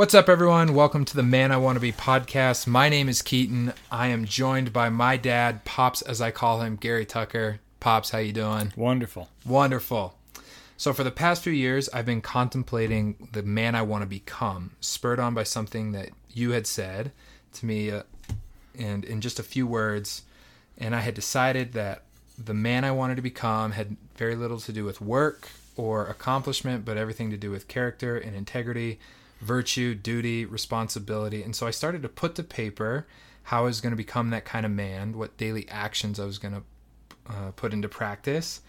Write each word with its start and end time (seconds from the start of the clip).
What's 0.00 0.14
up, 0.14 0.30
everyone? 0.30 0.72
Welcome 0.72 1.04
to 1.04 1.14
the 1.14 1.22
Man 1.22 1.52
I 1.52 1.58
Want 1.58 1.76
to 1.76 1.80
Be 1.80 1.92
podcast. 1.92 2.66
My 2.66 2.88
name 2.88 3.06
is 3.06 3.20
Keaton. 3.20 3.74
I 3.92 4.06
am 4.06 4.24
joined 4.24 4.72
by 4.72 4.88
my 4.88 5.18
dad, 5.18 5.66
Pops, 5.66 6.00
as 6.00 6.22
I 6.22 6.30
call 6.30 6.62
him, 6.62 6.76
Gary 6.76 7.04
Tucker. 7.04 7.60
Pops, 7.80 8.08
how 8.08 8.16
you 8.16 8.32
doing? 8.32 8.72
Wonderful. 8.76 9.28
Wonderful. 9.44 10.14
So, 10.78 10.94
for 10.94 11.04
the 11.04 11.10
past 11.10 11.42
few 11.42 11.52
years, 11.52 11.90
I've 11.90 12.06
been 12.06 12.22
contemplating 12.22 13.28
the 13.32 13.42
man 13.42 13.74
I 13.74 13.82
want 13.82 14.00
to 14.00 14.06
become, 14.06 14.70
spurred 14.80 15.20
on 15.20 15.34
by 15.34 15.42
something 15.42 15.92
that 15.92 16.08
you 16.32 16.52
had 16.52 16.66
said 16.66 17.12
to 17.52 17.66
me, 17.66 17.90
uh, 17.90 18.04
and 18.78 19.04
in 19.04 19.20
just 19.20 19.38
a 19.38 19.42
few 19.42 19.66
words. 19.66 20.22
And 20.78 20.96
I 20.96 21.00
had 21.00 21.12
decided 21.12 21.74
that 21.74 22.04
the 22.42 22.54
man 22.54 22.84
I 22.84 22.90
wanted 22.90 23.16
to 23.16 23.22
become 23.22 23.72
had 23.72 23.98
very 24.16 24.34
little 24.34 24.60
to 24.60 24.72
do 24.72 24.86
with 24.86 25.02
work 25.02 25.50
or 25.76 26.06
accomplishment, 26.06 26.86
but 26.86 26.96
everything 26.96 27.30
to 27.32 27.36
do 27.36 27.50
with 27.50 27.68
character 27.68 28.16
and 28.16 28.34
integrity, 28.34 28.98
virtue, 29.40 29.94
duty, 29.94 30.44
responsibility. 30.44 31.42
And 31.42 31.56
so 31.56 31.66
I 31.66 31.70
started 31.70 32.02
to 32.02 32.08
put 32.08 32.34
to 32.36 32.42
paper 32.42 33.06
how 33.44 33.62
I 33.62 33.64
was 33.64 33.80
going 33.80 33.92
to 33.92 33.96
become 33.96 34.30
that 34.30 34.44
kind 34.44 34.64
of 34.66 34.72
man, 34.72 35.16
what 35.16 35.36
daily 35.36 35.68
actions 35.68 36.20
I 36.20 36.24
was 36.24 36.38
going 36.38 36.54
to 36.54 36.62
uh, 37.28 37.50
put 37.56 37.72
into 37.72 37.88
practice, 37.88 38.60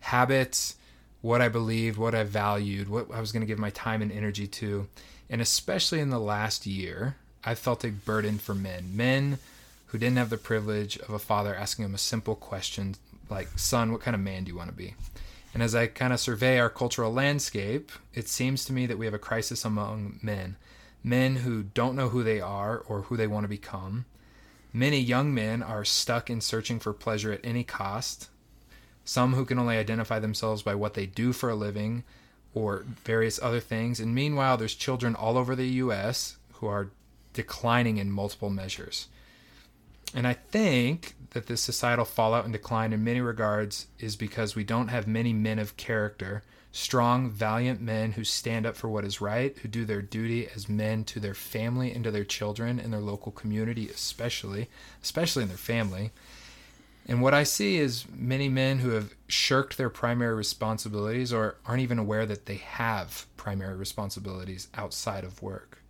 habits, 0.00 0.76
what 1.20 1.42
I 1.42 1.48
believed, 1.48 1.98
what 1.98 2.14
I 2.14 2.24
valued, 2.24 2.88
what 2.88 3.10
I 3.12 3.20
was 3.20 3.32
going 3.32 3.40
to 3.42 3.46
give 3.46 3.58
my 3.58 3.70
time 3.70 4.02
and 4.02 4.12
energy 4.12 4.46
to. 4.46 4.88
And 5.28 5.40
especially 5.40 6.00
in 6.00 6.10
the 6.10 6.20
last 6.20 6.66
year, 6.66 7.16
I 7.44 7.54
felt 7.54 7.84
a 7.84 7.90
burden 7.90 8.38
for 8.38 8.54
men. 8.54 8.96
Men 8.96 9.38
who 9.86 9.98
didn't 9.98 10.18
have 10.18 10.30
the 10.30 10.36
privilege 10.36 10.98
of 10.98 11.10
a 11.10 11.18
father 11.18 11.54
asking 11.54 11.84
them 11.84 11.94
a 11.94 11.98
simple 11.98 12.34
question 12.34 12.96
like, 13.28 13.48
Son, 13.56 13.92
what 13.92 14.00
kind 14.00 14.14
of 14.14 14.20
man 14.20 14.44
do 14.44 14.52
you 14.52 14.56
want 14.56 14.70
to 14.70 14.76
be? 14.76 14.94
And 15.56 15.62
as 15.62 15.74
I 15.74 15.86
kind 15.86 16.12
of 16.12 16.20
survey 16.20 16.58
our 16.58 16.68
cultural 16.68 17.10
landscape, 17.10 17.90
it 18.12 18.28
seems 18.28 18.66
to 18.66 18.74
me 18.74 18.84
that 18.84 18.98
we 18.98 19.06
have 19.06 19.14
a 19.14 19.18
crisis 19.18 19.64
among 19.64 20.18
men. 20.20 20.56
Men 21.02 21.36
who 21.36 21.62
don't 21.62 21.96
know 21.96 22.10
who 22.10 22.22
they 22.22 22.42
are 22.42 22.80
or 22.80 23.00
who 23.00 23.16
they 23.16 23.26
want 23.26 23.44
to 23.44 23.48
become. 23.48 24.04
Many 24.74 25.00
young 25.00 25.32
men 25.32 25.62
are 25.62 25.82
stuck 25.82 26.28
in 26.28 26.42
searching 26.42 26.78
for 26.78 26.92
pleasure 26.92 27.32
at 27.32 27.40
any 27.42 27.64
cost. 27.64 28.28
Some 29.02 29.32
who 29.32 29.46
can 29.46 29.58
only 29.58 29.78
identify 29.78 30.18
themselves 30.18 30.60
by 30.60 30.74
what 30.74 30.92
they 30.92 31.06
do 31.06 31.32
for 31.32 31.48
a 31.48 31.54
living 31.54 32.04
or 32.52 32.84
various 32.86 33.40
other 33.42 33.60
things. 33.60 33.98
And 33.98 34.14
meanwhile, 34.14 34.58
there's 34.58 34.74
children 34.74 35.14
all 35.14 35.38
over 35.38 35.56
the 35.56 35.68
U.S. 35.68 36.36
who 36.56 36.66
are 36.66 36.90
declining 37.32 37.96
in 37.96 38.10
multiple 38.10 38.50
measures. 38.50 39.08
And 40.14 40.26
I 40.26 40.34
think 40.34 41.14
that 41.36 41.48
this 41.48 41.60
societal 41.60 42.06
fallout 42.06 42.44
and 42.44 42.52
decline 42.54 42.94
in 42.94 43.04
many 43.04 43.20
regards 43.20 43.88
is 43.98 44.16
because 44.16 44.56
we 44.56 44.64
don't 44.64 44.88
have 44.88 45.06
many 45.06 45.34
men 45.34 45.58
of 45.58 45.76
character, 45.76 46.42
strong, 46.72 47.28
valiant 47.28 47.78
men 47.78 48.12
who 48.12 48.24
stand 48.24 48.64
up 48.64 48.74
for 48.74 48.88
what 48.88 49.04
is 49.04 49.20
right, 49.20 49.54
who 49.58 49.68
do 49.68 49.84
their 49.84 50.00
duty 50.00 50.48
as 50.54 50.66
men 50.66 51.04
to 51.04 51.20
their 51.20 51.34
family 51.34 51.92
and 51.92 52.02
to 52.04 52.10
their 52.10 52.24
children 52.24 52.80
and 52.80 52.90
their 52.90 53.00
local 53.00 53.30
community, 53.30 53.86
especially, 53.90 54.70
especially 55.02 55.42
in 55.42 55.48
their 55.48 55.58
family. 55.58 56.10
And 57.06 57.20
what 57.20 57.34
I 57.34 57.42
see 57.42 57.76
is 57.76 58.06
many 58.10 58.48
men 58.48 58.78
who 58.78 58.90
have 58.92 59.14
shirked 59.28 59.76
their 59.76 59.90
primary 59.90 60.34
responsibilities 60.34 61.34
or 61.34 61.56
aren't 61.66 61.82
even 61.82 61.98
aware 61.98 62.24
that 62.24 62.46
they 62.46 62.56
have 62.56 63.26
primary 63.36 63.76
responsibilities 63.76 64.68
outside 64.74 65.22
of 65.22 65.42
work. 65.42 65.82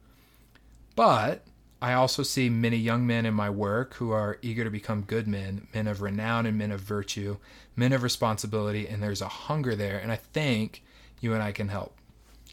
But 0.97 1.45
I 1.81 1.93
also 1.93 2.23
see 2.23 2.49
many 2.49 2.77
young 2.77 3.07
men 3.07 3.27
in 3.27 3.35
my 3.35 3.51
work 3.51 3.95
who 3.95 4.11
are 4.11 4.39
eager 4.41 4.65
to 4.65 4.71
become 4.71 5.03
good 5.03 5.29
men, 5.29 5.69
men 5.75 5.87
of 5.87 6.01
renown 6.01 6.47
and 6.47 6.57
men 6.57 6.73
of 6.73 6.81
virtue, 6.81 7.37
men 7.77 7.93
of 7.93 8.03
responsibility, 8.03 8.89
and 8.89 9.03
there's 9.03 9.21
a 9.21 9.29
hunger 9.29 9.75
there. 9.75 9.99
And 9.99 10.11
I 10.11 10.17
think 10.17 10.83
you 11.21 11.35
and 11.35 11.43
I 11.43 11.53
can 11.53 11.69
help. 11.69 11.95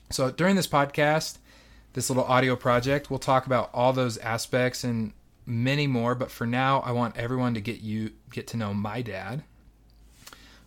So 0.10 0.30
during 0.30 0.56
this 0.56 0.68
podcast, 0.68 1.38
this 1.94 2.10
little 2.10 2.26
audio 2.26 2.56
project, 2.56 3.10
we'll 3.10 3.20
talk 3.20 3.46
about 3.46 3.70
all 3.74 3.94
those 3.94 4.18
aspects 4.18 4.84
and 4.84 5.14
many 5.46 5.88
more. 5.88 6.16
But 6.16 6.32
for 6.32 6.46
now, 6.46 6.82
I 6.82 6.92
want 6.92 7.18
everyone 7.18 7.54
to 7.54 7.62
get 7.62 7.82
you 7.82 8.12
get 8.30 8.48
to 8.48 8.58
know 8.58 8.74
my 8.74 9.02
dad, 9.02 9.44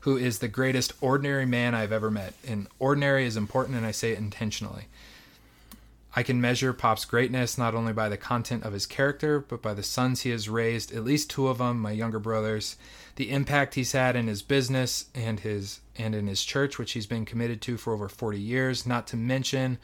who 0.01 0.17
is 0.17 0.39
the 0.39 0.49
greatest 0.49 0.95
ordinary 1.01 1.47
man 1.47 1.75
I've 1.75 1.93
ever 1.93 2.11
met. 2.11 2.33
And 2.47 2.69
ordinary 2.79 3.27
is 3.27 3.37
important, 3.37 3.77
and 3.77 3.85
I 3.85 3.91
say 3.91 4.13
it 4.13 4.19
intentionally. 4.19 4.87
I 6.19 6.23
can 6.23 6.41
measure 6.41 6.73
Pop's 6.73 7.05
greatness 7.05 7.59
not 7.59 7.75
only 7.75 7.93
by 7.93 8.09
the 8.09 8.17
content 8.17 8.65
of 8.65 8.73
his 8.73 8.87
character, 8.87 9.39
but 9.39 9.61
by 9.61 9.75
the 9.75 9.83
sons 9.83 10.23
he 10.23 10.31
has 10.31 10.49
raised, 10.49 10.91
at 10.95 11.05
least 11.05 11.29
two 11.29 11.47
of 11.49 11.59
them, 11.59 11.79
my 11.79 11.91
younger 11.91 12.19
brothers, 12.19 12.77
the 13.17 13.31
impact 13.31 13.75
he's 13.75 13.93
had 13.93 14.17
in 14.17 14.27
his 14.27 14.41
business 14.41 15.11
and 15.15 15.41
his 15.41 15.81
and 15.99 16.15
in 16.15 16.27
his 16.27 16.43
church, 16.43 16.79
which 16.79 16.93
he's 16.93 17.07
been 17.07 17.27
committed 17.27 17.61
to 17.63 17.77
for 17.77 17.93
over 17.93 18.09
40 18.09 18.41
years, 18.41 18.87
not 18.87 19.07
to 19.09 19.17
mention 19.17 19.79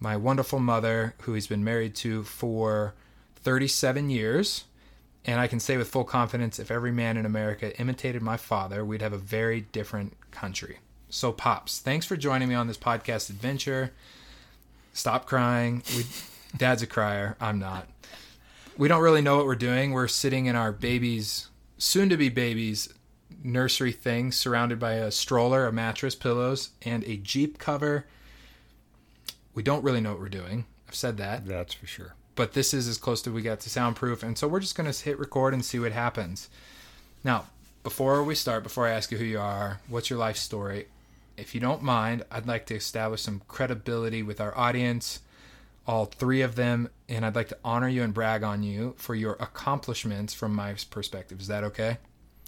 my 0.00 0.16
wonderful 0.16 0.58
mother, 0.58 1.14
who 1.22 1.34
he's 1.34 1.46
been 1.46 1.62
married 1.62 1.94
to 1.94 2.24
for 2.24 2.94
37 3.36 4.10
years. 4.10 4.64
And 5.24 5.38
I 5.38 5.46
can 5.46 5.60
say 5.60 5.76
with 5.76 5.88
full 5.88 6.04
confidence 6.04 6.58
if 6.58 6.72
every 6.72 6.90
man 6.90 7.16
in 7.16 7.26
America 7.26 7.78
imitated 7.78 8.22
my 8.22 8.36
father, 8.36 8.84
we'd 8.84 9.02
have 9.02 9.12
a 9.12 9.18
very 9.18 9.60
different 9.60 10.16
country. 10.32 10.78
So, 11.10 11.30
Pops, 11.30 11.78
thanks 11.78 12.06
for 12.06 12.16
joining 12.16 12.48
me 12.48 12.54
on 12.56 12.66
this 12.66 12.78
podcast 12.78 13.30
adventure. 13.30 13.92
Stop 14.92 15.26
crying. 15.26 15.82
We, 15.96 16.04
Dad's 16.56 16.82
a 16.82 16.86
crier. 16.86 17.36
I'm 17.40 17.58
not. 17.58 17.86
We 18.76 18.88
don't 18.88 19.02
really 19.02 19.22
know 19.22 19.36
what 19.36 19.46
we're 19.46 19.54
doing. 19.54 19.92
We're 19.92 20.08
sitting 20.08 20.46
in 20.46 20.56
our 20.56 20.72
baby's, 20.72 21.48
soon 21.78 22.08
to 22.08 22.16
be 22.16 22.28
baby's, 22.28 22.92
nursery 23.42 23.92
thing, 23.92 24.32
surrounded 24.32 24.78
by 24.78 24.94
a 24.94 25.10
stroller, 25.10 25.66
a 25.66 25.72
mattress, 25.72 26.14
pillows, 26.14 26.70
and 26.82 27.04
a 27.04 27.16
Jeep 27.16 27.58
cover. 27.58 28.06
We 29.54 29.62
don't 29.62 29.84
really 29.84 30.00
know 30.00 30.10
what 30.10 30.20
we're 30.20 30.28
doing. 30.28 30.66
I've 30.88 30.94
said 30.94 31.16
that. 31.18 31.46
That's 31.46 31.74
for 31.74 31.86
sure. 31.86 32.14
But 32.34 32.52
this 32.52 32.72
is 32.72 32.88
as 32.88 32.98
close 32.98 33.26
as 33.26 33.32
we 33.32 33.42
got 33.42 33.60
to 33.60 33.70
soundproof. 33.70 34.22
And 34.22 34.36
so 34.38 34.48
we're 34.48 34.60
just 34.60 34.76
going 34.76 34.90
to 34.90 35.04
hit 35.04 35.18
record 35.18 35.52
and 35.54 35.64
see 35.64 35.78
what 35.78 35.92
happens. 35.92 36.48
Now, 37.22 37.46
before 37.82 38.22
we 38.22 38.34
start, 38.34 38.62
before 38.62 38.86
I 38.86 38.92
ask 38.92 39.10
you 39.10 39.18
who 39.18 39.24
you 39.24 39.40
are, 39.40 39.80
what's 39.88 40.10
your 40.10 40.18
life 40.18 40.36
story? 40.36 40.86
If 41.40 41.54
you 41.54 41.60
don't 41.60 41.82
mind, 41.82 42.24
I'd 42.30 42.46
like 42.46 42.66
to 42.66 42.74
establish 42.74 43.22
some 43.22 43.42
credibility 43.48 44.22
with 44.22 44.40
our 44.40 44.56
audience, 44.56 45.20
all 45.86 46.04
three 46.04 46.42
of 46.42 46.54
them, 46.54 46.90
and 47.08 47.24
I'd 47.24 47.34
like 47.34 47.48
to 47.48 47.58
honor 47.64 47.88
you 47.88 48.02
and 48.02 48.12
brag 48.12 48.42
on 48.42 48.62
you 48.62 48.94
for 48.98 49.14
your 49.14 49.32
accomplishments 49.40 50.34
from 50.34 50.54
my 50.54 50.74
perspective. 50.90 51.40
Is 51.40 51.48
that 51.48 51.64
okay? 51.64 51.96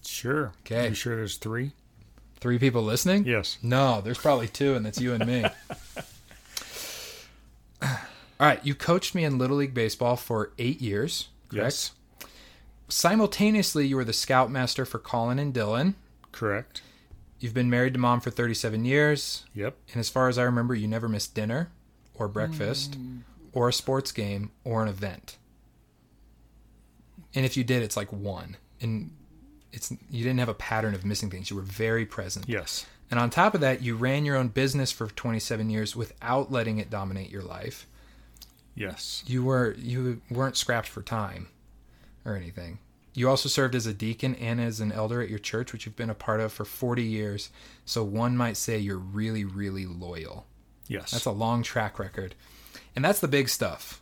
Sure. 0.04 0.52
Okay. 0.60 0.90
You 0.90 0.94
sure 0.94 1.16
there's 1.16 1.38
three? 1.38 1.72
Three 2.38 2.58
people 2.58 2.82
listening? 2.82 3.24
Yes. 3.24 3.56
No, 3.62 4.00
there's 4.00 4.18
probably 4.18 4.48
two, 4.48 4.74
and 4.74 4.84
that's 4.84 5.00
you 5.00 5.14
and 5.14 5.26
me. 5.26 5.44
all 7.82 7.88
right. 8.40 8.64
You 8.64 8.74
coached 8.74 9.14
me 9.14 9.24
in 9.24 9.38
Little 9.38 9.56
League 9.56 9.74
Baseball 9.74 10.16
for 10.16 10.52
eight 10.58 10.82
years, 10.82 11.28
correct? 11.48 11.64
Yes. 11.64 11.92
Simultaneously, 12.88 13.86
you 13.86 13.96
were 13.96 14.04
the 14.04 14.12
scoutmaster 14.12 14.84
for 14.84 14.98
Colin 14.98 15.38
and 15.38 15.54
Dylan. 15.54 15.94
Correct. 16.30 16.82
You've 17.42 17.54
been 17.54 17.68
married 17.68 17.94
to 17.94 17.98
mom 17.98 18.20
for 18.20 18.30
37 18.30 18.84
years. 18.84 19.44
Yep. 19.52 19.76
And 19.92 19.98
as 19.98 20.08
far 20.08 20.28
as 20.28 20.38
I 20.38 20.44
remember, 20.44 20.76
you 20.76 20.86
never 20.86 21.08
missed 21.08 21.34
dinner 21.34 21.72
or 22.14 22.28
breakfast 22.28 22.92
mm. 22.92 23.22
or 23.52 23.68
a 23.68 23.72
sports 23.72 24.12
game 24.12 24.52
or 24.62 24.80
an 24.80 24.88
event. 24.88 25.38
And 27.34 27.44
if 27.44 27.56
you 27.56 27.64
did, 27.64 27.82
it's 27.82 27.96
like 27.96 28.12
one. 28.12 28.56
And 28.80 29.10
it's 29.72 29.90
you 30.08 30.22
didn't 30.22 30.38
have 30.38 30.48
a 30.48 30.54
pattern 30.54 30.94
of 30.94 31.04
missing 31.04 31.30
things. 31.30 31.50
You 31.50 31.56
were 31.56 31.62
very 31.62 32.06
present. 32.06 32.48
Yes. 32.48 32.86
And 33.10 33.18
on 33.18 33.28
top 33.28 33.54
of 33.54 33.60
that, 33.60 33.82
you 33.82 33.96
ran 33.96 34.24
your 34.24 34.36
own 34.36 34.48
business 34.48 34.92
for 34.92 35.08
27 35.08 35.68
years 35.68 35.96
without 35.96 36.52
letting 36.52 36.78
it 36.78 36.90
dominate 36.90 37.30
your 37.30 37.42
life. 37.42 37.86
Yes. 38.76 39.24
You 39.26 39.42
were 39.42 39.74
you 39.78 40.20
weren't 40.30 40.56
scrapped 40.56 40.88
for 40.88 41.02
time 41.02 41.48
or 42.24 42.36
anything. 42.36 42.78
You 43.14 43.28
also 43.28 43.48
served 43.48 43.74
as 43.74 43.86
a 43.86 43.92
deacon 43.92 44.34
and 44.36 44.60
as 44.60 44.80
an 44.80 44.92
elder 44.92 45.20
at 45.20 45.28
your 45.28 45.38
church, 45.38 45.72
which 45.72 45.84
you've 45.84 45.96
been 45.96 46.10
a 46.10 46.14
part 46.14 46.40
of 46.40 46.52
for 46.52 46.64
40 46.64 47.02
years. 47.02 47.50
So 47.84 48.02
one 48.02 48.36
might 48.36 48.56
say 48.56 48.78
you're 48.78 48.96
really, 48.96 49.44
really 49.44 49.84
loyal. 49.84 50.46
Yes. 50.88 51.10
That's 51.10 51.26
a 51.26 51.30
long 51.30 51.62
track 51.62 51.98
record. 51.98 52.34
And 52.96 53.04
that's 53.04 53.20
the 53.20 53.28
big 53.28 53.48
stuff. 53.48 54.00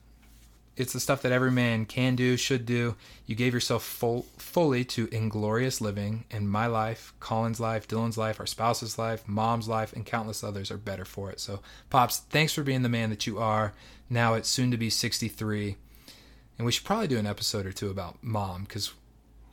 It's 0.76 0.92
the 0.92 1.00
stuff 1.00 1.22
that 1.22 1.32
every 1.32 1.50
man 1.50 1.84
can 1.84 2.16
do, 2.16 2.36
should 2.36 2.64
do. 2.64 2.94
You 3.26 3.34
gave 3.34 3.52
yourself 3.52 3.82
full, 3.84 4.22
fully 4.38 4.84
to 4.86 5.08
inglorious 5.12 5.80
living, 5.80 6.24
and 6.30 6.48
my 6.48 6.66
life, 6.68 7.12
Colin's 7.20 7.60
life, 7.60 7.86
Dylan's 7.86 8.16
life, 8.16 8.40
our 8.40 8.46
spouse's 8.46 8.98
life, 8.98 9.28
mom's 9.28 9.68
life, 9.68 9.92
and 9.92 10.06
countless 10.06 10.42
others 10.42 10.70
are 10.70 10.78
better 10.78 11.04
for 11.04 11.30
it. 11.30 11.38
So, 11.38 11.60
Pops, 11.90 12.18
thanks 12.18 12.54
for 12.54 12.62
being 12.62 12.80
the 12.82 12.88
man 12.88 13.10
that 13.10 13.26
you 13.26 13.38
are. 13.38 13.74
Now 14.08 14.34
it's 14.34 14.48
soon 14.48 14.70
to 14.70 14.78
be 14.78 14.88
63. 14.88 15.76
And 16.56 16.64
we 16.64 16.72
should 16.72 16.86
probably 16.86 17.08
do 17.08 17.18
an 17.18 17.26
episode 17.26 17.66
or 17.66 17.72
two 17.72 17.90
about 17.90 18.22
mom 18.22 18.62
because 18.62 18.92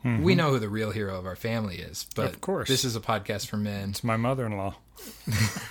Mm-hmm. 0.07 0.23
We 0.23 0.35
know 0.35 0.51
who 0.51 0.59
the 0.59 0.69
real 0.69 0.91
hero 0.91 1.17
of 1.17 1.25
our 1.25 1.35
family 1.35 1.75
is, 1.79 2.07
but 2.15 2.25
of 2.33 2.39
course, 2.39 2.69
this 2.69 2.85
is 2.85 2.95
a 2.95 3.01
podcast 3.01 3.47
for 3.47 3.57
men. 3.57 3.89
It's 3.89 4.05
my 4.05 4.15
mother-in-law. 4.15 4.75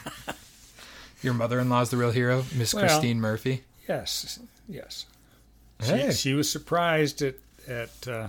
Your 1.23 1.33
mother-in-law 1.33 1.81
is 1.81 1.91
the 1.91 1.97
real 1.97 2.11
hero, 2.11 2.45
Miss 2.55 2.75
well, 2.75 2.87
Christine 2.87 3.19
Murphy. 3.19 3.65
Yes, 3.89 4.39
yes. 4.69 5.07
Hey. 5.79 6.11
She, 6.11 6.17
she 6.17 6.35
was 6.35 6.51
surprised 6.51 7.23
at 7.23 7.37
at 7.67 8.09
uh, 8.09 8.29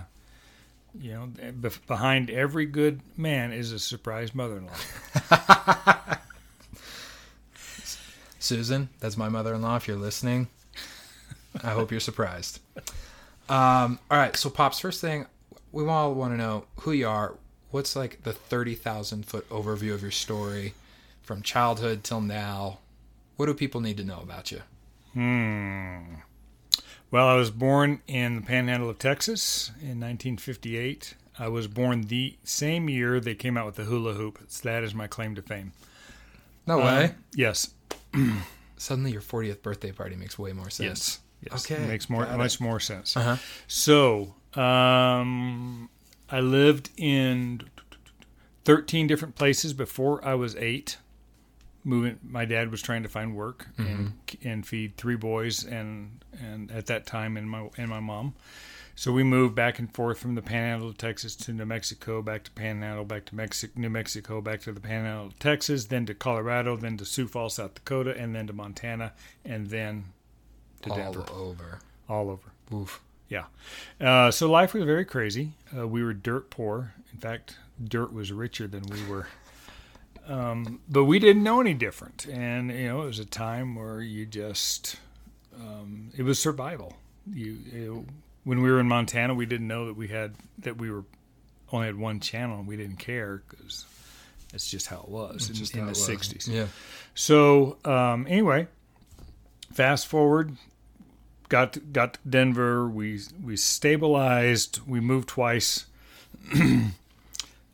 you 0.98 1.12
know 1.12 1.30
behind 1.88 2.30
every 2.30 2.66
good 2.66 3.02
man 3.18 3.52
is 3.52 3.74
a 3.74 3.80
surprised 3.80 4.34
mother-in-law. 4.34 4.72
Susan, 8.40 8.88
that's 9.02 9.18
my 9.18 9.28
mother-in-law. 9.28 9.76
If 9.76 9.90
you're 9.90 9.98
listening, 9.98 10.48
I 11.62 11.72
hope 11.72 11.92
you're 11.92 12.00
surprised. 12.00 12.62
Um, 13.50 14.00
all 14.10 14.18
right, 14.18 14.38
so 14.38 14.50
pops. 14.50 14.80
First 14.80 15.02
thing, 15.02 15.26
we 15.84 15.88
all 15.88 16.14
want 16.14 16.34
to 16.34 16.38
know 16.38 16.66
who 16.82 16.92
you 16.92 17.08
are. 17.08 17.36
What's 17.72 17.96
like 17.96 18.24
the 18.24 18.34
thirty 18.34 18.76
thousand 18.76 19.26
foot 19.26 19.48
overview 19.50 19.94
of 19.94 20.02
your 20.02 20.12
story 20.12 20.74
from 21.22 21.42
childhood 21.42 22.04
till 22.04 22.22
now? 22.22 22.80
What 23.36 23.46
do 23.46 23.54
people 23.54 23.82
need 23.82 23.98
to 23.98 24.04
know 24.04 24.20
about 24.20 24.52
you? 24.52 24.62
Hmm. 25.14 26.16
Well, 27.12 27.28
I 27.28 27.36
was 27.36 27.52
born 27.52 28.02
in 28.08 28.36
the 28.38 28.42
panhandle 28.42 28.90
of 28.90 29.00
Texas 29.00 29.70
in 29.80 30.00
1958. 30.00 31.14
I 31.40 31.48
was 31.48 31.68
born 31.68 32.02
the 32.08 32.36
same 32.44 32.90
year 32.90 33.20
they 33.20 33.36
came 33.36 33.56
out 33.58 33.66
with 33.66 33.76
the 33.76 33.84
hula 33.86 34.14
hoop. 34.14 34.40
So 34.48 34.68
that 34.70 34.84
is 34.84 34.94
my 34.94 35.08
claim 35.08 35.36
to 35.36 35.42
fame. 35.42 35.72
No 36.66 36.82
Uh, 36.82 36.86
way. 36.86 37.16
yes. 37.36 37.74
Suddenly, 38.78 39.12
your 39.12 39.22
40th 39.22 39.62
birthday 39.62 39.92
party 39.92 40.16
makes 40.16 40.38
way 40.38 40.52
more 40.52 40.70
sense. 40.70 41.20
Yes. 41.44 41.52
Yes. 41.52 41.72
Okay, 41.72 41.82
It 41.84 41.88
makes 41.88 42.10
more 42.10 42.26
got 42.26 42.40
it. 42.44 42.60
more 42.60 42.80
sense. 42.80 43.16
Uh-huh. 43.16 43.38
So, 43.68 44.34
um, 44.58 45.90
I 46.30 46.40
lived 46.40 46.90
in 46.98 47.62
13 48.66 49.08
different 49.08 49.36
places 49.36 49.74
before 49.74 50.24
I 50.26 50.34
was 50.36 50.56
eight. 50.56 50.98
Moving, 51.84 52.20
my 52.22 52.44
dad 52.44 52.70
was 52.70 52.82
trying 52.82 53.04
to 53.04 53.10
find 53.10 53.34
work 53.34 53.68
and 53.78 54.14
and 54.44 54.68
feed 54.68 54.98
three 54.98 55.16
boys 55.16 55.64
and 55.64 56.22
and 56.44 56.70
at 56.70 56.88
that 56.88 57.06
time 57.06 57.38
and 57.38 57.50
my 57.50 57.70
and 57.78 57.88
my 57.90 58.02
mom. 58.02 58.34
So 58.94 59.12
we 59.14 59.24
moved 59.24 59.54
back 59.56 59.78
and 59.80 59.94
forth 59.94 60.18
from 60.18 60.34
the 60.36 60.42
Panhandle 60.42 60.90
of 60.90 60.98
Texas 60.98 61.36
to 61.36 61.54
New 61.54 61.66
Mexico, 61.66 62.22
back 62.24 62.44
to 62.46 62.52
Panhandle, 62.52 63.06
back 63.06 63.26
to 63.26 63.36
Mexico, 63.36 63.72
New 63.80 63.92
Mexico, 63.92 64.42
back 64.42 64.60
to 64.62 64.72
the 64.74 64.80
Panhandle 64.82 65.28
of 65.28 65.40
Texas, 65.40 65.86
then 65.86 66.06
to 66.08 66.16
Colorado, 66.16 66.76
then 66.76 66.98
to 66.98 67.06
Sioux 67.06 67.28
Falls, 67.28 67.54
South 67.54 67.76
Dakota, 67.76 68.16
and 68.18 68.36
then 68.36 68.48
to 68.48 68.54
Montana, 68.54 69.14
and 69.46 69.68
then 69.70 70.06
to 70.82 70.90
All 70.90 70.98
Denver, 70.98 71.26
over. 71.32 71.80
all 72.10 72.30
over. 72.32 72.52
Oof. 72.76 73.00
Yeah. 73.30 73.46
Uh, 74.00 74.32
so 74.32 74.50
life 74.50 74.74
was 74.74 74.84
very 74.84 75.06
crazy. 75.06 75.54
Uh, 75.78 75.88
we 75.88 76.04
were 76.04 76.14
dirt 76.14 76.50
poor. 76.50 76.94
In 77.12 77.20
fact, 77.20 77.58
dirt 77.84 78.14
was 78.14 78.32
richer 78.32 78.68
than 78.68 78.84
we 78.84 79.04
were. 79.06 79.28
Um, 80.28 80.82
but 80.90 81.06
we 81.06 81.20
didn't 81.20 81.44
know 81.44 81.62
any 81.62 81.74
different. 81.74 82.26
And, 82.28 82.72
you 82.72 82.88
know, 82.88 83.04
it 83.04 83.06
was 83.06 83.20
a 83.20 83.26
time 83.26 83.76
where 83.76 84.02
you 84.02 84.26
just, 84.26 84.98
um, 85.56 86.12
it 86.18 86.24
was 86.24 86.40
survival. 86.40 86.94
You, 87.32 87.58
you 87.72 88.06
when 88.44 88.62
we 88.62 88.72
were 88.72 88.80
in 88.80 88.88
Montana, 88.88 89.34
we 89.34 89.46
didn't 89.46 89.68
know 89.68 89.88
that 89.88 89.96
we 89.96 90.08
had, 90.08 90.36
that 90.60 90.78
we 90.78 90.90
were 90.92 91.04
only 91.72 91.88
had 91.88 91.98
one 91.98 92.20
channel 92.20 92.60
and 92.60 92.68
we 92.68 92.78
didn't 92.78 92.98
care 92.98 93.44
because 93.50 93.86
that's 94.52 94.70
just 94.70 94.88
how 94.88 94.98
it 95.00 95.10
was 95.10 95.50
in, 95.50 95.56
Just 95.56 95.74
in 95.76 95.82
the 95.82 95.90
was. 95.90 96.08
60s. 96.08 96.48
Yeah. 96.48 96.68
So 97.14 97.78
um, 97.84 98.26
anyway, 98.30 98.68
fast 99.74 100.08
forward, 100.08 100.56
got 101.50 101.94
got 101.94 102.18
Denver. 102.28 102.88
We 102.88 103.22
we 103.44 103.58
stabilized. 103.58 104.80
We 104.88 105.00
moved 105.00 105.30
twice. 105.30 105.86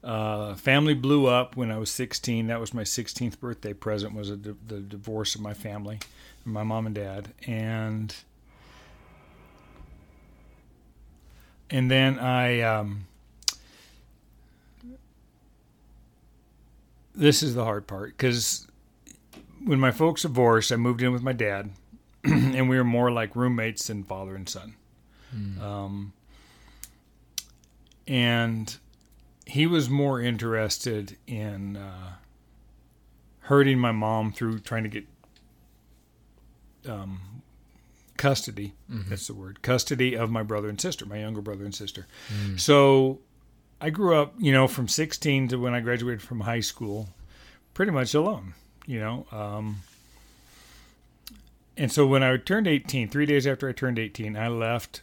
uh, 0.03 0.55
family 0.55 0.93
blew 0.93 1.27
up 1.27 1.55
when 1.55 1.71
I 1.71 1.77
was 1.77 1.91
16. 1.91 2.47
That 2.47 2.59
was 2.59 2.73
my 2.73 2.83
16th 2.83 3.39
birthday 3.39 3.73
present. 3.73 4.13
Was 4.13 4.29
di- 4.31 4.53
the 4.67 4.79
divorce 4.79 5.35
of 5.35 5.41
my 5.41 5.53
family, 5.53 5.99
my 6.45 6.63
mom 6.63 6.85
and 6.85 6.95
dad, 6.95 7.33
and 7.45 8.15
and 11.69 11.89
then 11.89 12.19
I. 12.19 12.61
Um, 12.61 13.07
this 17.15 17.43
is 17.43 17.53
the 17.53 17.63
hard 17.63 17.87
part 17.87 18.09
because 18.17 18.67
when 19.63 19.79
my 19.79 19.91
folks 19.91 20.23
divorced, 20.23 20.71
I 20.71 20.75
moved 20.75 21.01
in 21.01 21.11
with 21.13 21.21
my 21.21 21.33
dad, 21.33 21.69
and 22.57 22.69
we 22.69 22.77
were 22.77 22.83
more 22.83 23.11
like 23.11 23.35
roommates 23.35 23.87
than 23.87 24.03
father 24.03 24.35
and 24.35 24.47
son. 24.47 24.75
Um, 25.61 26.13
and 28.07 28.77
he 29.45 29.65
was 29.67 29.89
more 29.89 30.21
interested 30.21 31.17
in 31.27 31.75
uh, 31.77 32.13
hurting 33.39 33.79
my 33.79 33.91
mom 33.91 34.31
through 34.31 34.59
trying 34.59 34.83
to 34.83 34.89
get 34.89 35.05
um, 36.87 37.41
custody. 38.17 38.73
That's 39.09 39.27
the 39.27 39.33
word 39.33 39.61
custody 39.61 40.15
of 40.15 40.29
my 40.29 40.43
brother 40.43 40.69
and 40.69 40.79
sister, 40.79 41.05
my 41.05 41.19
younger 41.19 41.41
brother 41.41 41.65
and 41.65 41.73
sister. 41.73 42.05
So 42.57 43.19
I 43.81 43.89
grew 43.89 44.15
up, 44.15 44.33
you 44.37 44.51
know, 44.51 44.67
from 44.67 44.87
16 44.87 45.49
to 45.49 45.57
when 45.57 45.73
I 45.73 45.79
graduated 45.81 46.21
from 46.21 46.41
high 46.41 46.61
school, 46.61 47.09
pretty 47.73 47.91
much 47.91 48.13
alone, 48.13 48.53
you 48.85 48.99
know. 48.99 49.25
Um, 49.31 49.77
and 51.77 51.91
so 51.91 52.05
when 52.05 52.23
I 52.23 52.37
turned 52.37 52.67
18, 52.67 53.09
three 53.09 53.25
days 53.25 53.47
after 53.47 53.67
I 53.67 53.71
turned 53.71 53.99
18, 53.99 54.35
I 54.37 54.47
left 54.47 55.01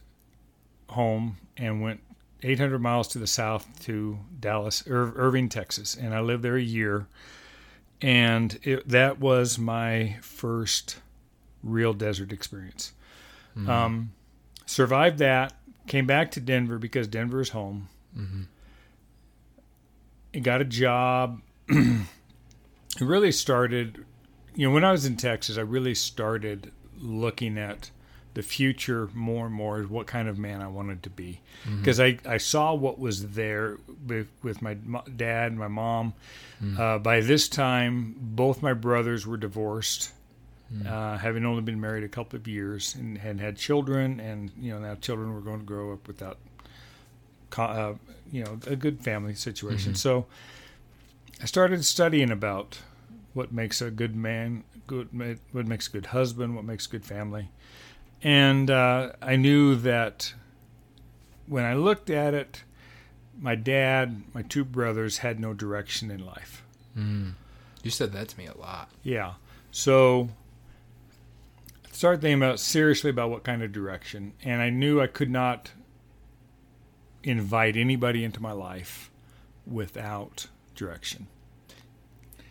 home 0.91 1.39
and 1.57 1.81
went 1.83 2.01
800 2.43 2.79
miles 2.79 3.09
to 3.09 3.19
the 3.19 3.27
south 3.27 3.69
to 3.81 4.19
Dallas, 4.39 4.83
Ir- 4.87 5.13
Irving, 5.17 5.49
Texas. 5.49 5.95
And 5.95 6.15
I 6.15 6.21
lived 6.21 6.43
there 6.43 6.57
a 6.57 6.63
year. 6.63 7.07
And 8.01 8.59
it, 8.63 8.89
that 8.89 9.21
was 9.21 9.59
my 9.59 10.17
first 10.23 11.01
real 11.63 11.93
desert 11.93 12.33
experience. 12.33 12.93
Um, 13.69 14.13
survived 14.65 15.19
that, 15.19 15.53
came 15.87 16.07
back 16.07 16.31
to 16.33 16.41
Denver 16.41 16.79
because 16.79 17.09
Denver 17.09 17.41
is 17.41 17.51
home 17.51 17.89
and 20.33 20.45
got 20.45 20.61
a 20.61 20.65
job. 20.65 21.41
it 21.69 22.07
really 23.01 23.33
started, 23.33 24.05
you 24.55 24.69
know, 24.69 24.75
when 24.75 24.85
I 24.85 24.93
was 24.93 25.05
in 25.07 25.17
Texas, 25.17 25.59
I 25.59 25.63
really 25.63 25.95
started 25.95 26.73
looking 26.99 27.57
at 27.59 27.91
the 28.35 28.43
future 28.43 29.09
more 29.13 29.47
and 29.47 29.55
more 29.55 29.81
as 29.81 29.89
what 29.89 30.07
kind 30.07 30.29
of 30.29 30.39
man 30.39 30.61
I 30.63 30.69
wanted 30.69 31.03
to 31.03 31.11
be. 31.11 31.41
Because 31.79 31.99
I, 31.99 32.19
I 32.25 32.37
saw 32.39 32.75
what 32.75 32.99
was 32.99 33.31
there 33.31 33.79
with, 34.07 34.29
with 34.43 34.63
my 34.63 34.75
dad, 35.17 35.55
my 35.57 35.69
mom. 35.69 36.15
Uh, 36.79 36.99
by 36.99 37.21
this 37.21 37.49
time, 37.49 38.15
both 38.19 38.63
my 38.63 38.73
brothers 38.75 39.27
were 39.27 39.37
divorced. 39.37 40.13
Uh, 40.87 41.19
having 41.19 41.45
only 41.45 41.63
been 41.63 41.81
married 41.81 42.05
a 42.05 42.09
couple 42.09 42.37
of 42.39 42.47
years 42.47 42.95
and 42.95 43.19
had 43.19 43.41
had 43.41 43.57
children, 43.57 44.21
and 44.21 44.53
you 44.57 44.71
know 44.73 44.79
now 44.79 44.95
children 44.95 45.35
were 45.35 45.41
going 45.41 45.59
to 45.59 45.67
grow 45.67 45.93
up 45.93 46.07
without 46.07 46.39
uh, 47.59 47.95
you 48.31 48.45
know 48.45 48.59
a 48.69 48.77
good 48.77 49.03
family 49.03 49.35
situation. 49.35 49.95
So 49.97 50.27
I 51.43 51.47
started 51.47 51.85
studying 51.85 52.31
about 52.31 52.79
what 53.33 53.53
makes 53.53 53.81
a 53.81 53.91
good 53.91 54.17
man, 54.17 54.65
good 54.87 55.09
what 55.53 55.67
makes 55.67 55.87
a 55.87 55.91
good 55.91 56.07
husband, 56.07 56.57
what 56.57 56.65
makes 56.65 56.87
a 56.87 56.91
good 56.91 57.05
family, 57.05 57.51
and 58.23 58.71
uh, 58.71 59.13
I 59.23 59.37
knew 59.37 59.75
that 59.77 60.35
when 61.47 61.65
I 61.65 61.75
looked 61.75 62.11
at 62.11 62.35
it, 62.35 62.65
my 63.39 63.55
dad, 63.55 64.23
my 64.35 64.43
two 64.43 64.65
brothers 64.65 65.19
had 65.19 65.41
no 65.41 65.55
direction 65.55 66.11
in 66.11 66.25
life. 66.25 66.63
Mm. 66.97 67.33
You 67.83 67.91
said 67.91 68.13
that 68.13 68.29
to 68.29 68.39
me 68.39 68.47
a 68.47 68.57
lot. 68.57 68.91
Yeah. 69.03 69.35
So 69.71 70.29
I 71.87 71.93
started 71.93 72.21
thinking 72.21 72.43
about 72.43 72.61
seriously 72.61 73.11
about 73.11 73.31
what 73.31 73.43
kind 73.43 73.63
of 73.63 73.73
direction, 73.73 74.35
and 74.43 74.61
I 74.61 74.71
knew 74.71 75.01
I 75.01 75.07
could 75.07 75.31
not 75.31 75.73
invite 77.23 77.77
anybody 77.77 78.25
into 78.25 78.43
my 78.43 78.53
life 78.53 79.11
without 79.67 80.49
direction. 80.75 81.27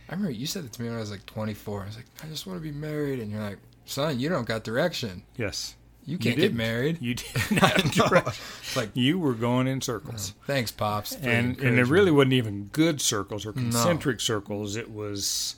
I 0.09 0.13
remember 0.13 0.31
you 0.31 0.47
said 0.47 0.65
it 0.65 0.73
to 0.73 0.81
me 0.81 0.87
when 0.89 0.97
I 0.97 1.01
was 1.01 1.11
like 1.11 1.25
24. 1.27 1.83
I 1.83 1.85
was 1.85 1.95
like, 1.95 2.05
I 2.23 2.27
just 2.27 2.47
want 2.47 2.57
to 2.57 2.63
be 2.63 2.71
married, 2.75 3.19
and 3.19 3.31
you're 3.31 3.41
like, 3.43 3.59
son, 3.85 4.19
you 4.19 4.27
don't 4.27 4.47
got 4.47 4.63
direction. 4.63 5.21
Yes, 5.37 5.75
You 6.05 6.17
can't 6.17 6.35
didn't. 6.35 6.51
get 6.51 6.57
married. 6.57 6.97
you 7.01 7.13
did 7.13 7.27
not 7.51 7.79
have 7.81 7.91
direction. 7.91 8.43
It's 8.61 8.75
like, 8.75 8.89
You 8.95 9.19
were 9.19 9.33
going 9.35 9.67
in 9.67 9.81
circles, 9.81 10.33
thanks, 10.47 10.71
pops. 10.71 11.15
and 11.15 11.59
and 11.59 11.77
it 11.79 11.85
really 11.85 12.09
wasn't 12.11 12.33
even 12.33 12.65
good 12.71 12.99
circles 13.01 13.45
or 13.45 13.53
concentric 13.53 14.19
circles. 14.19 14.75
It 14.75 14.89
was. 14.91 15.55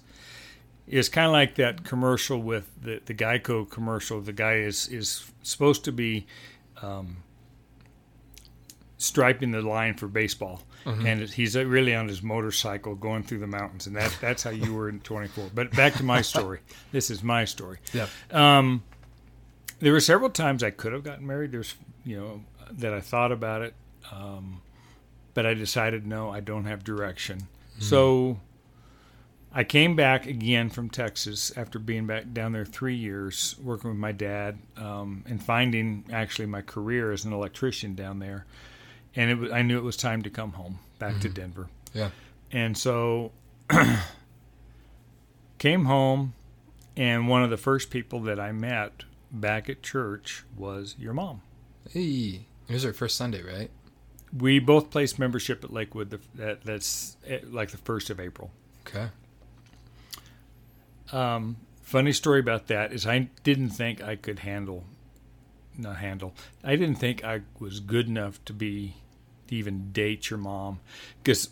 It's 0.88 1.08
kind 1.08 1.28
of 1.28 1.32
like 1.32 1.56
that 1.56 1.86
commercial 1.86 2.42
with 2.42 2.70
the, 2.82 3.00
the 3.06 3.14
Geico 3.14 3.70
commercial. 3.70 4.20
The 4.20 4.34
guy 4.34 4.56
is, 4.56 4.90
is 4.90 5.32
supposed 5.42 5.86
to 5.86 5.94
be 5.94 6.26
um, 6.82 7.18
striping 8.98 9.52
the 9.52 9.62
line 9.62 9.96
for 9.96 10.08
baseball, 10.08 10.64
and 10.86 11.30
he's 11.30 11.56
really 11.56 11.96
on 11.96 12.08
his 12.08 12.22
motorcycle 12.24 12.96
going 12.96 13.24
through 13.24 13.40
the 13.40 13.48
mountains, 13.48 13.88
and 13.88 13.96
that 13.96 14.16
that's 14.22 14.44
how 14.44 14.50
you 14.50 14.74
were 14.74 14.90
in 14.90 15.00
24. 15.02 15.52
But 15.54 15.72
back 15.76 15.94
to 15.96 16.04
my 16.04 16.22
story. 16.34 16.60
this 16.92 17.10
is 17.10 17.24
my 17.24 17.46
story. 17.46 17.78
Yeah. 17.94 18.08
Um, 18.32 18.84
there 19.80 19.94
were 19.94 20.00
several 20.00 20.30
times 20.30 20.64
I 20.64 20.70
could 20.70 20.94
have 20.94 21.04
gotten 21.04 21.26
married. 21.26 21.52
There's, 21.52 21.76
you 22.06 22.18
know, 22.20 22.42
that 22.72 22.94
I 22.94 23.00
thought 23.02 23.32
about 23.32 23.62
it, 23.62 23.74
um, 24.12 24.62
but 25.34 25.46
I 25.46 25.54
decided 25.54 26.06
no, 26.06 26.30
I 26.30 26.40
don't 26.40 26.66
have 26.66 26.84
direction. 26.84 27.48
So 27.80 28.38
I 29.54 29.64
came 29.64 29.96
back 29.96 30.28
again 30.28 30.70
from 30.70 30.90
Texas 30.90 31.52
after 31.58 31.80
being 31.80 32.06
back 32.06 32.32
down 32.32 32.52
there 32.52 32.64
three 32.64 32.96
years, 32.96 33.56
working 33.62 33.90
with 33.90 34.00
my 34.00 34.12
dad, 34.12 34.60
um, 34.78 35.24
and 35.28 35.44
finding 35.44 36.06
actually 36.14 36.46
my 36.46 36.62
career 36.62 37.12
as 37.12 37.26
an 37.26 37.34
electrician 37.34 37.96
down 37.96 38.20
there. 38.20 38.46
And 39.16 39.46
it 39.46 39.52
I 39.52 39.62
knew 39.62 39.78
it 39.78 39.84
was 39.84 39.98
time 39.98 40.22
to 40.24 40.30
come 40.30 40.54
home 40.54 40.80
back 41.00 41.20
to 41.20 41.30
Denver. 41.30 41.68
Yeah. 41.94 42.12
And 42.52 42.78
so 42.78 43.32
came 45.58 45.86
home 45.86 46.34
and 46.96 47.28
one 47.28 47.44
of 47.44 47.50
the 47.50 47.58
first 47.58 47.90
people 47.90 48.22
that 48.22 48.40
I 48.40 48.52
met 48.52 49.04
back 49.32 49.70
at 49.70 49.82
church 49.82 50.44
was 50.58 50.96
your 51.00 51.14
mom. 51.14 51.42
Hey, 51.90 52.46
it 52.68 52.74
was 52.74 52.86
our 52.86 52.94
first 52.94 53.16
Sunday, 53.18 53.42
right? 53.42 53.70
We 54.38 54.60
both 54.60 54.92
placed 54.92 55.20
membership 55.20 55.64
at 55.64 55.74
Lakewood. 55.74 56.10
The, 56.10 56.20
that, 56.36 56.64
that's 56.64 57.18
eh, 57.28 57.40
like 57.50 57.72
the 57.72 57.78
first 57.78 58.10
of 58.10 58.20
April. 58.20 58.52
Okay. 58.88 59.08
Um, 61.12 61.58
funny 61.82 62.14
story 62.14 62.40
about 62.40 62.68
that 62.68 62.94
is 62.94 63.06
I 63.06 63.30
didn't 63.44 63.70
think 63.70 64.02
I 64.02 64.16
could 64.16 64.40
handle, 64.40 64.86
not 65.78 65.98
handle. 65.98 66.34
I 66.64 66.76
didn't 66.76 66.96
think 66.96 67.24
I 67.24 67.42
was 67.60 67.80
good 67.80 68.08
enough 68.08 68.44
to 68.46 68.54
be 68.54 68.96
to 69.48 69.56
even 69.56 69.92
date 69.92 70.30
your 70.30 70.40
mom, 70.40 70.80
because 71.24 71.50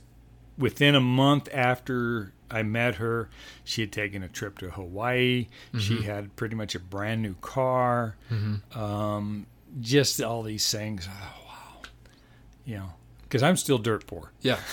within 0.58 0.96
a 0.96 1.02
month 1.02 1.50
after 1.54 2.34
I 2.52 2.64
met 2.64 2.96
her, 2.96 3.30
she 3.64 3.82
had 3.82 3.92
taken 3.92 4.24
a 4.24 4.28
trip 4.28 4.58
to 4.60 4.70
Hawaii. 4.72 5.48
She 5.78 6.02
had 6.04 6.36
pretty 6.36 6.56
much 6.56 6.76
a 6.76 6.80
brand 6.80 7.22
new 7.22 7.36
car. 7.36 8.16
Um, 8.74 9.46
just 9.80 10.22
all 10.22 10.44
these 10.44 10.70
things. 10.72 11.08
Oh, 11.10 11.34
wow, 11.48 11.82
you 12.66 12.78
know, 12.78 12.90
because 13.24 13.44
I'm 13.44 13.56
still 13.58 13.78
dirt 13.78 14.08
poor. 14.08 14.32
Yeah. 14.42 14.60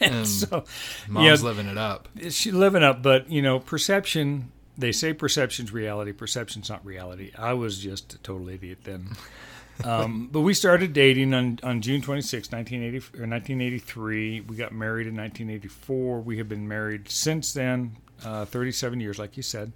And 0.00 0.28
So 0.28 0.62
mom's 1.08 1.40
yeah. 1.42 1.44
living 1.48 1.66
it 1.66 1.76
up. 1.76 2.08
She's 2.30 2.52
living 2.54 2.84
up, 2.84 3.02
but 3.02 3.28
you 3.32 3.42
know, 3.42 3.58
perception. 3.58 4.52
They 4.78 4.92
say 4.92 5.12
perception's 5.12 5.72
reality. 5.72 6.12
Perception's 6.12 6.70
not 6.70 6.86
reality. 6.86 7.32
I 7.36 7.52
was 7.52 7.80
just 7.80 8.14
a 8.14 8.18
total 8.18 8.48
idiot 8.48 8.78
then. 8.84 9.10
um, 9.84 10.28
but 10.30 10.40
we 10.42 10.54
started 10.54 10.92
dating 10.92 11.34
on, 11.34 11.58
on 11.64 11.82
June 11.82 12.00
26, 12.00 12.52
1980, 12.52 12.96
or 13.18 13.26
1983. 13.26 14.42
We 14.42 14.56
got 14.56 14.72
married 14.72 15.08
in 15.08 15.16
1984. 15.16 16.20
We 16.20 16.38
have 16.38 16.48
been 16.48 16.68
married 16.68 17.10
since 17.10 17.52
then, 17.52 17.96
uh, 18.24 18.44
37 18.44 19.00
years, 19.00 19.18
like 19.18 19.36
you 19.36 19.42
said, 19.42 19.72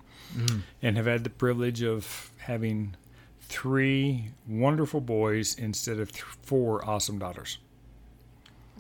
and 0.81 0.97
have 0.97 1.07
had 1.07 1.25
the 1.25 1.31
privilege 1.31 1.83
of 1.83 2.31
having 2.39 2.95
three 3.41 4.31
wonderful 4.49 5.01
boys 5.01 5.55
instead 5.57 5.99
of 5.99 6.13
th- 6.13 6.23
four 6.43 6.89
awesome 6.89 7.19
daughters, 7.19 7.59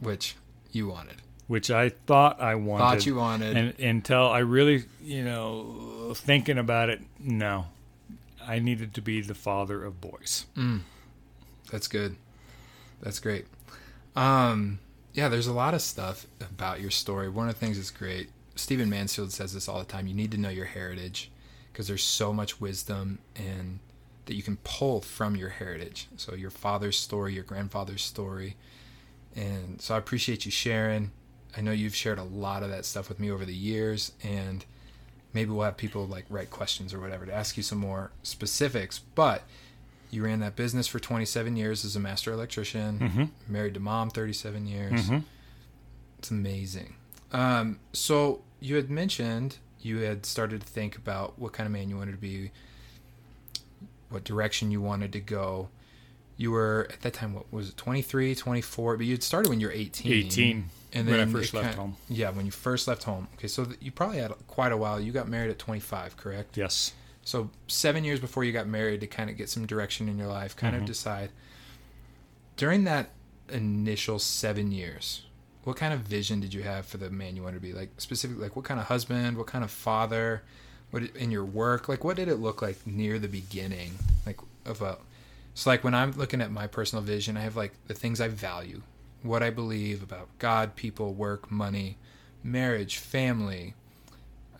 Which 0.00 0.36
you 0.70 0.88
wanted. 0.88 1.16
Which 1.52 1.70
I 1.70 1.90
thought 1.90 2.40
I 2.40 2.54
wanted. 2.54 2.82
Thought 2.84 3.04
you 3.04 3.16
wanted. 3.16 3.54
and 3.58 3.78
until 3.78 4.26
I 4.26 4.38
really, 4.38 4.84
you 5.02 5.22
know, 5.22 6.14
thinking 6.16 6.56
about 6.56 6.88
it, 6.88 7.02
no, 7.20 7.66
I 8.42 8.58
needed 8.58 8.94
to 8.94 9.02
be 9.02 9.20
the 9.20 9.34
father 9.34 9.84
of 9.84 10.00
boys. 10.00 10.46
That's 11.70 11.88
good. 11.88 12.16
That's 13.02 13.18
great. 13.18 13.44
Um, 14.16 14.78
yeah, 15.12 15.28
there's 15.28 15.46
a 15.46 15.52
lot 15.52 15.74
of 15.74 15.82
stuff 15.82 16.26
about 16.40 16.80
your 16.80 16.90
story. 16.90 17.28
One 17.28 17.50
of 17.50 17.54
the 17.54 17.60
things 17.60 17.76
that's 17.76 17.90
great, 17.90 18.30
Stephen 18.54 18.88
Mansfield 18.88 19.30
says 19.30 19.52
this 19.52 19.68
all 19.68 19.78
the 19.78 19.84
time. 19.84 20.06
You 20.06 20.14
need 20.14 20.30
to 20.30 20.38
know 20.38 20.48
your 20.48 20.64
heritage 20.64 21.30
because 21.70 21.86
there's 21.86 22.02
so 22.02 22.32
much 22.32 22.62
wisdom 22.62 23.18
and 23.36 23.78
that 24.24 24.36
you 24.36 24.42
can 24.42 24.56
pull 24.64 25.02
from 25.02 25.36
your 25.36 25.50
heritage. 25.50 26.08
So 26.16 26.34
your 26.34 26.48
father's 26.48 26.98
story, 26.98 27.34
your 27.34 27.44
grandfather's 27.44 28.02
story, 28.02 28.56
and 29.36 29.82
so 29.82 29.94
I 29.94 29.98
appreciate 29.98 30.46
you 30.46 30.50
sharing. 30.50 31.10
I 31.56 31.60
know 31.60 31.72
you've 31.72 31.94
shared 31.94 32.18
a 32.18 32.24
lot 32.24 32.62
of 32.62 32.70
that 32.70 32.84
stuff 32.84 33.08
with 33.08 33.20
me 33.20 33.30
over 33.30 33.44
the 33.44 33.54
years, 33.54 34.12
and 34.22 34.64
maybe 35.34 35.50
we'll 35.50 35.64
have 35.64 35.76
people 35.76 36.06
like 36.06 36.24
write 36.30 36.50
questions 36.50 36.94
or 36.94 37.00
whatever 37.00 37.26
to 37.26 37.32
ask 37.34 37.56
you 37.56 37.62
some 37.62 37.78
more 37.78 38.10
specifics. 38.22 38.98
But 38.98 39.42
you 40.10 40.24
ran 40.24 40.40
that 40.40 40.56
business 40.56 40.86
for 40.86 40.98
27 40.98 41.56
years 41.56 41.84
as 41.84 41.96
a 41.96 42.00
master 42.00 42.32
electrician, 42.32 43.30
married 43.48 43.74
to 43.74 43.80
mom 43.80 44.10
37 44.10 44.66
years. 44.66 45.08
It's 46.18 46.30
amazing. 46.30 46.94
Um, 47.32 47.80
so 47.92 48.42
you 48.60 48.76
had 48.76 48.90
mentioned 48.90 49.56
you 49.80 49.98
had 49.98 50.24
started 50.26 50.60
to 50.60 50.66
think 50.66 50.96
about 50.96 51.38
what 51.38 51.52
kind 51.52 51.66
of 51.66 51.72
man 51.72 51.88
you 51.88 51.96
wanted 51.96 52.12
to 52.12 52.18
be, 52.18 52.50
what 54.10 54.22
direction 54.24 54.70
you 54.70 54.80
wanted 54.80 55.12
to 55.12 55.20
go. 55.20 55.68
You 56.36 56.50
were 56.50 56.88
at 56.92 57.00
that 57.02 57.14
time, 57.14 57.34
what 57.34 57.52
was 57.52 57.70
it, 57.70 57.76
23, 57.76 58.34
24? 58.34 58.96
But 58.96 59.06
you 59.06 59.12
had 59.12 59.22
started 59.22 59.48
when 59.48 59.60
you 59.60 59.66
were 59.66 59.72
18. 59.72 60.12
18, 60.12 60.68
And 60.94 61.08
when 61.08 61.20
I 61.20 61.26
first 61.26 61.54
left 61.54 61.66
kind- 61.68 61.76
home. 61.78 61.96
Yeah, 62.08 62.30
when 62.30 62.44
you 62.44 62.52
first 62.52 62.86
left 62.86 63.04
home. 63.04 63.28
Okay, 63.34 63.48
so 63.48 63.66
you 63.80 63.90
probably 63.90 64.18
had 64.18 64.32
quite 64.46 64.72
a 64.72 64.76
while. 64.76 65.00
You 65.00 65.10
got 65.12 65.26
married 65.28 65.50
at 65.50 65.58
25, 65.58 66.16
correct? 66.16 66.56
Yes. 66.56 66.92
So 67.24 67.50
seven 67.68 68.04
years 68.04 68.20
before 68.20 68.44
you 68.44 68.52
got 68.52 68.66
married 68.66 69.00
to 69.00 69.06
kind 69.06 69.30
of 69.30 69.36
get 69.36 69.48
some 69.48 69.64
direction 69.66 70.08
in 70.08 70.18
your 70.18 70.26
life, 70.26 70.54
kind 70.56 70.74
Mm-hmm. 70.74 70.82
of 70.82 70.88
decide. 70.88 71.30
During 72.56 72.84
that 72.84 73.10
initial 73.48 74.18
seven 74.18 74.72
years, 74.72 75.24
what 75.64 75.76
kind 75.76 75.94
of 75.94 76.00
vision 76.00 76.40
did 76.40 76.52
you 76.52 76.62
have 76.62 76.86
for 76.86 76.96
the 76.98 77.10
man 77.10 77.36
you 77.36 77.42
wanted 77.42 77.56
to 77.56 77.60
be? 77.62 77.72
Like 77.72 77.90
specifically, 77.98 78.42
like 78.42 78.56
what 78.56 78.64
kind 78.64 78.78
of 78.80 78.86
husband, 78.86 79.36
what 79.38 79.46
kind 79.46 79.64
of 79.64 79.70
father, 79.70 80.42
what 80.90 81.02
in 81.16 81.30
your 81.30 81.44
work, 81.44 81.88
like 81.88 82.04
what 82.04 82.16
did 82.16 82.28
it 82.28 82.36
look 82.36 82.60
like 82.60 82.86
near 82.86 83.18
the 83.18 83.28
beginning, 83.28 83.92
like 84.26 84.38
of 84.66 84.82
a. 84.82 84.98
So 85.54 85.70
like 85.70 85.84
when 85.84 85.94
I'm 85.94 86.12
looking 86.12 86.40
at 86.40 86.50
my 86.50 86.66
personal 86.66 87.02
vision, 87.04 87.36
I 87.36 87.40
have 87.40 87.56
like 87.56 87.72
the 87.86 87.94
things 87.94 88.20
I 88.20 88.28
value, 88.28 88.82
what 89.22 89.42
I 89.42 89.50
believe 89.50 90.02
about 90.02 90.28
God, 90.38 90.76
people, 90.76 91.14
work, 91.14 91.50
money, 91.50 91.96
marriage, 92.42 92.98
family, 92.98 93.74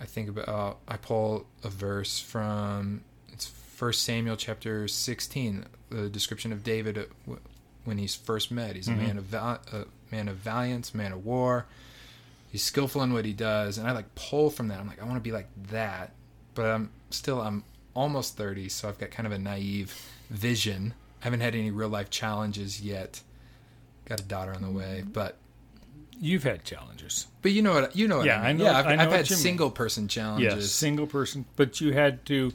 I 0.01 0.05
think 0.05 0.29
about 0.29 0.49
uh, 0.49 0.75
I 0.89 0.97
pull 0.97 1.47
a 1.63 1.69
verse 1.69 2.19
from 2.19 3.03
it's 3.33 3.47
First 3.47 4.03
Samuel 4.03 4.37
chapter 4.37 4.89
sixteen, 4.89 5.65
the 5.91 6.09
description 6.09 6.53
of 6.53 6.63
David 6.65 6.99
uh, 6.99 7.35
when 7.85 7.99
he's 7.99 8.15
first 8.15 8.51
met. 8.51 8.77
He's 8.77 8.89
a 8.89 8.93
man 8.93 9.19
of 9.19 9.25
val- 9.25 9.61
a 9.73 9.85
man 10.11 10.29
of 10.29 10.37
valiance, 10.37 10.95
man 10.95 11.13
of 11.13 11.25
war. 11.25 11.67
He's 12.51 12.63
skillful 12.63 13.03
in 13.03 13.13
what 13.13 13.25
he 13.25 13.33
does, 13.33 13.79
and 13.79 13.89
I 13.89 13.93
like 13.93 14.15
pull 14.15 14.51
from 14.51 14.69
that. 14.69 14.79
I'm 14.79 14.87
like, 14.87 15.01
I 15.01 15.05
want 15.05 15.17
to 15.17 15.21
be 15.21 15.33
like 15.33 15.49
that, 15.71 16.13
but 16.55 16.67
I'm 16.67 16.91
still 17.11 17.41
I'm 17.41 17.65
almost 17.95 18.37
thirty, 18.37 18.69
so 18.69 18.89
I've 18.89 18.99
got 18.99 19.11
kind 19.11 19.27
of 19.27 19.33
a 19.33 19.39
naive 19.39 20.11
vision. 20.31 20.95
I 21.21 21.25
haven't 21.25 21.41
had 21.41 21.55
any 21.55 21.71
real 21.71 21.89
life 21.89 22.11
challenges 22.11 22.81
yet. 22.81 23.23
Got 24.07 24.21
a 24.21 24.25
daughter 24.25 24.53
on 24.55 24.63
the 24.63 24.71
way, 24.71 25.01
mm-hmm. 25.03 25.11
but 25.13 25.37
You've 26.21 26.45
had 26.45 26.65
challenges. 26.65 27.27
but 27.41 27.51
you 27.53 27.63
know 27.63 27.73
what 27.75 27.97
you 27.97 28.07
know 28.07 28.19
what 28.19 28.27
Yeah, 28.27 28.41
I, 28.41 28.53
mean. 28.53 28.63
I 28.63 28.65
know- 28.65 28.65
Yeah, 28.65 28.79
I've, 28.79 28.87
I 28.87 28.95
know 28.97 29.03
I've 29.05 29.13
had 29.13 29.31
you 29.31 29.35
mean. 29.37 29.43
single 29.43 29.71
person 29.71 30.07
challenges. 30.09 30.55
Yes, 30.55 30.71
single 30.71 31.07
person, 31.07 31.45
but 31.57 31.81
you 31.81 31.93
had 31.93 32.25
to. 32.27 32.53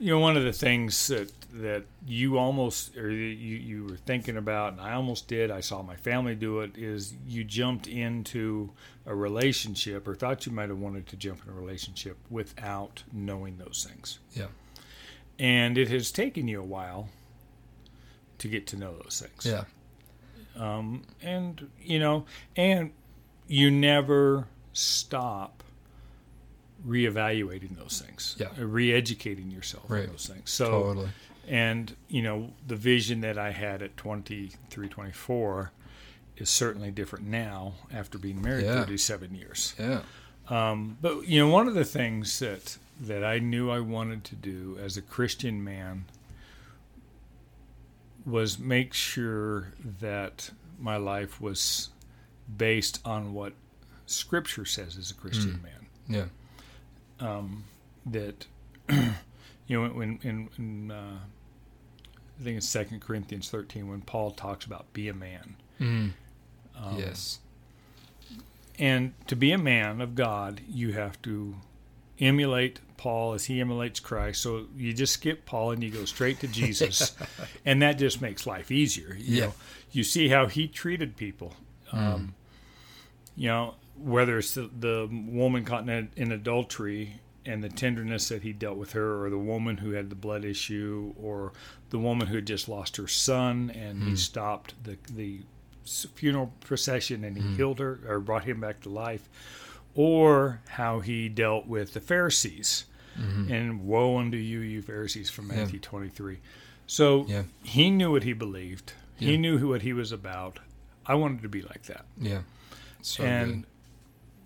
You 0.00 0.12
know, 0.12 0.18
one 0.20 0.36
of 0.36 0.44
the 0.44 0.52
things 0.52 1.06
that 1.08 1.30
that 1.54 1.84
you 2.06 2.38
almost 2.38 2.96
or 2.96 3.10
you 3.10 3.26
you 3.26 3.84
were 3.84 3.96
thinking 3.96 4.36
about, 4.36 4.72
and 4.72 4.80
I 4.80 4.94
almost 4.94 5.26
did. 5.28 5.50
I 5.50 5.60
saw 5.60 5.82
my 5.82 5.96
family 5.96 6.34
do 6.34 6.60
it. 6.60 6.76
Is 6.76 7.14
you 7.26 7.42
jumped 7.44 7.86
into 7.88 8.70
a 9.06 9.14
relationship, 9.14 10.06
or 10.08 10.14
thought 10.14 10.44
you 10.46 10.52
might 10.52 10.68
have 10.68 10.78
wanted 10.78 11.06
to 11.08 11.16
jump 11.16 11.40
in 11.44 11.50
a 11.50 11.54
relationship 11.54 12.16
without 12.30 13.02
knowing 13.12 13.58
those 13.58 13.86
things, 13.88 14.18
Yeah. 14.34 14.46
and 15.38 15.78
it 15.78 15.88
has 15.88 16.10
taken 16.12 16.46
you 16.48 16.60
a 16.60 16.64
while 16.64 17.08
to 18.38 18.48
get 18.48 18.66
to 18.68 18.76
know 18.76 18.96
those 19.02 19.20
things. 19.24 19.46
Yeah. 19.46 19.64
Um, 20.58 21.02
and 21.22 21.70
you 21.82 21.98
know, 21.98 22.24
and 22.56 22.90
you 23.46 23.70
never 23.70 24.46
stop 24.72 25.62
reevaluating 26.86 27.76
those 27.76 28.00
things, 28.04 28.36
Yeah. 28.38 28.48
uh, 28.58 28.64
re-educating 28.64 29.50
yourself 29.50 29.84
Right. 29.88 30.04
on 30.04 30.10
those 30.10 30.26
things. 30.26 30.50
So, 30.50 30.70
Totally. 30.70 31.08
and 31.46 31.96
you 32.08 32.22
know, 32.22 32.52
the 32.66 32.76
vision 32.76 33.20
that 33.22 33.36
I 33.38 33.50
had 33.50 33.82
at 33.82 33.96
23, 33.96 34.88
24 34.88 35.72
is 36.36 36.48
certainly 36.48 36.90
different 36.90 37.26
now 37.26 37.74
after 37.92 38.16
being 38.18 38.40
married 38.40 38.64
Yeah. 38.66 38.74
37 38.84 39.34
years. 39.34 39.74
Yeah. 39.78 40.02
Um, 40.48 40.96
but 41.02 41.26
you 41.26 41.40
know, 41.40 41.48
one 41.48 41.68
of 41.68 41.74
the 41.74 41.84
things 41.84 42.38
that 42.38 42.78
that 43.00 43.22
I 43.24 43.38
knew 43.38 43.70
I 43.70 43.78
wanted 43.80 44.24
to 44.24 44.34
do 44.34 44.76
as 44.82 44.96
a 44.96 45.02
Christian 45.02 45.62
man 45.62 46.06
was 48.26 48.58
make 48.58 48.92
sure 48.92 49.72
that 50.00 50.50
my 50.78 50.96
life 50.96 51.40
was 51.40 51.90
based 52.56 53.00
on 53.04 53.34
what 53.34 53.52
Scripture 54.06 54.64
says 54.64 54.96
as 54.96 55.10
a 55.10 55.14
Christian 55.14 55.60
man. 55.62 56.28
Yeah. 57.20 57.28
That 58.06 58.46
you 58.88 59.80
know, 59.82 59.88
when 59.88 60.18
in, 60.22 60.48
in 60.56 60.90
uh, 60.90 61.18
I 62.40 62.42
think 62.42 62.56
it's 62.56 62.68
Second 62.68 63.00
Corinthians 63.00 63.50
thirteen 63.50 63.88
when 63.88 64.00
Paul 64.00 64.30
talks 64.30 64.64
about 64.64 64.92
be 64.92 65.08
a 65.08 65.14
man. 65.14 65.56
Mm. 65.80 66.12
Um, 66.76 66.98
yes. 66.98 67.40
And 68.78 69.12
to 69.26 69.34
be 69.34 69.52
a 69.52 69.58
man 69.58 70.00
of 70.00 70.14
God, 70.14 70.60
you 70.68 70.92
have 70.92 71.20
to 71.22 71.56
emulate 72.20 72.80
Paul 72.98 73.32
as 73.32 73.46
he 73.46 73.60
emulates 73.60 74.00
Christ. 74.00 74.42
So 74.42 74.66
you 74.76 74.92
just 74.92 75.14
skip 75.14 75.46
Paul 75.46 75.70
and 75.70 75.82
you 75.82 75.90
go 75.90 76.04
straight 76.04 76.40
to 76.40 76.48
Jesus, 76.48 77.16
and 77.64 77.80
that 77.80 77.94
just 77.94 78.20
makes 78.20 78.46
life 78.46 78.70
easier. 78.70 79.16
You 79.18 79.36
Yeah. 79.36 79.44
know, 79.46 79.54
you 79.92 80.04
see 80.04 80.28
how 80.28 80.46
he 80.46 80.68
treated 80.68 81.16
people. 81.16 81.54
Mm. 81.90 81.98
Um, 81.98 82.34
you 83.36 83.48
know, 83.48 83.74
whether 83.96 84.38
it's 84.38 84.52
the, 84.54 84.68
the 84.78 85.08
woman 85.10 85.64
caught 85.64 85.88
in, 85.88 86.10
in 86.16 86.30
adultery 86.32 87.20
and 87.46 87.64
the 87.64 87.68
tenderness 87.70 88.28
that 88.28 88.42
he 88.42 88.52
dealt 88.52 88.76
with 88.76 88.92
her, 88.92 89.24
or 89.24 89.30
the 89.30 89.38
woman 89.38 89.78
who 89.78 89.92
had 89.92 90.10
the 90.10 90.14
blood 90.14 90.44
issue, 90.44 91.14
or 91.18 91.52
the 91.88 91.98
woman 91.98 92.26
who 92.26 92.34
had 92.34 92.46
just 92.46 92.68
lost 92.68 92.96
her 92.96 93.08
son 93.08 93.70
and 93.74 94.02
he 94.02 94.10
mm. 94.12 94.18
stopped 94.18 94.74
the 94.84 94.98
the 95.14 95.40
funeral 96.14 96.52
procession 96.60 97.24
and 97.24 97.36
he 97.36 97.42
mm. 97.42 97.56
healed 97.56 97.78
her 97.78 98.00
or 98.06 98.20
brought 98.20 98.44
him 98.44 98.60
back 98.60 98.80
to 98.80 98.90
life, 98.90 99.28
or 99.98 100.60
how 100.68 101.00
he 101.00 101.28
dealt 101.28 101.66
with 101.66 101.92
the 101.92 102.00
Pharisees 102.00 102.84
mm-hmm. 103.18 103.52
and 103.52 103.84
woe 103.84 104.16
unto 104.16 104.36
you, 104.36 104.60
you 104.60 104.80
Pharisees, 104.80 105.28
from 105.28 105.50
Yeah. 105.50 105.56
Matthew 105.56 105.80
23. 105.80 106.38
So 106.86 107.26
Yeah. 107.26 107.42
he 107.64 107.90
knew 107.90 108.12
what 108.12 108.22
he 108.22 108.32
believed. 108.32 108.92
He 109.16 109.32
Yeah. 109.32 109.38
knew 109.38 109.68
what 109.68 109.82
he 109.82 109.92
was 109.92 110.12
about. 110.12 110.60
I 111.04 111.16
wanted 111.16 111.42
to 111.42 111.48
be 111.48 111.62
like 111.62 111.82
that. 111.86 112.04
Yeah. 112.16 112.42
So 113.02 113.24
and 113.24 113.64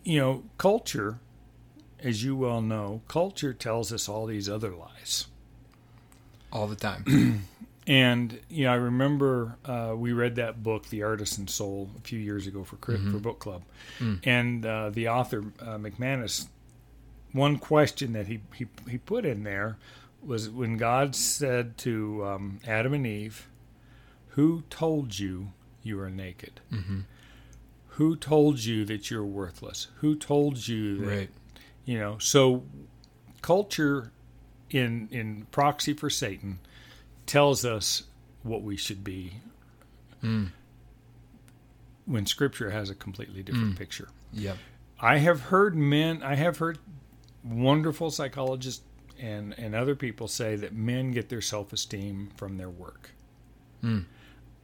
you 0.04 0.18
know, 0.18 0.42
culture, 0.56 1.18
as 2.00 2.24
you 2.24 2.34
well 2.34 2.62
know, 2.62 3.02
culture 3.06 3.52
tells 3.52 3.92
us 3.92 4.08
all 4.08 4.24
these 4.26 4.48
other 4.48 4.70
lies. 4.74 5.26
all 6.50 6.66
the 6.66 6.76
time. 6.76 7.04
And 7.86 8.38
you 8.48 8.64
know, 8.64 8.72
I 8.72 8.76
remember 8.76 9.56
uh, 9.64 9.94
we 9.96 10.12
read 10.12 10.36
that 10.36 10.62
book, 10.62 10.88
The 10.88 11.02
Artisan 11.02 11.48
Soul, 11.48 11.90
a 11.98 12.00
few 12.00 12.18
years 12.18 12.46
ago 12.46 12.62
for 12.64 12.76
Crit- 12.76 13.00
for 13.10 13.18
book 13.18 13.38
club, 13.40 13.62
and 14.24 14.64
uh, 14.64 14.90
the 14.90 15.08
author 15.08 15.44
uh, 15.60 15.78
McManus. 15.78 16.46
One 17.32 17.58
question 17.58 18.12
that 18.12 18.26
he, 18.28 18.40
he 18.54 18.66
he 18.88 18.98
put 18.98 19.24
in 19.24 19.42
there 19.42 19.78
was 20.22 20.48
when 20.48 20.76
God 20.76 21.16
said 21.16 21.76
to 21.78 22.24
um, 22.24 22.60
Adam 22.66 22.94
and 22.94 23.06
Eve, 23.06 23.48
"Who 24.30 24.62
told 24.70 25.18
you 25.18 25.52
you 25.82 25.98
are 26.00 26.10
naked? 26.10 26.60
hmm 26.70 27.00
Who 27.96 28.14
told 28.16 28.60
you 28.60 28.84
that 28.84 29.10
you're 29.10 29.24
worthless? 29.24 29.88
Who 29.96 30.14
told 30.14 30.68
you 30.68 30.98
that 30.98 31.06
Right. 31.06 31.30
you 31.84 31.98
know 31.98 32.18
so 32.18 32.62
culture 33.40 34.12
in 34.70 35.08
in 35.10 35.46
proxy 35.50 35.92
for 35.94 36.08
satan 36.08 36.58
tells 37.26 37.64
us 37.64 38.04
what 38.42 38.62
we 38.62 38.76
should 38.76 39.02
be 39.04 39.34
Mm. 40.22 40.50
when 42.06 42.26
scripture 42.26 42.70
has 42.70 42.90
a 42.90 42.94
completely 42.94 43.42
different 43.42 43.74
Mm. 43.74 43.78
picture 43.78 44.08
Yep. 44.32 44.56
i 45.00 45.18
have 45.18 45.40
heard 45.42 45.74
men 45.76 46.22
i 46.22 46.34
have 46.34 46.58
heard 46.58 46.78
wonderful 47.44 48.10
psychologists 48.10 48.84
and 49.18 49.56
and 49.58 49.74
other 49.74 49.94
people 49.94 50.28
say 50.28 50.56
that 50.56 50.72
men 50.74 51.10
get 51.12 51.28
their 51.28 51.40
self-esteem 51.40 52.30
from 52.36 52.56
their 52.56 52.70
work 52.70 53.10
Mm. 53.82 54.04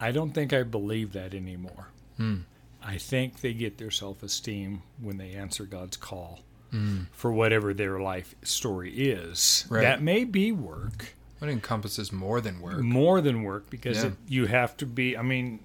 i 0.01 0.11
don't 0.13 0.33
think 0.33 0.53
i 0.53 0.63
believe 0.63 1.13
that 1.13 1.35
anymore 1.35 1.89
Mm. 2.19 2.43
i 2.83 2.99
think 2.99 3.41
they 3.41 3.53
get 3.55 3.79
their 3.79 3.91
self-esteem 3.91 4.83
when 5.01 5.17
they 5.17 5.33
answer 5.33 5.65
god's 5.65 5.97
call 5.97 6.41
Mm. 6.73 7.07
for 7.13 7.33
whatever 7.33 7.73
their 7.73 7.99
life 7.99 8.35
story 8.43 8.93
is. 9.09 9.65
Right. 9.71 9.81
That 9.81 10.03
may 10.03 10.25
be 10.25 10.53
work, 10.53 11.15
It 11.41 11.49
encompasses 11.49 12.13
more 12.13 12.41
than 12.41 12.61
work. 12.61 12.79
more 12.81 13.21
than 13.21 13.43
work, 13.43 13.71
because 13.71 13.99
Yeah. 13.99 14.07
it, 14.07 14.13
you 14.27 14.47
have 14.47 14.77
to 14.79 14.87
be. 14.87 15.17
I 15.17 15.23
mean, 15.23 15.61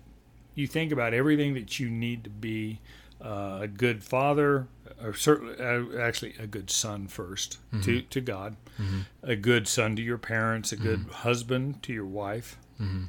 you 0.56 0.68
think 0.68 0.92
about 0.92 1.14
everything 1.14 1.54
that 1.56 1.80
you 1.80 1.90
need 1.90 2.24
to 2.26 2.30
be 2.30 2.80
uh, 3.22 3.60
a 3.62 3.68
good 3.70 4.04
father, 4.04 4.68
or 5.02 5.14
certainly, 5.14 5.56
uh, 5.58 5.98
actually, 6.00 6.36
a 6.40 6.46
good 6.46 6.70
son 6.70 7.08
1st 7.08 7.58
to 7.82 8.02
to 8.02 8.20
God, 8.22 8.58
Mhm. 8.78 9.06
a 9.22 9.36
good 9.38 9.68
son 9.68 9.96
to 9.96 10.02
your 10.02 10.18
parents, 10.18 10.72
a 10.74 10.76
good 10.76 11.00
Mm-hmm. 11.00 11.12
husband 11.12 11.82
to 11.84 11.94
your 11.94 12.06
wife, 12.06 12.58
Mhm. 12.82 13.08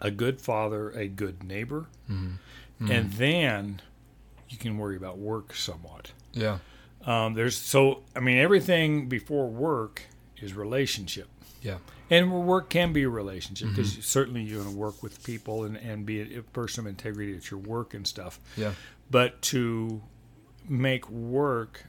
a 0.00 0.10
good 0.12 0.40
father, 0.40 0.90
a 0.90 1.08
good 1.08 1.42
neighbor, 1.42 1.86
Mhm. 2.08 2.38
and 2.80 3.12
then 3.14 3.82
you 4.48 4.56
can 4.56 4.78
worry 4.78 4.96
about 4.96 5.18
work 5.18 5.52
somewhat. 5.54 6.12
Yeah. 6.32 6.58
Um, 7.04 7.34
there's 7.34 7.56
so 7.56 8.04
I 8.14 8.20
mean 8.20 8.38
everything 8.38 9.08
before 9.08 9.48
work 9.48 10.02
is 10.40 10.54
relationship, 10.54 11.26
Yeah. 11.60 11.78
And 12.10 12.30
work 12.46 12.68
can 12.70 12.92
be 12.92 13.02
a 13.02 13.08
relationship 13.08 13.68
because 13.70 13.92
Mm-hmm. 13.92 14.00
certainly 14.02 14.42
you're 14.42 14.62
going 14.62 14.72
to 14.74 14.78
work 14.78 15.02
with 15.02 15.22
people 15.24 15.64
and, 15.64 15.76
and 15.76 16.06
be 16.06 16.36
a, 16.36 16.42
person 16.42 16.84
of 16.84 16.88
integrity 16.90 17.36
at 17.36 17.50
your 17.50 17.60
work 17.60 17.94
and 17.94 18.06
stuff. 18.06 18.38
Yeah. 18.56 18.72
But 19.10 19.40
to 19.42 20.02
make 20.68 21.08
work 21.10 21.84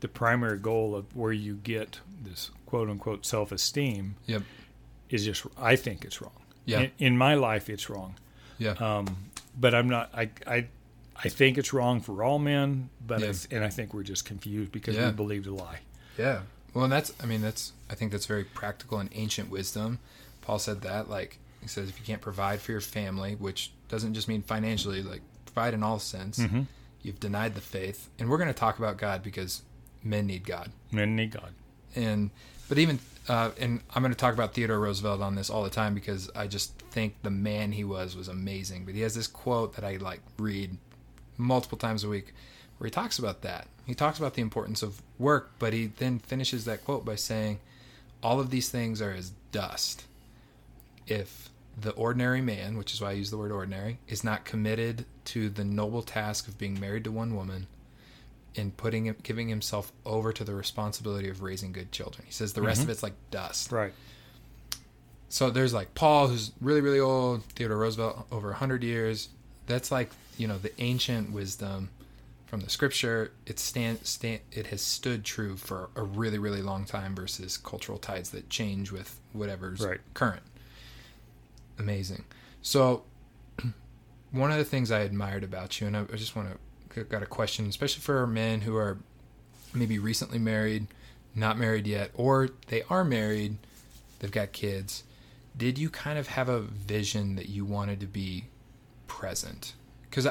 the 0.00 0.08
primary 0.08 0.58
goal 0.58 0.94
of 0.94 1.14
where 1.14 1.32
you 1.32 1.54
get 1.54 2.00
this 2.22 2.50
quote 2.66 2.88
unquote 2.90 3.24
self 3.24 3.52
esteem 3.52 4.16
Yep. 4.26 4.42
is 5.10 5.24
just 5.24 5.46
I 5.58 5.76
think 5.76 6.04
it's 6.04 6.20
wrong. 6.20 6.32
Yeah. 6.64 6.80
In, 6.80 6.90
in 6.98 7.18
my 7.18 7.34
life, 7.34 7.68
it's 7.70 7.88
wrong. 7.90 8.16
Yeah. 8.58 8.72
Um, 8.72 9.16
but 9.58 9.74
I'm 9.74 9.88
not. 9.88 10.10
I 10.14 10.30
I 10.46 10.66
I 11.16 11.28
think 11.28 11.58
it's 11.58 11.72
wrong 11.72 12.00
for 12.00 12.22
all 12.24 12.38
men. 12.38 12.90
But 13.06 13.20
Yeah. 13.20 13.32
and 13.50 13.64
I 13.64 13.68
think 13.68 13.94
we're 13.94 14.02
just 14.02 14.24
confused 14.24 14.72
because 14.72 14.96
Yeah. 14.96 15.06
we 15.06 15.12
believed 15.12 15.46
a 15.46 15.54
lie. 15.54 15.80
Yeah. 16.18 16.42
Well, 16.74 16.84
and 16.84 16.92
that's, 16.92 17.12
I 17.22 17.26
mean, 17.26 17.42
that's, 17.42 17.72
I 17.92 17.94
think 17.94 18.10
that's 18.10 18.26
very 18.26 18.42
practical 18.44 18.98
and 18.98 19.10
ancient 19.14 19.50
wisdom. 19.50 19.98
Paul 20.40 20.58
said 20.58 20.80
that, 20.80 21.10
like, 21.10 21.38
he 21.60 21.68
says, 21.68 21.88
if 21.90 22.00
you 22.00 22.04
can't 22.06 22.22
provide 22.22 22.60
for 22.60 22.72
your 22.72 22.80
family, 22.80 23.34
which 23.34 23.70
doesn't 23.88 24.14
just 24.14 24.26
mean 24.28 24.42
financially, 24.42 25.02
like, 25.02 25.20
provide 25.44 25.74
in 25.74 25.82
all 25.82 25.98
sense, 25.98 26.38
Mhm. 26.38 26.66
you've 27.02 27.20
denied 27.20 27.54
the 27.54 27.60
faith. 27.60 28.08
And 28.18 28.28
we're 28.30 28.38
going 28.38 28.48
to 28.48 28.54
talk 28.54 28.78
about 28.78 28.96
God 28.96 29.22
because 29.22 29.62
men 30.02 30.26
need 30.26 30.44
God. 30.46 30.72
Men 30.90 31.14
need 31.14 31.30
God. 31.32 31.52
And, 31.94 32.30
but 32.68 32.78
even, 32.78 32.98
uh, 33.28 33.50
and 33.60 33.80
I'm 33.94 34.02
going 34.02 34.12
to 34.12 34.18
talk 34.18 34.32
about 34.34 34.54
Theodore 34.54 34.80
Roosevelt 34.80 35.20
on 35.20 35.34
this 35.34 35.50
all 35.50 35.62
the 35.62 35.70
time 35.70 35.94
because 35.94 36.30
I 36.34 36.46
just 36.46 36.72
think 36.90 37.14
the 37.22 37.30
man 37.30 37.72
he 37.72 37.84
was 37.84 38.16
was 38.16 38.26
amazing. 38.26 38.86
But 38.86 38.94
he 38.94 39.02
has 39.02 39.14
this 39.14 39.26
quote 39.26 39.74
that 39.76 39.84
I, 39.84 39.96
like, 39.96 40.20
read 40.38 40.78
multiple 41.36 41.76
times 41.78 42.02
a 42.04 42.08
week 42.08 42.32
where 42.78 42.86
he 42.86 42.90
talks 42.90 43.18
about 43.18 43.42
that. 43.42 43.68
He 43.84 43.94
talks 43.94 44.18
about 44.18 44.34
the 44.34 44.42
importance 44.42 44.82
of 44.82 45.02
work, 45.18 45.50
but 45.58 45.72
he 45.74 45.86
then 45.86 46.18
finishes 46.20 46.64
that 46.64 46.84
quote 46.84 47.04
by 47.04 47.16
saying, 47.16 47.60
All 48.22 48.40
of 48.40 48.50
these 48.50 48.68
things 48.68 49.02
are 49.02 49.12
as 49.12 49.32
dust. 49.50 50.04
If 51.06 51.50
the 51.80 51.92
ordinary 51.92 52.40
man, 52.40 52.76
which 52.76 52.92
is 52.92 53.00
why 53.00 53.10
I 53.10 53.12
use 53.12 53.30
the 53.30 53.38
word 53.38 53.52
ordinary, 53.52 53.98
is 54.06 54.22
not 54.22 54.44
committed 54.44 55.04
to 55.26 55.48
the 55.48 55.64
noble 55.64 56.02
task 56.02 56.48
of 56.48 56.58
being 56.58 56.78
married 56.78 57.04
to 57.04 57.12
one 57.12 57.34
woman 57.34 57.66
and 58.56 58.76
putting 58.76 59.06
him, 59.06 59.16
giving 59.22 59.48
himself 59.48 59.92
over 60.04 60.32
to 60.32 60.44
the 60.44 60.54
responsibility 60.54 61.28
of 61.28 61.42
raising 61.42 61.72
good 61.72 61.90
children. 61.90 62.24
He 62.26 62.32
says 62.32 62.52
the 62.52 62.62
rest 62.62 62.82
mm-hmm. 62.82 62.90
of 62.90 62.94
it's 62.94 63.02
like 63.02 63.14
dust. 63.30 63.72
Right. 63.72 63.92
So 65.28 65.48
there's 65.50 65.72
like 65.72 65.94
Paul, 65.94 66.28
who's 66.28 66.52
really, 66.60 66.82
really 66.82 67.00
old, 67.00 67.44
Theodore 67.44 67.78
Roosevelt, 67.78 68.26
over 68.30 68.48
100 68.48 68.82
years. 68.84 69.30
That's 69.66 69.90
like, 69.90 70.10
you 70.36 70.46
know, 70.46 70.58
the 70.58 70.78
ancient 70.80 71.32
wisdom 71.32 71.88
from 72.52 72.60
the 72.60 72.68
scripture. 72.68 73.32
It 73.46 73.58
stand, 73.58 74.06
stand, 74.06 74.40
it 74.52 74.66
has 74.66 74.82
stood 74.82 75.24
true 75.24 75.56
for 75.56 75.88
a 75.96 76.02
really, 76.02 76.36
really 76.38 76.60
long 76.60 76.84
time 76.84 77.14
versus 77.14 77.56
cultural 77.56 77.96
tides 77.96 78.28
that 78.32 78.50
change 78.50 78.92
with 78.92 79.18
whatever's 79.32 79.80
Right. 79.80 80.00
current. 80.12 80.42
Amazing. 81.78 82.24
So 82.60 83.04
one 84.32 84.52
of 84.52 84.58
the 84.58 84.66
things 84.66 84.90
I 84.90 85.00
admired 85.00 85.44
about 85.44 85.80
you, 85.80 85.86
and 85.86 85.96
I 85.96 86.02
I 86.02 86.16
just 86.16 86.36
want 86.36 86.50
to 86.90 87.04
got 87.04 87.22
a 87.22 87.26
question, 87.26 87.66
especially 87.68 88.02
for 88.02 88.26
men 88.26 88.60
who 88.60 88.76
are 88.76 88.98
maybe 89.72 89.98
recently 89.98 90.38
married, 90.38 90.88
not 91.34 91.56
married 91.58 91.86
yet, 91.86 92.10
or 92.12 92.50
they 92.66 92.82
are 92.90 93.02
married, 93.02 93.56
they've 94.18 94.30
got 94.30 94.52
kids. 94.52 95.04
Did 95.56 95.78
you 95.78 95.88
kind 95.88 96.18
of 96.18 96.28
have 96.28 96.50
a 96.50 96.60
vision 96.60 97.36
that 97.36 97.48
you 97.48 97.64
wanted 97.64 97.98
to 98.00 98.06
be 98.06 98.44
present? 99.06 99.72
Because 100.02 100.26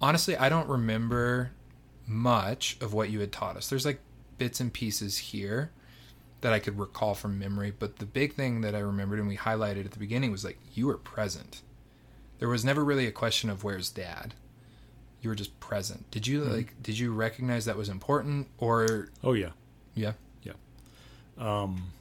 honestly, 0.00 0.36
I 0.36 0.48
don't 0.48 0.68
remember 0.68 1.52
much 2.06 2.76
of 2.80 2.92
what 2.92 3.10
you 3.10 3.20
had 3.20 3.32
taught 3.32 3.56
us. 3.56 3.68
There's 3.68 3.86
like 3.86 4.00
bits 4.38 4.60
and 4.60 4.72
pieces 4.72 5.18
here 5.18 5.70
that 6.40 6.52
I 6.52 6.58
could 6.58 6.78
recall 6.78 7.14
from 7.14 7.38
memory, 7.38 7.72
but 7.76 7.98
the 7.98 8.06
big 8.06 8.34
thing 8.34 8.62
that 8.62 8.74
I 8.74 8.78
remembered 8.78 9.18
and 9.18 9.28
we 9.28 9.36
highlighted 9.36 9.84
at 9.84 9.90
the 9.92 9.98
beginning 9.98 10.32
was 10.32 10.44
like 10.44 10.58
you 10.74 10.86
were 10.86 10.96
present. 10.96 11.62
There 12.38 12.48
was 12.48 12.64
never 12.64 12.82
really 12.84 13.06
a 13.06 13.12
question 13.12 13.50
of 13.50 13.62
where's 13.62 13.90
dad. 13.90 14.34
You 15.20 15.28
were 15.28 15.36
just 15.36 15.60
present. 15.60 16.10
Did 16.10 16.26
you 16.26 16.42
like 16.42 16.82
did 16.82 16.98
you 16.98 17.12
recognize 17.12 17.66
that 17.66 17.76
was 17.76 17.90
important 17.90 18.48
or 18.56 19.10
Oh 19.22 19.34
yeah. 19.34 19.50
yeah, 19.94 20.12
Yeah. 20.42 20.54
Um, 21.36 21.92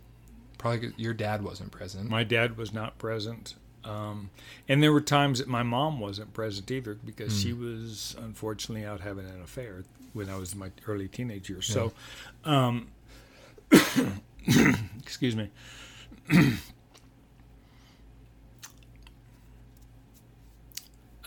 probably 0.58 0.94
your 0.96 1.14
dad 1.14 1.44
wasn't 1.44 1.72
present. 1.72 2.10
my 2.10 2.24
dad 2.24 2.56
was 2.56 2.72
not 2.74 2.98
present. 2.98 3.56
Um, 3.84 4.30
and 4.68 4.84
there 4.84 4.92
were 4.92 5.02
times 5.02 5.39
that 5.39 5.48
my 5.48 5.63
mom 5.63 6.00
wasn't 6.00 6.34
present 6.34 6.70
either 6.70 6.96
because 6.96 7.39
she 7.39 7.54
was 7.54 8.15
unfortunately 8.20 8.86
out 8.86 9.00
having 9.02 9.26
an 9.26 9.42
affair 9.42 9.84
when 10.13 10.30
I 10.30 10.38
was 10.38 10.54
in 10.54 10.60
my 10.60 10.72
early 10.88 11.08
teenage 11.08 11.50
years. 11.50 11.65
So, 11.65 11.94
um, 12.44 12.89
excuse 15.00 15.36
me. 15.36 15.50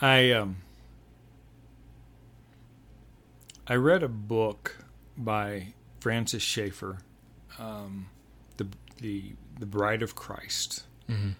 I 0.01 0.31
um, 0.31 0.57
I 3.67 3.75
read 3.75 4.03
a 4.03 4.09
book 4.09 4.77
by 5.17 5.73
Francis 6.01 6.43
Schaeffer, 6.43 6.97
um, 7.57 8.07
the 8.57 8.67
the 8.97 9.33
the 9.59 9.65
Bride 9.65 10.01
of 10.03 10.15
Christ, 10.15 10.83
hmm 11.07 11.31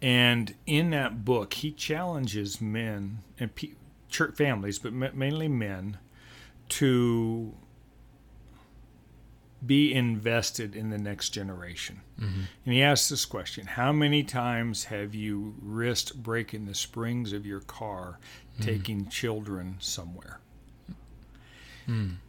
and 0.00 0.54
in 0.66 0.90
that 0.90 1.24
book 1.24 1.54
he 1.54 1.72
challenges 1.72 2.60
men 2.60 3.18
and 3.38 3.54
pe- 3.54 3.72
church 4.08 4.36
families, 4.36 4.78
but 4.78 4.92
ma- 4.92 5.10
mainly 5.12 5.48
men, 5.48 5.98
to 6.68 7.54
be 9.64 9.92
invested 9.92 10.76
in 10.76 10.90
the 10.90 10.98
next 10.98 11.30
generation. 11.30 12.00
hmm 12.18 12.42
And 12.64 12.74
he 12.74 12.82
asks 12.82 13.08
this 13.08 13.24
question 13.24 13.66
How 13.66 13.92
many 13.92 14.22
times 14.22 14.84
have 14.84 15.14
you 15.14 15.56
risked 15.60 16.22
breaking 16.22 16.66
the 16.66 16.74
springs 16.74 17.32
of 17.32 17.44
your 17.44 17.60
car 17.60 18.18
taking 18.60 19.08
children 19.08 19.76
somewhere? 19.80 20.40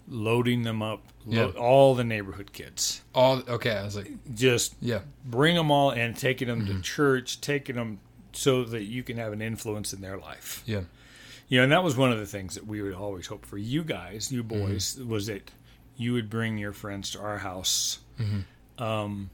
Loading 0.09 0.63
them 0.63 0.81
up, 0.81 1.03
lo- 1.25 1.51
Yeah. 1.53 1.59
all 1.59 1.93
the 1.95 2.03
neighborhood 2.03 2.51
kids. 2.51 3.01
All 3.13 3.43
okay. 3.47 3.71
I 3.77 3.83
was 3.83 3.95
like, 3.95 4.11
Just 4.35 4.75
yeah, 4.81 5.01
bring 5.25 5.55
them 5.55 5.69
all 5.71 5.91
and 5.91 6.17
taking 6.17 6.47
them 6.47 6.65
Mm-hmm. 6.65 6.77
to 6.77 6.81
church, 6.81 7.39
taking 7.41 7.75
them 7.75 7.99
so 8.33 8.63
that 8.63 8.83
you 8.83 9.03
can 9.03 9.17
have 9.17 9.33
an 9.33 9.41
influence 9.41 9.93
in 9.93 10.01
their 10.01 10.17
life. 10.17 10.63
yeah, 10.65 10.81
You 11.47 11.57
know, 11.59 11.63
and 11.63 11.71
that 11.71 11.83
was 11.83 11.95
one 11.97 12.11
of 12.11 12.19
the 12.19 12.25
things 12.25 12.55
that 12.55 12.65
we 12.67 12.81
would 12.81 12.93
always 12.93 13.27
hope 13.27 13.45
for 13.45 13.57
you 13.57 13.83
guys, 13.83 14.31
you 14.31 14.43
Mm-hmm. 14.43 14.65
boys, 14.67 14.97
was 14.97 15.27
that 15.27 15.51
you 15.97 16.13
would 16.13 16.29
bring 16.29 16.57
your 16.57 16.73
friends 16.73 17.11
to 17.11 17.19
our 17.19 17.39
house. 17.39 17.99
Mm-hmm. 18.19 18.83
Um, 18.83 19.29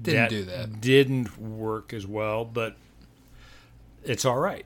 Didn't 0.00 0.28
do 0.30 0.44
that. 0.44 0.80
Didn't 0.80 1.38
work 1.38 1.92
as 1.92 2.06
well, 2.06 2.44
but 2.44 2.76
it's 4.04 4.24
all 4.24 4.38
right. 4.38 4.64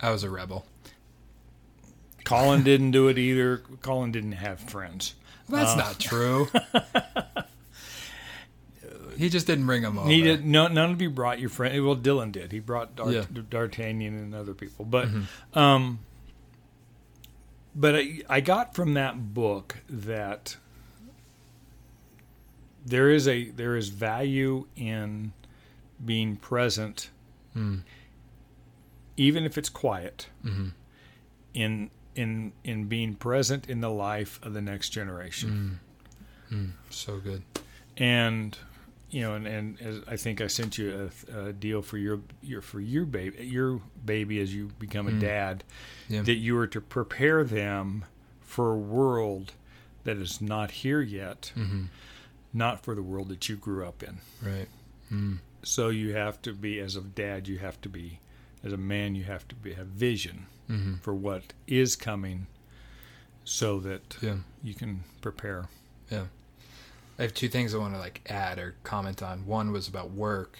I 0.00 0.10
was 0.10 0.22
a 0.24 0.30
rebel. 0.30 0.66
Colin 2.30 2.62
didn't 2.62 2.92
do 2.92 3.08
it 3.08 3.18
either. 3.18 3.58
Colin 3.82 4.12
didn't 4.12 4.32
have 4.32 4.60
friends. 4.60 5.14
That's 5.48 5.76
not 5.76 5.98
true. 5.98 6.48
he 9.16 9.28
just 9.28 9.46
didn't 9.46 9.66
bring 9.66 9.82
them 9.82 9.98
over. 9.98 10.08
He 10.08 10.22
did. 10.22 10.46
No, 10.46 10.68
none 10.68 10.90
of 10.92 11.02
you 11.02 11.10
brought 11.10 11.40
your 11.40 11.50
friend. 11.50 11.84
Well, 11.84 11.96
Dylan 11.96 12.32
did. 12.32 12.52
He 12.52 12.60
brought 12.60 12.96
Dart, 12.96 13.12
Yeah. 13.12 13.20
Mm-hmm. 13.22 13.42
D'Artagnan 13.50 14.14
and 14.16 14.34
other 14.34 14.54
people. 14.54 14.84
But, 14.84 15.08
um, 15.54 15.98
but 17.74 17.96
I, 17.96 18.20
I 18.28 18.40
got 18.40 18.74
from 18.74 18.94
that 18.94 19.34
book 19.34 19.78
that 19.88 20.56
there 22.86 23.10
is 23.10 23.28
a 23.28 23.50
there 23.50 23.76
is 23.76 23.88
value 23.88 24.66
in 24.76 25.32
being 26.04 26.36
present, 26.36 27.10
Mm. 27.56 27.80
even 29.16 29.44
if 29.44 29.58
it's 29.58 29.68
quiet. 29.68 30.28
Mm-hmm. 30.44 30.68
In 31.54 31.90
in 32.20 32.52
in 32.64 32.84
being 32.86 33.14
present 33.14 33.68
in 33.68 33.80
the 33.80 33.90
life 33.90 34.38
of 34.42 34.52
the 34.54 34.60
next 34.60 34.90
generation. 34.90 35.80
Mm. 36.50 36.56
Mm. 36.56 36.70
So 36.90 37.18
good. 37.18 37.42
and 37.96 38.56
you 39.10 39.22
know, 39.22 39.34
and, 39.34 39.44
and 39.46 39.80
as 39.82 40.00
I 40.06 40.16
think 40.16 40.40
I 40.40 40.46
sent 40.46 40.78
you 40.78 41.10
a, 41.34 41.48
a 41.48 41.52
deal 41.52 41.82
for 41.82 41.98
your 41.98 42.20
your 42.42 42.60
for 42.62 42.80
your 42.80 43.04
baby 43.04 43.44
your 43.44 43.80
baby 44.04 44.40
as 44.40 44.54
you 44.54 44.70
become 44.78 45.08
a 45.08 45.12
mm. 45.12 45.20
dad, 45.20 45.64
Yeah. 46.08 46.22
that 46.22 46.36
you 46.36 46.54
were 46.54 46.68
to 46.68 46.80
prepare 46.80 47.42
them 47.44 48.04
for 48.40 48.72
a 48.72 48.78
world 48.78 49.52
that 50.04 50.16
is 50.16 50.40
not 50.40 50.70
here 50.70 51.00
yet, 51.00 51.52
Mm-hmm. 51.56 51.84
not 52.52 52.84
for 52.84 52.94
the 52.94 53.02
world 53.02 53.28
that 53.28 53.48
you 53.48 53.56
grew 53.56 53.84
up 53.86 54.02
in. 54.02 54.18
Right. 54.42 54.68
So 55.62 55.88
you 55.88 56.14
have 56.14 56.40
to 56.42 56.52
be 56.52 56.78
as 56.80 56.96
a 56.96 57.00
dad, 57.00 57.48
you 57.48 57.58
have 57.58 57.80
to 57.82 57.88
be 57.88 58.20
as 58.64 58.72
a 58.72 58.76
man, 58.78 59.14
you 59.14 59.24
have 59.24 59.46
to 59.48 59.54
be 59.56 59.74
have 59.74 59.88
vision 59.88 60.46
Mm-hmm. 60.70 60.94
for 61.02 61.12
what 61.14 61.52
is 61.66 61.96
coming, 61.96 62.46
so 63.44 63.80
that 63.80 64.16
Yeah. 64.20 64.36
you 64.62 64.74
can 64.74 65.02
prepare. 65.20 65.68
Yeah. 66.10 66.26
I 67.18 67.22
have 67.22 67.34
two 67.34 67.48
things 67.48 67.74
I 67.74 67.78
want 67.78 67.94
to 67.94 67.98
like 68.00 68.20
add 68.30 68.58
or 68.58 68.76
comment 68.84 69.22
on. 69.22 69.46
One 69.46 69.72
was 69.72 69.88
about 69.88 70.12
work, 70.12 70.58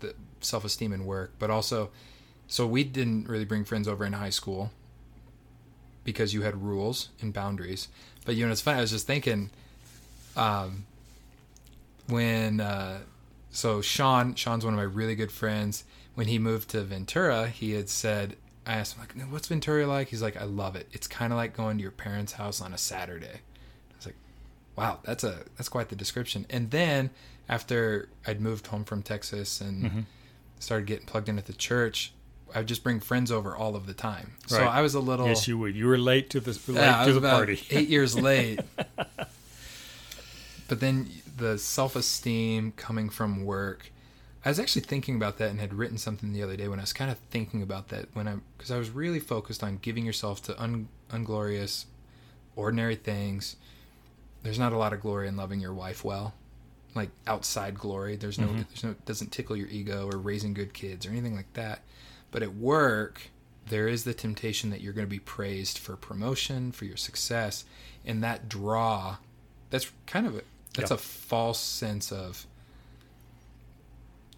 the 0.00 0.14
self 0.40 0.64
esteem 0.64 0.92
and 0.92 1.06
work, 1.06 1.32
but 1.38 1.50
also, 1.50 1.90
so 2.46 2.66
we 2.66 2.84
didn't 2.84 3.28
really 3.28 3.44
bring 3.46 3.64
friends 3.64 3.86
over 3.88 4.04
in 4.04 4.12
high 4.14 4.30
school 4.30 4.70
because 6.04 6.34
you 6.34 6.42
had 6.42 6.62
rules 6.62 7.08
and 7.22 7.32
boundaries. 7.32 7.88
But 8.26 8.34
you 8.36 8.44
know, 8.44 8.52
it's 8.52 8.60
funny. 8.60 8.78
I 8.78 8.80
was 8.82 8.90
just 8.90 9.06
thinking, 9.06 9.50
um, 10.36 10.84
when 12.08 12.60
uh, 12.60 12.98
so 13.50 13.80
Sean, 13.80 14.34
Sean's 14.34 14.64
one 14.64 14.74
of 14.74 14.78
my 14.78 14.84
really 14.84 15.14
good 15.14 15.32
friends. 15.32 15.84
When 16.14 16.26
he 16.28 16.38
moved 16.38 16.68
to 16.70 16.82
Ventura, 16.82 17.48
he 17.48 17.72
had 17.72 17.88
said, 17.88 18.36
I 18.66 18.74
asked 18.74 18.96
him 18.96 19.00
like, 19.00 19.30
"What's 19.30 19.48
Ventura 19.48 19.86
like?" 19.86 20.08
He's 20.08 20.22
like, 20.22 20.36
"I 20.36 20.44
love 20.44 20.76
it. 20.76 20.88
It's 20.92 21.06
kind 21.06 21.32
of 21.32 21.36
like 21.36 21.56
going 21.56 21.76
to 21.78 21.82
your 21.82 21.92
parents' 21.92 22.32
house 22.32 22.60
on 22.60 22.72
a 22.72 22.78
Saturday." 22.78 23.26
I 23.26 23.96
was 23.96 24.06
like, 24.06 24.16
"Wow, 24.76 25.00
that's 25.04 25.24
a 25.24 25.44
that's 25.56 25.68
quite 25.68 25.88
the 25.88 25.96
description." 25.96 26.46
And 26.48 26.70
then 26.70 27.10
after 27.48 28.08
I'd 28.26 28.40
moved 28.40 28.68
home 28.68 28.84
from 28.84 29.02
Texas 29.02 29.60
and 29.60 29.84
mm-hmm. 29.84 30.00
started 30.58 30.86
getting 30.86 31.06
plugged 31.06 31.28
in 31.28 31.38
at 31.38 31.46
the 31.46 31.52
church, 31.52 32.12
I 32.54 32.58
would 32.58 32.68
just 32.68 32.82
bring 32.84 33.00
friends 33.00 33.32
over 33.32 33.56
all 33.56 33.74
of 33.76 33.86
the 33.86 33.94
time. 33.94 34.32
So 34.46 34.62
I 34.62 34.80
was 34.80 34.94
a 34.94 35.00
little 35.00 35.26
Yes, 35.26 35.48
you 35.48 35.58
would. 35.58 35.74
You 35.74 35.86
were 35.86 35.98
late 35.98 36.30
to 36.30 36.40
the 36.40 36.52
late 36.68 36.80
yeah, 36.80 37.02
I 37.02 37.06
to 37.06 37.12
the 37.12 37.18
about 37.18 37.36
party. 37.36 37.62
eight 37.70 37.88
years 37.88 38.18
late. 38.20 38.60
but 40.68 40.80
then 40.80 41.10
the 41.36 41.58
self 41.58 41.96
esteem 41.96 42.72
coming 42.76 43.10
from 43.10 43.44
work, 43.44 43.90
I 44.44 44.50
was 44.50 44.60
actually 44.60 44.82
thinking 44.82 45.16
about 45.16 45.38
that 45.38 45.50
and 45.50 45.58
had 45.58 45.72
written 45.72 45.96
something 45.96 46.32
the 46.32 46.42
other 46.42 46.56
day 46.56 46.68
when 46.68 46.78
I 46.78 46.82
was 46.82 46.92
kind 46.92 47.10
of 47.10 47.18
thinking 47.30 47.62
about 47.62 47.88
that 47.88 48.08
when 48.12 48.28
I 48.28 48.36
because 48.56 48.70
I 48.70 48.76
was 48.76 48.90
really 48.90 49.20
focused 49.20 49.62
on 49.62 49.78
giving 49.78 50.04
yourself 50.04 50.42
to 50.44 50.62
un, 50.62 50.88
unglorious, 51.10 51.86
ordinary 52.56 52.96
things. 52.96 53.56
There's 54.42 54.58
not 54.58 54.74
a 54.74 54.76
lot 54.76 54.92
of 54.92 55.00
glory 55.00 55.28
in 55.28 55.36
loving 55.36 55.60
your 55.60 55.72
wife 55.72 56.04
well, 56.04 56.34
like 56.94 57.08
outside 57.26 57.78
glory. 57.78 58.16
There's 58.16 58.38
no, 58.38 58.48
mm-hmm. 58.48 58.62
there's 58.68 58.84
no, 58.84 58.94
doesn't 59.06 59.32
tickle 59.32 59.56
your 59.56 59.68
ego 59.68 60.10
or 60.12 60.18
raising 60.18 60.52
good 60.52 60.74
kids 60.74 61.06
or 61.06 61.10
anything 61.10 61.34
like 61.34 61.50
that. 61.54 61.80
But 62.30 62.42
at 62.42 62.54
work, 62.54 63.30
there 63.68 63.88
is 63.88 64.04
the 64.04 64.12
temptation 64.12 64.68
that 64.68 64.82
you're 64.82 64.92
going 64.92 65.06
to 65.06 65.10
be 65.10 65.18
praised 65.20 65.78
for 65.78 65.96
promotion, 65.96 66.72
for 66.72 66.84
your 66.84 66.98
success, 66.98 67.64
and 68.04 68.22
that 68.22 68.48
draw. 68.50 69.16
That's 69.70 69.90
kind 70.06 70.26
of 70.26 70.36
a 70.36 70.42
that's 70.74 70.90
Yeah. 70.90 70.96
a 70.96 70.98
false 70.98 71.60
sense 71.60 72.12
of 72.12 72.46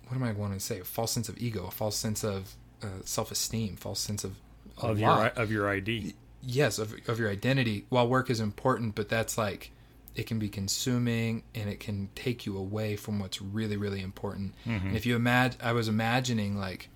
what 0.06 0.16
am 0.16 0.22
I 0.22 0.32
wanting 0.32 0.58
to 0.58 0.64
say? 0.64 0.80
A 0.80 0.84
false 0.84 1.12
sense 1.12 1.28
of 1.28 1.36
ego, 1.38 1.66
a 1.66 1.70
false 1.70 1.96
sense 1.96 2.22
of 2.24 2.54
uh, 2.82 2.86
self-esteem, 3.04 3.76
false 3.76 4.00
sense 4.00 4.24
of 4.24 4.36
of 4.78 4.98
lot 5.00 5.34
your 5.36 5.42
of 5.42 5.50
your 5.50 5.68
ID. 5.68 6.14
yes 6.42 6.78
of, 6.78 6.94
of 7.08 7.18
your 7.18 7.30
identity 7.30 7.86
while 7.88 8.06
work 8.06 8.28
is 8.28 8.40
important 8.40 8.94
but 8.94 9.08
that's 9.08 9.38
like 9.38 9.70
it 10.14 10.26
can 10.26 10.38
be 10.38 10.50
consuming 10.50 11.42
and 11.54 11.70
it 11.70 11.80
can 11.80 12.10
take 12.14 12.44
you 12.44 12.58
away 12.58 12.94
from 12.94 13.18
what's 13.18 13.40
really 13.40 13.76
really 13.78 14.02
important 14.02 14.52
Mm-hmm. 14.66 14.88
and 14.88 14.96
if 14.96 15.06
you 15.06 15.16
imagine 15.16 15.58
i 15.62 15.72
was 15.72 15.88
imagining 15.88 16.58
like 16.58 16.90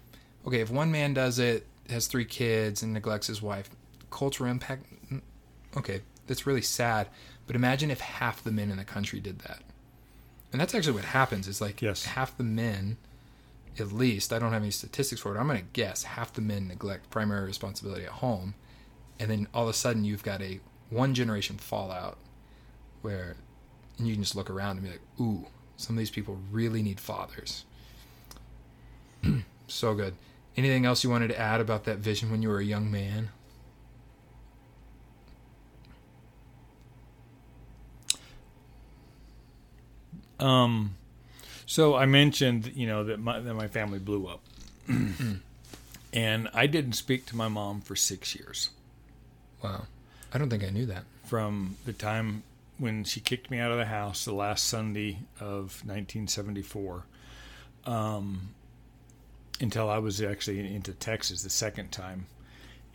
okay 0.47 0.61
if 0.61 0.71
one 0.71 0.93
man 0.93 1.15
does 1.15 1.39
it 1.39 1.67
has 1.89 2.07
three 2.07 2.27
kids 2.27 2.83
and 2.83 2.93
neglects 2.93 3.29
his 3.29 3.41
wife 3.41 3.71
cultural 4.11 4.51
impact 4.51 4.85
mm, 5.11 5.23
okay 5.79 6.03
that's 6.27 6.47
really 6.47 6.61
sad 6.63 7.09
but 7.47 7.57
imagine 7.57 7.91
if 7.91 8.01
half 8.01 8.45
the 8.45 8.53
men 8.53 8.71
in 8.71 8.77
the 8.77 8.85
country 8.85 9.21
did 9.21 9.39
that 9.41 9.63
and 10.53 10.61
that's 10.61 10.75
actually 10.75 10.93
what 10.95 11.05
happens 11.05 11.47
is 11.49 11.61
like 11.61 11.81
Yes. 11.83 12.05
half 12.05 12.37
the 12.37 12.45
men 12.45 12.97
at 13.79 13.93
least 13.93 14.33
i 14.33 14.39
don't 14.39 14.53
have 14.53 14.63
any 14.63 14.71
statistics 14.71 15.21
for 15.21 15.35
it 15.35 15.39
i'm 15.39 15.47
going 15.47 15.59
to 15.59 15.65
guess 15.73 16.03
half 16.03 16.33
the 16.33 16.41
men 16.41 16.69
neglect 16.69 17.09
primary 17.11 17.47
responsibility 17.47 18.05
at 18.05 18.11
home 18.11 18.55
and 19.19 19.31
then 19.31 19.47
all 19.55 19.65
of 19.65 19.69
a 19.69 19.73
sudden 19.73 20.05
you've 20.05 20.23
got 20.23 20.41
a 20.43 20.61
one 20.91 21.15
generation 21.15 21.57
fallout 21.57 22.19
where 23.03 23.37
and 23.99 24.09
you 24.09 24.15
can 24.15 24.23
just 24.23 24.35
look 24.35 24.51
around 24.51 24.77
and 24.79 24.83
be 24.85 24.91
like 24.91 25.01
ooh 25.21 25.47
some 25.77 25.97
of 25.97 25.99
these 25.99 26.11
people 26.11 26.39
really 26.51 26.83
need 26.83 27.01
fathers. 27.01 27.65
So 29.67 29.95
good. 29.95 30.15
Anything 30.57 30.85
else 30.85 31.05
you 31.05 31.11
wanted 31.11 31.29
to 31.29 31.39
add 31.39 31.61
about 31.61 31.85
that 31.85 31.99
vision 31.99 32.31
when 32.31 32.43
you 32.43 32.49
were 32.49 32.59
a 32.59 32.65
young 32.65 32.91
man 32.91 33.31
Um, 40.41 40.97
so 41.67 41.95
I 41.95 42.07
mentioned, 42.07 42.73
you 42.75 42.87
know, 42.87 43.05
that 43.05 43.21
my 43.21 43.39
that 43.39 43.55
my 43.55 43.69
family 43.69 43.99
blew 43.99 44.27
up, 44.27 44.41
and 46.13 46.49
I 46.53 46.67
didn't 46.67 46.95
speak 46.95 47.27
to 47.27 47.37
my 47.37 47.49
mom 47.49 47.81
for 47.81 47.95
six 47.95 48.35
years. 48.35 48.71
Wow. 49.63 49.87
I 50.33 50.39
don't 50.39 50.49
think 50.49 50.65
i 50.65 50.71
knew 50.71 50.87
that. 50.87 51.05
From 51.25 51.77
the 51.85 51.93
time 51.93 52.43
when 52.79 53.05
she 53.05 53.21
kicked 53.21 53.51
me 53.51 53.59
out 53.59 53.71
of 53.71 53.79
the 53.79 53.87
house 53.87 54.25
the 54.25 54.33
last 54.33 54.65
Sunday 54.67 55.19
of 55.39 55.83
1974, 55.85 57.05
um, 57.85 58.55
until 59.61 59.91
I 59.91 59.99
was 59.99 60.23
actually 60.23 60.75
into 60.75 60.93
Texas 60.93 61.43
the 61.43 61.51
second 61.51 61.93
time, 61.93 62.27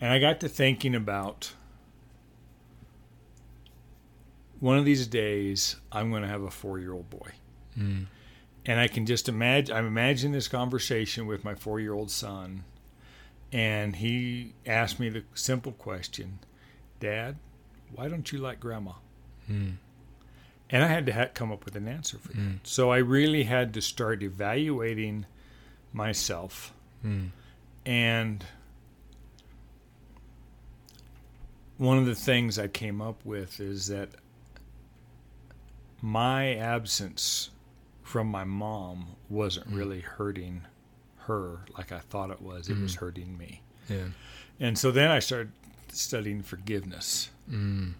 and 0.00 0.12
I 0.12 0.18
got 0.18 0.40
to 0.40 0.48
thinking 0.48 0.94
about. 0.94 1.52
One 4.60 4.78
of 4.78 4.84
these 4.84 5.06
days, 5.06 5.76
I'm 5.92 6.10
going 6.10 6.22
to 6.22 6.28
have 6.28 6.42
a 6.42 6.50
four-year-old 6.50 7.10
boy. 7.10 7.30
mm. 7.78 8.06
and 8.64 8.80
I 8.80 8.88
can 8.88 9.06
just 9.06 9.28
imagine. 9.28 9.76
I'm 9.76 9.86
imagining 9.86 10.32
this 10.32 10.48
conversation 10.48 11.26
with 11.26 11.44
my 11.44 11.54
four-year-old 11.54 12.10
son, 12.10 12.64
and 13.52 13.94
he 13.96 14.54
asked 14.66 14.98
me 14.98 15.08
the 15.08 15.22
simple 15.34 15.72
question, 15.72 16.38
"Dad, 17.00 17.36
why 17.94 18.08
don't 18.08 18.32
you 18.32 18.38
like 18.38 18.58
Grandma?" 18.60 18.92
Mm. 19.50 19.74
And 20.70 20.82
I 20.84 20.88
had 20.88 21.06
to 21.06 21.12
ha- 21.12 21.28
come 21.32 21.52
up 21.52 21.64
with 21.64 21.76
an 21.76 21.86
answer 21.86 22.18
for 22.18 22.28
that. 22.28 22.36
Mm. 22.38 22.58
So 22.64 22.90
I 22.90 22.96
really 22.98 23.44
had 23.44 23.72
to 23.74 23.80
start 23.82 24.22
evaluating 24.22 25.26
myself, 25.92 26.72
Mm. 27.04 27.30
and 27.84 28.44
one 31.76 31.98
of 31.98 32.06
the 32.06 32.14
things 32.14 32.58
I 32.58 32.68
came 32.68 33.00
up 33.02 33.24
with 33.24 33.60
is 33.60 33.86
that 33.88 34.08
my 36.02 36.54
absence 36.54 37.50
from 38.02 38.28
my 38.28 38.44
mom 38.44 39.16
wasn't 39.28 39.68
Mm. 39.70 39.76
really 39.76 40.00
hurting 40.00 40.62
her 41.26 41.60
like 41.76 41.90
I 41.92 41.98
thought 41.98 42.30
it 42.30 42.40
was. 42.40 42.68
It 42.68 42.78
was 42.78 42.94
hurting 42.96 43.36
me. 43.36 43.62
yeah 43.88 44.08
And 44.60 44.78
so 44.78 44.90
then 44.92 45.10
I 45.10 45.18
started 45.18 45.52
studying 45.92 46.42
forgiveness. 46.42 47.30
Mm. 47.50 47.94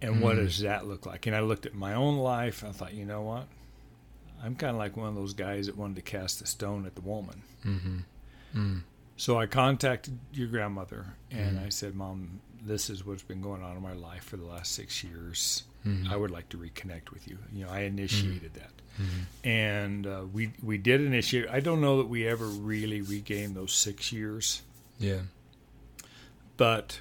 And 0.00 0.20
what 0.20 0.36
Mm. 0.36 0.44
does 0.44 0.60
that 0.60 0.86
look 0.86 1.06
like? 1.06 1.26
And 1.26 1.34
I 1.34 1.40
looked 1.40 1.66
at 1.66 1.74
my 1.74 1.94
own 1.94 2.18
life. 2.18 2.62
I 2.62 2.70
thought, 2.72 2.94
you 2.94 3.04
know 3.04 3.22
what? 3.22 3.46
I'm 4.42 4.54
kind 4.54 4.70
of 4.70 4.76
like 4.76 4.96
one 4.96 5.08
of 5.08 5.14
those 5.14 5.32
guys 5.34 5.66
that 5.66 5.76
wanted 5.76 5.96
to 5.96 6.02
cast 6.02 6.42
a 6.42 6.46
stone 6.46 6.84
at 6.86 6.94
the 6.94 7.00
woman. 7.00 7.42
Mm-hmm. 7.64 7.98
Mm. 8.54 8.82
So 9.16 9.38
I 9.38 9.46
contacted 9.46 10.18
your 10.32 10.48
grandmother 10.48 11.14
and. 11.30 11.58
I 11.58 11.68
said, 11.70 11.94
Mom, 11.94 12.40
this 12.60 12.90
is 12.90 13.04
what's 13.06 13.22
been 13.22 13.40
going 13.40 13.62
on 13.62 13.76
in 13.76 13.82
my 13.82 13.92
life 13.94 14.24
for 14.24 14.36
the 14.36 14.44
last 14.44 14.72
six 14.72 15.02
years. 15.02 15.64
Mhm. 15.86 16.08
I 16.10 16.16
would 16.16 16.30
like 16.30 16.48
to 16.50 16.56
reconnect 16.58 17.10
with 17.10 17.28
you. 17.28 17.38
You 17.52 17.64
know, 17.66 17.70
I 17.70 17.80
initiated 17.80 18.54
that. 18.54 18.70
Mhm. 19.00 19.46
And 19.46 20.06
uh, 20.06 20.24
we, 20.32 20.52
we 20.62 20.78
did 20.78 21.00
initiate. 21.00 21.48
I 21.50 21.60
don't 21.60 21.80
know 21.80 21.98
that 21.98 22.08
we 22.08 22.26
ever 22.26 22.46
really 22.46 23.00
regained 23.02 23.54
those 23.56 23.72
six 23.72 24.12
years, 24.12 24.62
Yeah. 24.98 25.22
but 26.56 27.00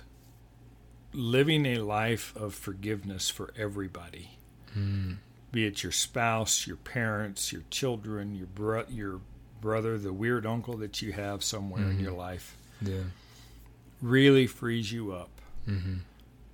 living 1.14 1.66
a 1.66 1.78
life 1.78 2.36
of 2.36 2.56
forgiveness 2.56 3.30
for 3.30 3.54
everybody, 3.58 4.32
Mm. 4.76 5.18
be 5.52 5.66
it 5.68 5.84
your 5.84 5.92
spouse, 5.92 6.66
your 6.66 6.78
parents, 6.78 7.52
your 7.52 7.62
children, 7.70 8.36
your 8.36 8.48
bro- 8.48 8.88
your 8.90 9.22
brother, 9.62 9.98
the 10.00 10.12
weird 10.12 10.46
uncle 10.48 10.76
that 10.78 11.02
you 11.04 11.12
have 11.14 11.44
somewhere 11.44 11.90
in 11.90 12.00
your 12.00 12.12
life, 12.14 12.58
Yeah. 12.82 13.04
really 14.02 14.48
frees 14.48 14.92
you 14.92 15.14
up 15.14 15.30
Mm-hmm. 15.70 16.00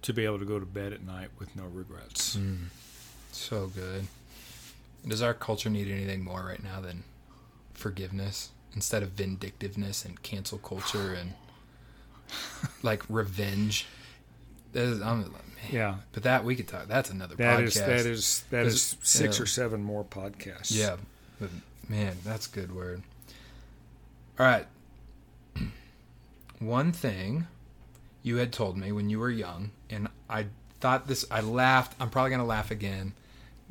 To 0.02 0.14
be 0.14 0.26
able 0.26 0.40
to 0.40 0.46
go 0.46 0.60
to 0.60 0.66
bed 0.66 0.94
at 0.94 1.04
night 1.04 1.30
with 1.38 1.56
no 1.56 1.64
regrets. 1.66 2.36
Mm. 2.36 2.68
So 3.32 3.68
good. 3.68 4.08
Does 5.08 5.22
our 5.22 5.34
culture 5.34 5.70
need 5.70 5.90
anything 5.90 6.24
more 6.24 6.44
right 6.46 6.62
now 6.62 6.82
than 6.82 7.04
forgiveness 7.74 8.50
instead 8.74 9.04
of 9.04 9.10
vindictiveness 9.12 10.06
and 10.06 10.22
cancel 10.22 10.58
culture 10.58 11.14
and 11.14 11.34
like 12.84 13.04
revenge? 13.10 13.88
That 14.74 14.84
is, 14.84 15.02
I'm, 15.02 15.22
man, 15.22 15.32
Yeah, 15.72 15.96
but 16.14 16.24
that 16.24 16.44
we 16.44 16.56
could 16.56 16.68
talk. 16.68 16.88
That's 16.88 17.10
another 17.10 17.36
that 17.36 17.60
podcast. 17.60 17.64
is 17.64 17.74
that 17.76 17.90
is 17.90 18.44
that 18.52 18.66
is 18.66 18.98
six 19.02 19.38
yeah. 19.38 19.44
or 19.44 19.46
seven 19.46 19.84
more 19.84 20.04
podcasts. 20.04 20.72
Yeah, 20.72 20.98
but 21.40 21.50
man, 21.88 22.18
that's 22.24 22.48
a 22.48 22.52
good 22.52 22.76
word. 22.76 23.02
All 24.40 24.46
right. 24.46 24.68
One 26.60 26.92
thing 26.92 27.48
you 28.23 28.38
had 28.38 28.51
told 28.51 28.77
me 28.77 28.91
when 28.91 29.10
you 29.10 29.19
were 29.19 29.29
young, 29.29 29.71
and 29.89 30.08
I 30.29 30.47
thought 30.79 31.08
this, 31.08 31.25
I 31.32 31.41
laughed. 31.41 31.95
I'm 31.99 32.10
probably 32.10 32.32
to 32.36 32.43
laugh 32.43 32.71
again, 32.71 33.13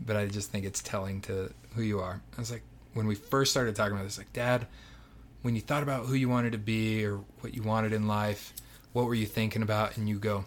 but 0.05 0.17
I 0.17 0.27
just 0.27 0.51
think 0.51 0.65
it's 0.65 0.83
telling 0.83 1.21
to 1.23 1.53
who 1.75 1.83
you 1.83 2.01
are. 2.01 2.21
I 2.37 2.41
was 2.41 2.51
like, 2.51 2.63
when 2.95 3.07
we 3.07 3.15
first 3.15 3.51
started 3.51 3.77
talking 3.77 3.93
about 3.93 4.05
this, 4.05 4.19
like, 4.19 4.33
Dad, 4.33 4.67
when 5.43 5.55
you 5.55 5.61
thought 5.61 5.83
about 5.83 6.07
who 6.07 6.15
you 6.15 6.29
wanted 6.29 6.53
to 6.53 6.59
be 6.59 7.05
or 7.05 7.21
what 7.41 7.55
you 7.55 7.63
wanted 7.63 7.93
in 7.93 8.09
life, 8.09 8.53
what 8.93 9.05
were 9.07 9.15
you 9.15 9.27
thinking 9.27 9.63
about? 9.63 9.97
And 9.97 10.09
you 10.09 10.19
go, 10.19 10.45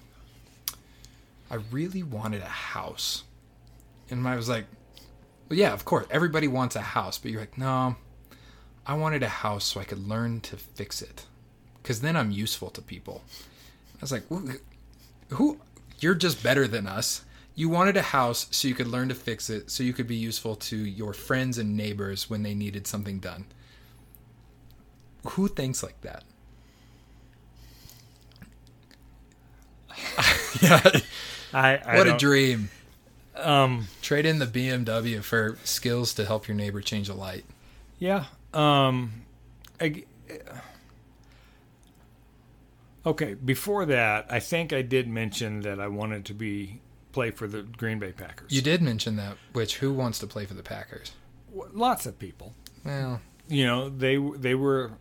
I 1.50 1.56
really 1.72 2.04
wanted 2.04 2.42
a 2.42 2.46
house. 2.46 3.24
And 4.10 4.28
I 4.28 4.36
was 4.36 4.50
like, 4.50 4.66
well, 5.50 5.58
yeah, 5.58 5.74
of 5.74 5.86
course. 5.86 6.06
Everybody 6.10 6.48
wants 6.48 6.76
a 6.76 6.82
house, 6.82 7.18
but 7.18 7.32
you're 7.32 7.40
like, 7.40 7.58
no, 7.58 7.96
I 8.86 8.96
wanted 8.96 9.24
a 9.24 9.30
house 9.30 9.66
so 9.66 9.80
I 9.80 9.84
could 9.84 10.08
learn 10.08 10.42
to 10.42 10.58
fix 10.58 11.02
it. 11.02 11.26
Because 11.82 12.02
then 12.02 12.16
I'm 12.16 12.32
useful 12.32 12.70
to 12.72 12.82
people. 12.82 13.24
I 14.02 14.04
was 14.04 14.12
like, 14.12 14.24
who? 15.30 15.60
You're 16.00 16.16
just 16.16 16.42
better 16.42 16.68
than 16.68 16.88
us. 16.88 17.24
You 17.54 17.70
wanted 17.70 17.96
a 17.98 18.02
house 18.02 18.48
so 18.50 18.68
you 18.68 18.74
could 18.74 18.88
learn 18.88 19.10
to 19.10 19.16
fix 19.16 19.50
it, 19.50 19.70
so 19.70 19.84
you 19.84 19.94
could 19.94 20.08
be 20.08 20.16
useful 20.16 20.56
to 20.56 20.76
your 20.76 21.14
friends 21.14 21.60
and 21.60 21.78
neighbors 21.78 22.30
when 22.30 22.42
they 22.42 22.56
needed 22.56 22.88
something 22.88 23.20
done. 23.20 23.46
Who 25.28 25.48
thinks 25.48 25.84
like 25.84 26.02
that? 26.02 26.24
yeah, 30.62 31.00
I, 31.54 31.78
I 31.78 31.98
what 31.98 32.08
a 32.08 32.18
dream. 32.18 32.70
Um, 33.36 33.88
Trade 34.02 34.26
in 34.26 34.40
the 34.40 34.48
BMW 34.48 35.22
for 35.22 35.58
skills 35.64 36.14
to 36.16 36.26
help 36.26 36.48
your 36.48 36.58
neighbor 36.58 36.82
change 36.82 37.10
a 37.10 37.14
light. 37.14 37.46
yeah. 38.00 38.26
Um, 38.54 39.12
I, 39.80 40.04
okay. 43.06 43.34
Before 43.34 43.86
that, 43.86 44.28
I 44.30 44.40
think 44.40 44.74
I 44.74 44.82
did 44.82 45.08
mention 45.08 45.62
that 45.62 45.80
I 45.80 45.88
wanted 45.88 46.26
to 46.26 46.34
be 46.34 46.82
play 47.12 47.32
for 47.32 47.48
the 47.48 47.64
Green 47.64 48.00
Bay 48.00 48.12
Packers. 48.12 48.52
You 48.52 48.62
did 48.62 48.82
mention 48.82 49.16
that, 49.18 49.38
which 49.54 49.78
who 49.78 49.94
wants 49.94 50.20
to 50.20 50.28
play 50.28 50.46
for 50.46 50.54
the 50.54 50.64
Packers? 50.64 51.12
Lots 51.54 52.06
of 52.06 52.18
people. 52.18 52.54
Well, 52.86 53.22
You 53.48 53.66
know, 53.66 53.90
they 53.90 54.18
they 54.18 54.56
were. 54.56 54.92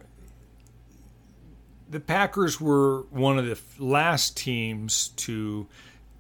The 1.88 2.00
Packers 2.00 2.60
were 2.60 3.02
one 3.10 3.38
of 3.38 3.46
the 3.46 3.58
last 3.84 4.36
teams 4.36 5.08
to 5.16 5.66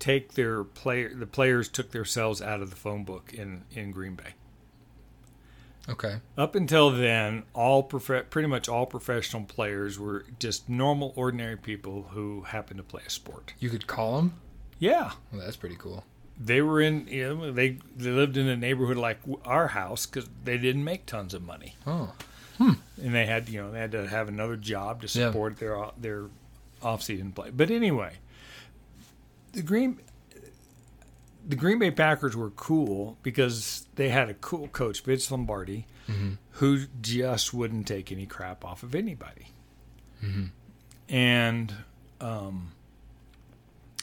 take 0.00 0.34
their 0.34 0.64
player. 0.64 1.14
The 1.14 1.26
players 1.26 1.68
took 1.68 1.92
themselves 1.92 2.42
out 2.42 2.60
of 2.60 2.70
the 2.70 2.76
phone 2.76 3.04
book 3.04 3.32
in 3.32 3.64
in 3.72 3.90
Green 3.92 4.14
Bay. 4.14 4.34
Okay. 5.88 6.16
Up 6.36 6.54
until 6.54 6.90
then, 6.90 7.44
all 7.54 7.82
prof- 7.82 8.30
pretty 8.30 8.48
much 8.48 8.68
all 8.68 8.86
professional 8.86 9.44
players 9.44 9.98
were 9.98 10.24
just 10.38 10.68
normal, 10.68 11.12
ordinary 11.16 11.56
people 11.56 12.08
who 12.10 12.42
happened 12.42 12.78
to 12.78 12.84
play 12.84 13.02
a 13.06 13.10
sport. 13.10 13.54
You 13.58 13.70
could 13.70 13.86
call 13.86 14.16
them? 14.16 14.34
Yeah, 14.78 15.12
Well, 15.32 15.42
that's 15.42 15.56
pretty 15.56 15.76
cool. 15.76 16.04
they 16.38 16.62
were 16.62 16.80
in. 16.80 17.06
You 17.06 17.34
know, 17.34 17.52
they 17.52 17.78
they 17.96 18.10
lived 18.10 18.36
in 18.36 18.48
a 18.48 18.56
neighborhood 18.56 18.96
like 18.96 19.18
our 19.44 19.68
house 19.68 20.06
because 20.06 20.28
they 20.44 20.56
didn't 20.58 20.84
make 20.84 21.04
tons 21.06 21.34
of 21.34 21.42
money, 21.42 21.76
Oh, 21.86 22.12
Hmm. 22.58 22.72
and 23.02 23.14
they 23.14 23.26
had 23.26 23.48
you 23.50 23.60
know 23.60 23.70
they 23.70 23.78
had 23.78 23.92
to 23.92 24.06
have 24.08 24.28
another 24.28 24.56
job 24.56 25.02
to 25.02 25.06
Yeah. 25.18 25.26
support 25.28 25.58
their 25.58 25.76
their 25.98 26.26
off 26.82 27.02
season 27.02 27.32
play. 27.32 27.50
But 27.50 27.70
anyway, 27.70 28.14
the 29.52 29.60
Green 29.62 29.98
the 31.50 31.56
Green 31.56 31.78
Bay 31.78 31.90
Packers 31.90 32.36
were 32.36 32.50
cool 32.50 33.18
because 33.22 33.86
they 33.96 34.08
had 34.08 34.28
a 34.30 34.34
cool 34.34 34.68
coach, 34.68 35.00
Vince 35.02 35.30
Lombardi, 35.30 35.86
Mhm. 36.08 36.38
who 36.52 36.86
just 37.00 37.52
wouldn't 37.52 37.86
take 37.86 38.10
any 38.12 38.24
crap 38.26 38.64
off 38.64 38.82
of 38.82 38.94
anybody. 38.94 39.48
Mhm. 40.22 40.50
And 41.08 41.74
um, 42.20 42.72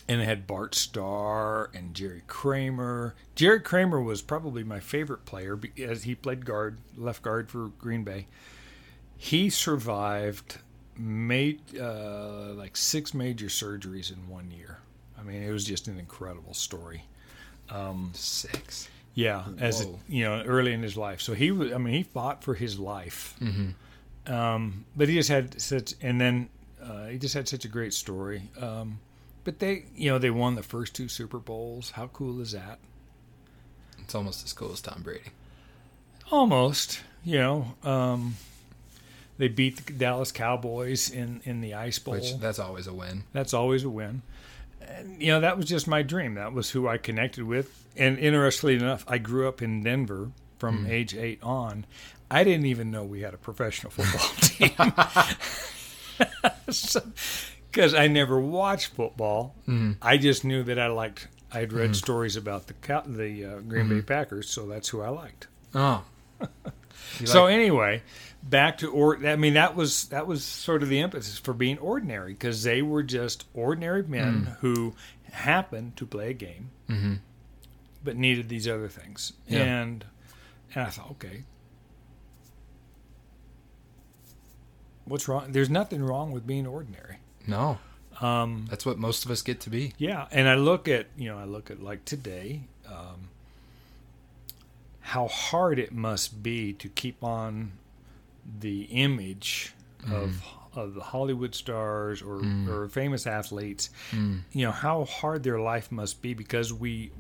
and 0.10 0.22
they 0.22 0.26
had 0.26 0.48
Bart 0.48 0.74
Starr 0.74 1.70
and 1.74 1.94
Jerry 1.94 2.24
Kramer. 2.28 3.14
Jerry 3.36 3.60
Kramer 3.60 4.02
was 4.02 4.22
probably 4.22 4.64
my 4.64 4.80
favorite 4.80 5.26
player 5.26 5.56
because 5.56 6.04
he 6.04 6.16
played 6.16 6.46
guard, 6.46 6.78
left 6.96 7.22
guard 7.22 7.50
for 7.52 7.68
Green 7.78 8.04
Bay. 8.04 8.28
He 9.18 9.50
survived 9.50 10.60
made 10.96 11.62
uh, 11.80 12.54
like 12.54 12.76
six 12.78 13.14
major 13.14 13.48
surgeries 13.48 14.12
in 14.12 14.28
one 14.28 14.50
year. 14.50 14.80
I 15.20 15.24
mean, 15.24 15.44
it 15.44 15.52
was 15.52 15.66
just 15.66 15.88
an 15.88 16.00
incredible 16.00 16.54
story. 16.56 17.04
Um, 17.70 18.12
six. 18.14 18.88
yeah, 19.14 19.46
as 19.60 19.82
a, 19.86 19.90
you 20.08 20.24
know, 20.24 20.42
early 20.46 20.74
in 20.74 20.84
his 20.84 20.96
life. 20.96 21.22
So 21.22 21.34
he 21.34 21.52
was. 21.52 21.74
I 21.74 21.78
mean, 21.78 21.94
he 21.94 22.04
fought 22.04 22.44
for 22.44 22.54
his 22.54 22.80
life. 22.80 23.36
Mm-hmm. 23.42 24.32
Um, 24.32 24.86
but 24.96 25.10
he 25.10 25.16
just 25.16 25.30
had 25.30 25.60
such, 25.62 25.94
and 26.02 26.20
then 26.20 26.50
uh, 26.84 27.08
he 27.08 27.18
just 27.18 27.34
had 27.34 27.48
such 27.48 27.66
a 27.66 27.68
great 27.68 27.94
story. 27.94 28.44
Um, 28.60 29.00
but 29.44 29.60
they, 29.60 29.86
you 29.96 30.12
know, 30.12 30.20
they 30.20 30.30
won 30.30 30.56
the 30.56 30.64
first 30.64 30.94
two 30.94 31.08
Super 31.08 31.40
Bowls. 31.40 31.92
How 31.92 32.08
cool 32.08 32.42
is 32.42 32.52
that? 32.52 32.80
It's 34.00 34.14
almost 34.16 34.46
as 34.46 34.54
cool 34.54 34.72
as 34.72 34.82
Tom 34.82 35.02
Brady. 35.02 35.32
Almost, 36.32 37.02
you 37.24 37.38
know. 37.38 37.74
Um, 37.84 38.36
they 39.38 39.48
beat 39.48 39.86
the 39.86 39.94
Dallas 39.94 40.32
Cowboys 40.32 41.10
in 41.10 41.42
in 41.46 41.62
the 41.62 41.74
Ice 41.76 42.00
Bowl. 42.00 42.16
Which 42.16 42.38
that's 42.38 42.60
always 42.60 42.88
a 42.88 42.94
win. 42.94 43.24
That's 43.34 43.54
always 43.54 43.84
a 43.84 43.90
win. 43.90 44.22
You 45.20 45.28
know, 45.34 45.40
that 45.42 45.58
was 45.58 45.66
just 45.66 45.88
my 45.88 46.02
dream. 46.02 46.36
That 46.36 46.54
was 46.54 46.72
who 46.72 46.88
I 46.88 46.98
connected 46.98 47.44
with. 47.44 47.86
And 47.96 48.18
interestingly 48.20 48.76
enough, 48.76 49.04
I 49.08 49.18
grew 49.18 49.48
up 49.48 49.62
in 49.62 49.84
Denver 49.84 50.32
from 50.60 50.86
Mm. 50.86 50.90
age 50.90 51.16
eight 51.16 51.40
on. 51.44 51.86
I 52.30 52.44
didn't 52.44 52.66
even 52.66 52.92
know 52.92 53.04
we 53.04 53.22
had 53.22 53.34
a 53.34 53.38
professional 53.38 53.92
football 53.92 54.28
team. 54.42 54.72
Because 57.72 57.94
I 57.94 58.08
never 58.08 58.40
watched 58.40 58.94
football. 58.94 59.56
Mhm. 59.68 59.98
I 60.02 60.18
just 60.18 60.44
knew 60.44 60.64
that 60.64 60.80
I 60.80 60.88
liked, 60.88 61.28
I 61.52 61.60
had 61.60 61.70
Mm-hmm. 61.70 61.78
read 61.78 61.96
stories 61.96 62.36
about 62.36 62.68
the 62.68 62.74
the 63.06 63.46
uh, 63.46 63.60
Green 63.60 63.88
Bay 63.90 64.02
Packers, 64.02 64.50
so 64.50 64.66
that's 64.66 64.90
who 64.90 65.02
I 65.02 65.10
liked. 65.10 65.48
Oh. 65.76 66.04
You 67.20 67.28
So 67.28 67.44
like- 67.46 67.54
anyway, 67.54 68.04
back 68.44 68.78
to 68.80 68.92
or 68.92 69.26
I 69.26 69.36
mean 69.36 69.54
that 69.56 69.76
was 69.76 70.06
that 70.10 70.28
was 70.28 70.44
sort 70.44 70.84
of 70.84 70.90
the 70.90 71.00
emphasis 71.00 71.38
for 71.38 71.54
being 71.54 71.78
ordinary 71.80 72.34
because 72.34 72.64
they 72.64 72.82
were 72.82 73.04
just 73.04 73.46
ordinary 73.54 74.04
men 74.04 74.46
Mm. 74.46 74.58
who 74.60 74.96
happened 75.32 75.98
to 75.98 76.06
play 76.06 76.30
a 76.30 76.34
game 76.34 76.70
Mhm. 76.90 77.20
but 78.04 78.16
needed 78.16 78.48
these 78.50 78.68
other 78.68 78.88
things. 78.88 79.34
Yeah. 79.48 79.64
And 79.64 80.06
and 80.76 80.84
I 80.88 80.90
thought, 80.90 81.12
okay. 81.12 81.44
What's 85.06 85.28
wrong? 85.28 85.52
There's 85.54 85.70
nothing 85.70 86.04
wrong 86.04 86.32
with 86.32 86.46
being 86.46 86.68
ordinary. 86.68 87.18
no, 87.46 87.80
Um, 88.20 88.66
that's 88.70 88.86
what 88.86 88.98
most 88.98 89.24
of 89.24 89.32
us 89.32 89.42
get 89.42 89.62
to 89.62 89.70
be. 89.70 89.94
yeah, 89.98 90.28
and 90.32 90.50
I 90.50 90.56
look 90.56 90.88
at 90.90 91.08
you 91.18 91.30
know 91.30 91.38
I 91.38 91.46
look 91.46 91.72
at 91.72 91.82
like 91.82 92.04
today, 92.04 92.64
um, 92.86 93.30
how 95.14 95.28
hard 95.28 95.80
it 95.80 95.94
must 95.94 96.44
be 96.44 96.74
to 96.74 96.90
keep 96.90 97.24
on 97.24 97.72
the 98.60 98.82
image 98.84 99.74
of 100.12 100.42
of 100.76 100.94
the 100.94 101.02
Hollywood 101.02 101.56
stars 101.56 102.22
or, 102.22 102.38
Mm. 102.40 102.68
or 102.68 102.88
famous 102.88 103.26
athletes, 103.26 103.90
you 104.14 104.66
know 104.66 104.72
how 104.72 105.06
hard 105.06 105.42
their 105.44 105.60
life 105.60 105.92
must 105.92 106.22
be 106.22 106.36
because 106.36 106.72
we, 106.72 107.12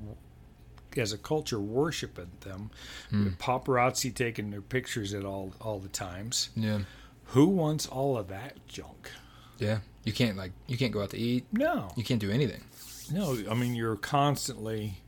as 0.95 1.11
a 1.11 1.17
culture, 1.17 1.59
worship 1.59 2.19
them. 2.41 2.69
Mm. 3.11 3.35
Paparazzi 3.37 4.13
taking 4.13 4.51
their 4.51 4.61
pictures 4.61 5.13
at 5.13 5.25
all 5.25 5.53
all 5.59 5.79
the 5.79 5.89
times. 5.89 6.49
Yeah. 6.55 6.81
Who 7.33 7.47
wants 7.47 7.87
all 7.87 8.15
of 8.17 8.27
that 8.27 8.53
junk? 8.67 9.09
Yeah. 9.57 9.79
You 10.03 10.13
can't 10.13 10.37
like 10.37 10.51
you 10.67 10.77
can't 10.77 10.91
go 10.93 11.01
out 11.01 11.09
to 11.11 11.17
eat. 11.17 11.45
No, 11.51 11.91
You 11.97 12.03
can't 12.03 12.21
do 12.21 12.29
anything. 12.29 12.63
no. 13.11 13.37
I 13.49 13.53
mean, 13.55 13.73
you're 13.75 13.95
constantly 13.95 14.99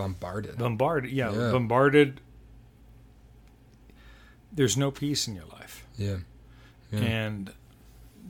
Bombarded. 0.00 0.56
bombarded. 0.58 1.10
Yeah, 1.12 1.32
Yeah. 1.32 1.50
bombarded. 1.52 2.20
There's 4.52 4.76
no 4.76 4.90
peace 4.90 5.28
in 5.28 5.34
your 5.34 5.44
life. 5.46 5.84
Yeah. 5.96 6.16
Yeah. 6.90 7.00
and 7.00 7.52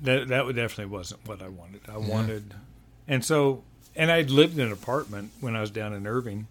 that 0.03 0.29
that 0.29 0.47
definitely 0.55 0.87
wasn't 0.87 1.27
what 1.27 1.41
I 1.41 1.49
wanted. 1.49 1.81
I 1.89 1.97
wanted, 1.97 2.55
and 3.09 3.25
so 3.25 3.65
and 3.97 4.11
I'd 4.11 4.31
lived 4.31 4.59
in 4.59 4.67
an 4.67 4.73
apartment 4.73 5.31
when 5.41 5.57
I 5.57 5.61
was 5.63 5.71
down 5.71 5.95
in 5.95 6.07
Irving, 6.07 6.47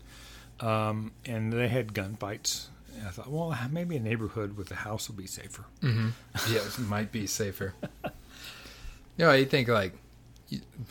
um, 0.59 1.11
and 1.25 1.53
they 1.53 1.67
had 1.67 1.93
gunfights. 1.93 2.67
And 2.97 3.07
I 3.07 3.11
thought, 3.11 3.29
well, 3.29 3.55
maybe 3.71 3.95
a 3.95 3.99
neighborhood 3.99 4.57
with 4.57 4.71
a 4.71 4.75
house 4.75 5.07
will 5.07 5.15
be 5.15 5.27
safer. 5.27 5.65
Mm-hmm. 5.81 6.09
yeah, 6.51 6.61
it 6.61 6.79
might 6.79 7.11
be 7.11 7.27
safer. 7.27 7.73
you 8.03 8.09
know, 9.25 9.31
you 9.33 9.45
think 9.45 9.67
like 9.67 9.93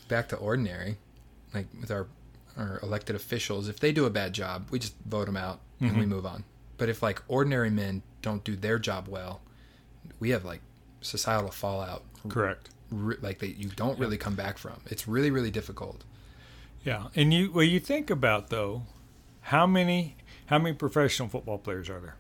back 0.07 0.29
to 0.29 0.37
ordinary, 0.37 0.99
like 1.53 1.67
with 1.81 1.91
our 1.91 2.07
our 2.59 2.81
elected 2.83 3.17
officials. 3.17 3.69
If 3.69 3.81
they 3.81 3.93
do 3.93 4.05
a 4.05 4.11
bad 4.11 4.33
job, 4.33 4.67
we 4.71 4.79
just 4.79 4.95
vote 5.07 5.27
them 5.27 5.37
out 5.37 5.61
and 5.81 5.93
we 5.93 6.01
mm-hmm. 6.01 6.11
move 6.11 6.27
on. 6.27 6.45
But 6.77 6.89
if 6.89 7.03
like 7.03 7.23
ordinary 7.29 7.71
men 7.71 8.03
don't 8.21 8.45
do 8.45 8.57
their 8.57 8.79
job 8.79 9.09
well, 9.09 9.41
we 10.21 10.31
have 10.31 10.45
like 10.45 10.61
societal 11.01 11.51
fallout, 11.51 12.03
Correct. 12.29 12.71
re- 12.91 13.17
like 13.23 13.39
that 13.39 13.59
you 13.59 13.69
don't 13.69 13.99
really 13.99 14.19
come 14.19 14.35
back 14.35 14.59
from. 14.59 14.81
It's 14.87 15.07
really 15.09 15.31
really 15.31 15.51
difficult. 15.51 16.05
Yeah, 16.85 17.09
and 17.15 17.33
you 17.33 17.51
well, 17.53 17.65
you 17.65 17.81
think 17.81 18.11
about 18.11 18.51
though, 18.51 18.83
how 19.43 19.67
many 19.67 20.17
how 20.47 20.59
many 20.59 20.75
professional 20.75 21.29
football 21.29 21.59
players 21.59 21.89
are 21.89 22.01
there? 22.01 22.17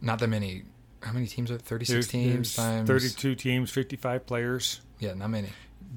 Not 0.00 0.18
that 0.20 0.28
many. 0.28 0.64
How 1.02 1.12
many 1.12 1.26
teams 1.26 1.50
are? 1.50 1.58
Thirty 1.58 1.84
six 1.84 2.08
teams 2.08 2.54
times 2.56 2.88
thirty-two 2.88 3.34
teams, 3.34 3.70
fifty-five 3.70 4.26
players. 4.26 4.80
Yeah, 4.98 5.14
not 5.14 5.30
many. 5.30 5.48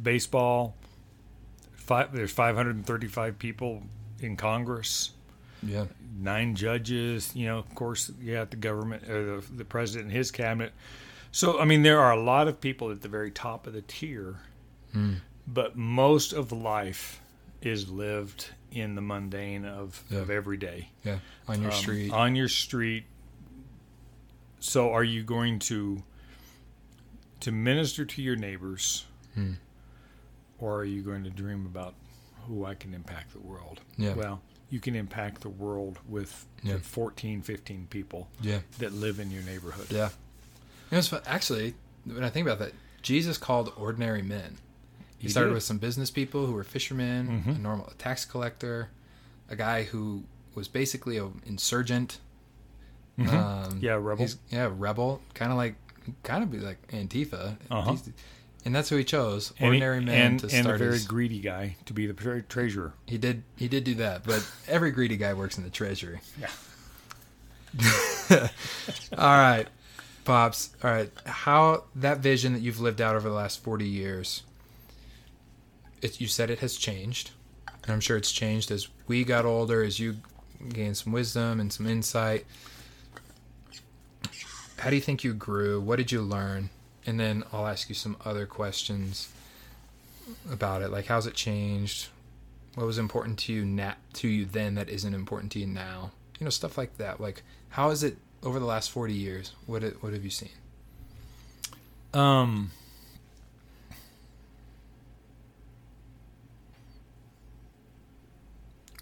Baseball, 0.01 0.75
five. 1.83 2.11
There's 2.13 2.31
five 2.31 2.55
hundred 2.55 2.75
and 2.75 2.85
thirty-five 2.85 3.37
people 3.39 3.83
in 4.19 4.35
Congress. 4.37 5.11
Yeah, 5.61 5.85
nine 6.19 6.55
judges. 6.55 7.35
You 7.35 7.47
know, 7.47 7.57
of 7.59 7.73
course, 7.75 8.11
you 8.21 8.33
got 8.33 8.51
the 8.51 8.57
government, 8.57 9.09
or 9.09 9.41
the, 9.41 9.45
the 9.57 9.65
president 9.65 10.05
and 10.09 10.13
his 10.17 10.31
cabinet. 10.31 10.73
So, 11.31 11.59
I 11.59 11.65
mean, 11.65 11.81
there 11.83 11.99
are 11.99 12.11
a 12.11 12.21
lot 12.21 12.47
of 12.47 12.59
people 12.61 12.91
at 12.91 13.01
the 13.01 13.07
very 13.07 13.31
top 13.31 13.65
of 13.65 13.73
the 13.73 13.81
tier, 13.81 14.35
Hmm. 14.91 15.13
but 15.47 15.75
most 15.75 16.31
of 16.33 16.51
life 16.51 17.19
is 17.61 17.89
lived 17.89 18.49
in 18.71 18.95
the 18.95 19.01
mundane 19.01 19.65
of, 19.65 20.03
Yeah. 20.09 20.19
of 20.19 20.29
every 20.29 20.57
day 20.57 20.89
yeah. 21.03 21.19
On 21.47 21.61
your 21.61 21.71
Um, 21.71 21.77
street. 21.77 22.11
on 22.11 22.35
your 22.35 22.49
street. 22.49 23.05
So, 24.59 24.91
are 24.91 25.03
you 25.03 25.23
going 25.23 25.59
to 25.59 26.03
to 27.41 27.51
minister 27.51 28.05
to 28.05 28.21
your 28.21 28.35
neighbors, 28.37 29.05
Hmm. 29.35 29.53
Or 30.59 30.77
are 30.77 30.85
you 30.85 31.01
going 31.01 31.23
to 31.23 31.29
dream 31.29 31.65
about 31.65 31.93
who 32.47 32.65
I 32.65 32.75
can 32.75 32.93
impact 32.93 33.33
the 33.33 33.39
world? 33.39 33.79
Yeah. 33.97 34.13
Well, 34.13 34.41
you 34.69 34.79
can 34.79 34.95
impact 34.95 35.41
the 35.41 35.49
world 35.49 35.99
with 36.07 36.45
Yeah. 36.63 36.73
the 36.73 36.79
14, 36.79 37.41
15 37.41 37.87
people 37.89 38.27
yeah. 38.41 38.59
that 38.79 38.93
live 38.93 39.19
in 39.19 39.29
your 39.31 39.43
neighborhood. 39.43 39.87
Yeah. 39.89 40.09
You 40.91 40.95
know, 40.95 40.97
it's 40.99 41.13
actually, 41.27 41.75
when 42.05 42.23
I 42.23 42.29
think 42.29 42.47
about 42.47 42.59
that, 42.59 42.73
Jesus 43.01 43.37
called 43.37 43.71
ordinary 43.77 44.21
men. 44.21 44.57
He, 45.17 45.27
He 45.27 45.29
started 45.29 45.49
did. 45.49 45.55
with 45.55 45.63
some 45.63 45.77
business 45.77 46.11
people 46.11 46.45
who 46.45 46.53
were 46.53 46.63
fishermen, 46.63 47.43
Mhm. 47.45 47.55
a 47.55 47.59
normal 47.59 47.87
a 47.87 47.93
tax 47.95 48.25
collector, 48.25 48.89
a 49.49 49.55
guy 49.55 49.83
who 49.83 50.23
was 50.55 50.67
basically 50.67 51.17
an 51.17 51.41
insurgent. 51.45 52.19
Mhm. 53.17 53.29
Um, 53.31 53.79
Yeah, 53.81 53.93
rebel. 53.93 54.27
yeah, 54.49 54.69
rebel. 54.75 55.21
Kind 55.33 55.51
of 55.51 55.57
like, 55.57 55.75
kind 56.23 56.43
of 56.43 56.51
be 56.51 56.57
like 56.59 56.85
Antifa. 56.91 57.57
Uh-huh. 57.71 57.95
And 58.65 58.73
that's 58.73 58.87
who 58.89 58.95
he 58.95 59.03
chose, 59.03 59.49
And 59.59 59.59
he- 59.59 59.65
ordinary 59.81 59.99
men 59.99 60.31
and, 60.31 60.39
to 60.39 60.45
and 60.47 60.63
start 60.63 60.75
a 60.75 60.77
very 60.79 60.93
his. 60.93 61.05
greedy 61.05 61.39
guy 61.39 61.75
to 61.85 61.93
be 61.93 62.05
the 62.07 62.13
tre- 62.13 62.43
treasurer. 62.47 62.93
He 63.05 63.17
did. 63.17 63.43
He 63.57 63.67
did 63.67 63.83
do 63.83 63.95
that, 63.95 64.23
but 64.23 64.49
every 64.67 64.91
greedy 64.91 65.17
guy 65.17 65.33
works 65.33 65.57
in 65.57 65.63
the 65.63 65.69
treasury. 65.69 66.19
Yeah. 66.39 66.49
All 69.17 69.37
right, 69.37 69.65
pops. 70.25 70.69
All 70.83 70.91
right, 70.91 71.09
how 71.25 71.85
that 71.95 72.19
vision 72.19 72.53
that 72.53 72.61
you've 72.61 72.79
lived 72.79 73.01
out 73.01 73.15
over 73.15 73.27
the 73.27 73.33
last 73.35 73.63
forty 73.63 73.87
years. 73.87 74.43
It, 76.01 76.21
you 76.21 76.27
said 76.27 76.49
it 76.51 76.59
has 76.59 76.75
changed, 76.77 77.31
and 77.83 77.91
I'm 77.91 77.99
sure 77.99 78.15
it's 78.17 78.31
changed 78.31 78.69
as 78.71 78.87
we 79.07 79.23
got 79.23 79.45
older, 79.45 79.81
as 79.83 79.99
you 79.99 80.17
gained 80.69 80.97
some 80.97 81.13
wisdom 81.13 81.59
and 81.59 81.73
some 81.73 81.87
insight. 81.87 82.45
How 84.77 84.89
do 84.89 84.95
you 84.95 85.01
think 85.01 85.23
you 85.23 85.33
grew? 85.33 85.81
What 85.81 85.95
did 85.95 86.11
you 86.11 86.21
learn? 86.21 86.69
And 87.05 87.19
then 87.19 87.43
I'll 87.51 87.67
ask 87.67 87.89
you 87.89 87.95
some 87.95 88.15
other 88.23 88.45
questions 88.45 89.29
about 90.49 90.81
it, 90.81 90.89
like 90.89 91.07
how's 91.07 91.27
it 91.27 91.33
changed? 91.33 92.07
What 92.75 92.85
was 92.87 92.97
important 92.97 93.37
to 93.39 93.53
you 93.53 93.65
na- 93.65 93.95
to 94.13 94.27
you 94.27 94.45
then 94.45 94.75
that 94.75 94.89
isn't 94.89 95.13
important 95.13 95.51
to 95.53 95.59
you 95.59 95.67
now? 95.67 96.11
You 96.39 96.45
know, 96.45 96.49
stuff 96.49 96.77
like 96.77 96.97
that. 96.97 97.19
Like, 97.19 97.43
how 97.69 97.89
is 97.89 98.03
it 98.03 98.17
over 98.41 98.57
the 98.59 98.65
last 98.65 98.89
forty 98.89 99.13
years? 99.13 99.51
What 99.65 99.83
it, 99.83 100.01
what 100.01 100.13
have 100.13 100.23
you 100.23 100.29
seen? 100.29 100.49
Um, 102.13 102.71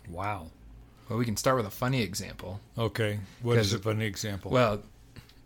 wow. 0.10 0.48
Well, 1.08 1.20
we 1.20 1.26
can 1.26 1.38
start 1.38 1.58
with 1.58 1.66
a 1.66 1.72
funny 1.72 2.02
example. 2.02 2.62
Okay. 2.78 3.20
What 3.42 3.58
is 3.58 3.74
a 3.74 3.80
funny 3.80 4.06
example? 4.06 4.52
Well, 4.52 4.82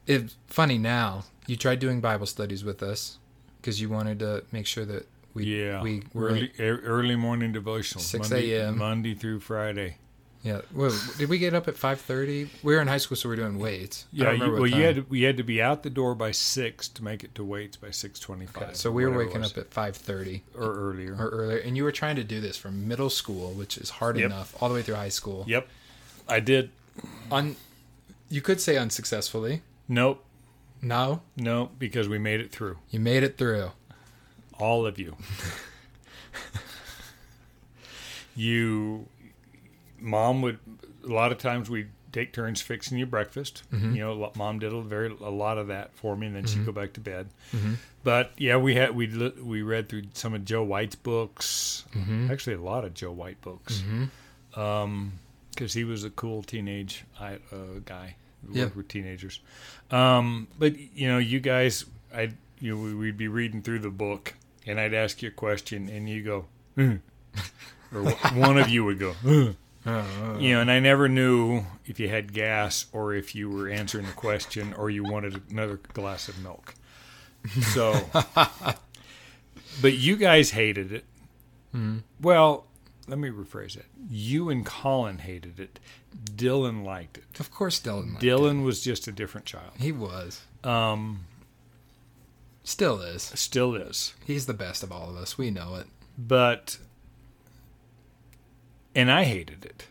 it's 0.08 0.36
funny 0.48 0.78
now. 0.78 1.24
You 1.48 1.56
tried 1.56 1.80
doing 1.80 2.02
Bible 2.02 2.26
studies 2.26 2.63
with 2.63 2.82
us 2.84 3.18
because 3.62 3.80
you 3.82 3.89
wanted 3.89 4.20
to 4.20 4.44
make 4.52 4.65
sure 4.65 4.86
that 4.86 5.08
we 5.34 5.46
yeah. 5.63 5.82
we 5.82 6.04
were 6.13 6.28
early, 6.30 6.52
early 6.60 7.15
morning 7.15 7.52
devotional. 7.52 8.02
6 8.02 8.30
Monday- 8.30 8.54
a.m.. 8.54 8.78
Monday 8.78 9.13
through 9.13 9.41
Friday. 9.41 9.98
yeah. 10.44 10.62
Well, 10.74 10.91
did 11.18 11.28
we 11.30 11.38
get 11.39 11.54
up 11.54 11.68
at 11.68 11.76
five 11.78 12.00
thirty? 12.00 12.50
We 12.63 12.74
were 12.76 12.82
in 12.82 12.88
high 12.88 12.98
school, 12.98 13.18
so 13.18 13.28
we 13.30 13.34
are 13.34 13.38
doing 13.38 13.60
weights. 13.60 14.06
Yeah. 14.13 14.32
You, 14.32 14.52
well, 14.54 14.68
you 14.68 14.84
had 14.84 14.96
to, 14.96 15.06
we 15.10 15.24
had 15.24 15.38
to 15.38 15.44
be 15.44 15.62
out 15.62 15.84
the 15.84 15.89
door 15.89 16.15
by 16.15 16.32
six 16.32 16.88
to 16.89 17.04
make 17.04 17.24
it 17.24 17.36
to 17.36 17.44
weights 17.44 17.76
by 17.78 17.91
six 17.91 18.20
twenty-five. 18.20 18.63
Okay, 18.63 18.74
so 18.74 18.91
we 18.91 19.06
were 19.06 19.18
waking 19.18 19.44
up 19.44 19.58
at 19.58 19.72
five 19.72 19.96
thirty 19.98 20.44
or 20.58 20.72
earlier. 20.74 21.15
or 21.20 21.28
earlier, 21.30 21.58
and 21.58 21.76
you 21.76 21.84
were 21.84 21.91
trying 21.91 22.15
to 22.15 22.24
do 22.24 22.39
this 22.39 22.58
from 22.58 22.88
middle 22.88 23.10
school, 23.10 23.52
which 23.54 23.78
is 23.78 23.89
hard 23.89 24.18
Yep. 24.18 24.26
enough, 24.26 24.56
all 24.62 24.70
the 24.70 24.76
way 24.76 24.82
through 24.84 24.96
high 24.96 25.10
school. 25.10 25.44
yep. 25.48 25.68
I 26.30 26.39
did. 26.39 26.70
Un, 27.32 27.56
you 28.30 28.41
could 28.41 28.62
say 28.62 28.78
unsuccessfully. 28.78 29.62
Nope. 29.88 30.24
No, 30.82 31.21
No, 31.36 31.71
because 31.80 32.08
we 32.08 32.19
made 32.19 32.39
it 32.41 32.52
through. 32.52 32.78
you 32.91 33.00
made 33.00 33.24
it 33.24 33.38
through. 33.38 33.71
All 34.60 34.86
of 34.86 35.00
you. 35.00 35.15
you, 38.36 39.06
mom 40.00 40.41
would. 40.41 40.60
A 41.04 41.08
lot 41.08 41.32
of 41.32 41.38
times 41.38 41.69
we'd 41.69 41.89
take 42.12 42.34
turns 42.34 42.62
fixing 42.62 42.98
you 42.98 43.06
breakfast. 43.06 43.63
Mm-hmm. 43.74 43.95
You 43.95 44.02
know, 44.02 44.32
mom 44.36 44.60
did 44.60 44.74
a 44.74 44.82
very 44.82 45.08
a 45.21 45.30
lot 45.30 45.58
of 45.58 45.67
that 45.67 45.93
for 45.95 46.15
me, 46.15 46.28
and 46.28 46.36
then 46.36 46.45
she'd 46.45 46.65
go 46.65 46.71
back 46.71 46.93
to 46.93 47.00
bed. 47.00 47.30
Mhm. 47.52 47.76
But 48.04 48.32
yeah, 48.38 48.58
we 48.58 48.76
had 48.76 48.95
we 48.95 49.08
we 49.41 49.62
read 49.62 49.89
through 49.89 50.04
some 50.13 50.34
of 50.34 50.45
Joe 50.45 50.63
White's 50.63 50.95
books. 50.95 51.86
Mhm. 51.93 52.30
Actually, 52.30 52.56
a 52.56 52.62
lot 52.62 52.86
of 52.86 52.93
Joe 52.93 53.12
White 53.12 53.41
books. 53.41 53.82
Mhm. 53.82 54.58
Um, 54.58 55.13
because 55.52 55.74
he 55.74 55.84
was 55.86 56.04
a 56.04 56.10
cool 56.10 56.43
teenage 56.43 57.06
uh, 57.19 57.36
guy. 57.86 58.15
Who 58.48 58.54
Yeah. 58.54 58.63
worked 58.65 58.76
with 58.78 58.88
teenagers. 58.88 59.39
Um, 59.91 60.48
but 60.58 60.78
you 60.95 61.08
know, 61.08 61.17
you 61.17 61.39
guys, 61.39 61.86
I 62.13 62.32
you 62.60 62.76
know, 62.76 62.82
we- 62.82 62.93
we'd 62.95 63.17
be 63.17 63.28
reading 63.28 63.62
through 63.62 63.80
the 63.80 63.89
book, 63.89 64.34
and 64.66 64.80
I'd 64.80 64.93
ask 64.93 65.22
you 65.22 65.28
a 65.30 65.32
question, 65.32 65.89
and 65.89 66.07
you 66.10 66.24
go, 66.24 66.45
"Hmm." 66.76 66.95
or 67.93 68.03
one 68.34 68.57
of 68.57 68.70
you 68.70 68.84
would 68.86 68.97
go. 68.99 69.14
Oh, 69.88 70.39
you 70.39 70.53
know, 70.55 70.62
and 70.62 70.72
I 70.72 70.80
never 70.80 71.07
knew 71.07 71.64
if 71.86 71.99
you 71.99 72.10
had 72.10 72.34
gas 72.34 72.88
or 72.91 73.14
if 73.14 73.36
you 73.36 73.49
were 73.49 73.70
answering 73.70 74.07
the 74.07 74.14
question 74.14 74.74
or 74.74 74.89
you 74.89 75.03
wanted 75.03 75.41
another 75.51 75.78
glass 75.93 76.28
of 76.28 76.39
milk. 76.41 76.74
So, 77.74 77.93
but 79.82 79.93
you 79.93 80.16
guys 80.16 80.51
hated 80.51 80.91
it. 80.91 81.05
Mm-hmm. 81.76 81.99
Well, 82.22 82.66
let 83.08 83.20
me 83.20 83.30
rephrase 83.30 83.78
it. 83.78 83.86
You 84.10 84.49
and 84.49 84.66
Colin 84.66 85.20
hated 85.20 85.60
it. 85.60 85.80
Dylan 86.26 86.84
liked 86.84 87.18
it. 87.18 87.39
Of 87.39 87.51
course, 87.51 87.80
Dylan. 87.80 88.14
liked 88.14 88.24
Dylan 88.24 88.64
was 88.64 88.82
just 88.84 89.08
a 89.08 89.12
different 89.12 89.45
child. 89.45 89.72
He 89.78 89.91
was. 89.91 90.41
Um, 90.64 91.26
Still 92.64 92.99
is. 93.01 93.22
still 93.36 93.76
is. 93.76 94.16
He's 94.26 94.47
the 94.47 94.53
best 94.56 94.82
of 94.82 94.91
all 94.91 95.10
of 95.10 95.16
us. 95.18 95.38
We 95.38 95.51
know 95.51 95.76
it. 95.76 95.86
But, 96.18 96.78
and 98.95 99.12
I 99.12 99.24
hated 99.24 99.66
it 99.66 99.86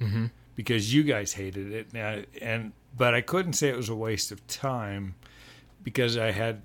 Mm-hmm. 0.00 0.26
because 0.56 0.92
you 0.92 1.04
guys 1.04 1.32
hated 1.34 1.72
it. 1.72 1.92
Now, 1.94 2.20
and 2.42 2.72
but 2.96 3.14
I 3.14 3.20
couldn't 3.22 3.54
say 3.54 3.68
it 3.68 3.76
was 3.76 3.88
a 3.88 3.94
waste 3.94 4.30
of 4.32 4.46
time 4.46 5.14
because 5.82 6.18
I 6.18 6.32
had 6.32 6.62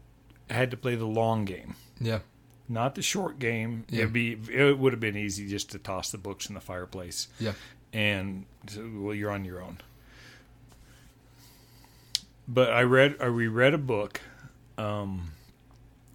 I 0.50 0.54
had 0.56 0.72
to 0.72 0.78
play 0.78 0.96
the 0.96 1.06
long 1.06 1.46
game, 1.46 1.76
Yeah. 2.00 2.20
Not 2.72 2.96
the 2.96 3.02
short 3.02 3.38
game. 3.40 3.86
Yeah. 3.90 4.02
It'd 4.02 4.14
be 4.14 4.38
it 4.52 4.78
would 4.78 4.94
have 4.94 5.00
been 5.00 5.18
easy 5.18 5.48
just 5.48 5.72
to 5.72 5.80
toss 5.80 6.12
the 6.12 6.18
books 6.18 6.48
in 6.48 6.56
the 6.56 6.62
fireplace 6.62 7.28
Yeah. 7.40 7.54
and 7.94 8.46
so, 8.68 8.90
well, 8.96 9.14
you're 9.16 9.32
on 9.32 9.46
your 9.46 9.62
own. 9.62 9.78
But 12.48 12.72
I 12.72 12.82
read, 12.84 13.16
I 13.22 13.26
reread 13.26 13.74
a 13.74 13.78
book, 13.78 14.20
um, 14.78 15.32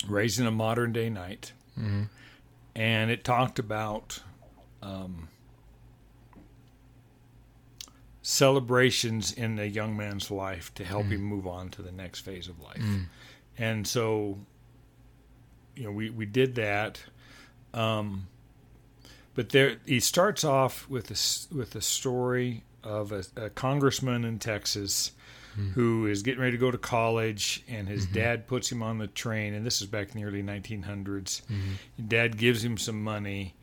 "Raising 0.08 0.46
a 0.46 0.50
Modern 0.50 0.92
Day 0.92 1.08
Knight," 1.08 1.52
Mm-hmm. 1.78 2.02
and 2.74 3.10
it 3.10 3.24
talked 3.24 3.58
about 3.58 4.20
um, 4.82 5.28
celebrations 8.22 9.32
in 9.32 9.58
a 9.58 9.64
young 9.64 9.96
man's 9.96 10.30
life 10.30 10.72
to 10.74 10.84
help 10.84 11.06
him 11.06 11.22
move 11.22 11.46
on 11.46 11.70
to 11.70 11.82
the 11.82 11.92
next 11.92 12.20
phase 12.20 12.48
of 12.48 12.58
life. 12.60 12.82
And 13.58 13.86
so, 13.86 14.38
you 15.76 15.84
know, 15.84 15.92
we 15.92 16.10
we 16.10 16.26
did 16.26 16.54
that. 16.56 17.00
Um, 17.74 18.26
but 19.34 19.50
there, 19.50 19.76
he 19.84 20.00
starts 20.00 20.44
off 20.44 20.88
with 20.88 21.10
a 21.10 21.54
with 21.54 21.74
a 21.74 21.82
story 21.82 22.64
of 22.82 23.12
a, 23.12 23.24
a 23.36 23.50
congressman 23.50 24.24
in 24.24 24.38
Texas 24.38 25.12
who 25.74 26.06
is 26.06 26.22
getting 26.22 26.40
ready 26.40 26.52
to 26.52 26.58
go 26.58 26.70
to 26.70 26.76
college, 26.76 27.64
and 27.66 27.88
his 27.88 28.04
dad 28.06 28.46
puts 28.46 28.70
him 28.70 28.82
on 28.82 28.98
the 28.98 29.06
train. 29.06 29.54
And 29.54 29.64
this 29.64 29.80
is 29.80 29.86
back 29.86 30.14
in 30.14 30.20
the 30.20 30.26
early 30.26 30.42
1900s. 30.42 31.40
Dad 32.08 32.36
gives 32.36 32.62
him 32.62 32.76
some 32.76 33.02
money, 33.02 33.54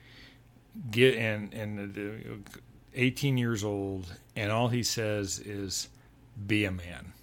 get 0.89 1.15
and 1.15 1.53
and 1.53 2.41
uh, 2.45 2.59
18 2.95 3.37
years 3.37 3.63
old, 3.63 4.11
and 4.35 4.51
all 4.51 4.69
he 4.69 4.81
says 4.81 5.39
is, 5.39 5.89
"Be 6.47 6.65
a 6.65 6.71
man." 6.71 7.13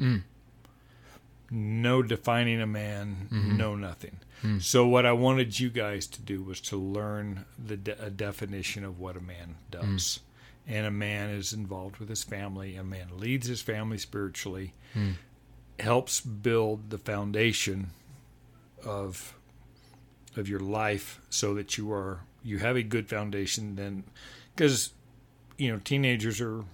Mm. 0.00 0.22
No 1.54 2.02
defining 2.02 2.60
a 2.62 2.66
man, 2.66 3.28
Mm-hmm. 3.30 3.56
no 3.58 3.76
nothing. 3.76 4.16
Hmm. 4.40 4.58
So 4.58 4.86
what 4.86 5.04
I 5.06 5.12
wanted 5.12 5.60
you 5.60 5.68
guys 5.68 6.06
to 6.08 6.22
do 6.22 6.42
was 6.42 6.60
to 6.62 6.76
learn 6.78 7.44
the 7.62 7.76
de- 7.76 8.02
a 8.04 8.08
definition 8.10 8.84
of 8.84 8.98
what 8.98 9.16
a 9.16 9.20
man 9.20 9.56
does. 9.70 10.20
And 10.66 10.86
a 10.86 10.90
man 10.90 11.28
is 11.30 11.52
involved 11.52 11.98
with 11.98 12.08
his 12.08 12.22
family. 12.24 12.74
A 12.76 12.82
man 12.84 13.08
leads 13.18 13.46
his 13.48 13.60
family 13.60 13.98
spiritually, 13.98 14.72
Hmm. 14.94 15.10
helps 15.78 16.20
build 16.20 16.88
the 16.90 16.98
foundation 16.98 17.90
of 18.84 19.34
of 20.34 20.48
your 20.48 20.60
life, 20.60 21.20
so 21.28 21.52
that 21.54 21.76
you 21.76 21.92
are 21.92 22.20
you 22.42 22.58
have 22.60 22.76
a 22.76 22.82
good 22.82 23.08
foundation. 23.08 23.76
Then, 23.76 24.04
because 24.56 24.90
you 25.58 25.70
know 25.70 25.78
teenagers 25.84 26.40
are 26.40 26.64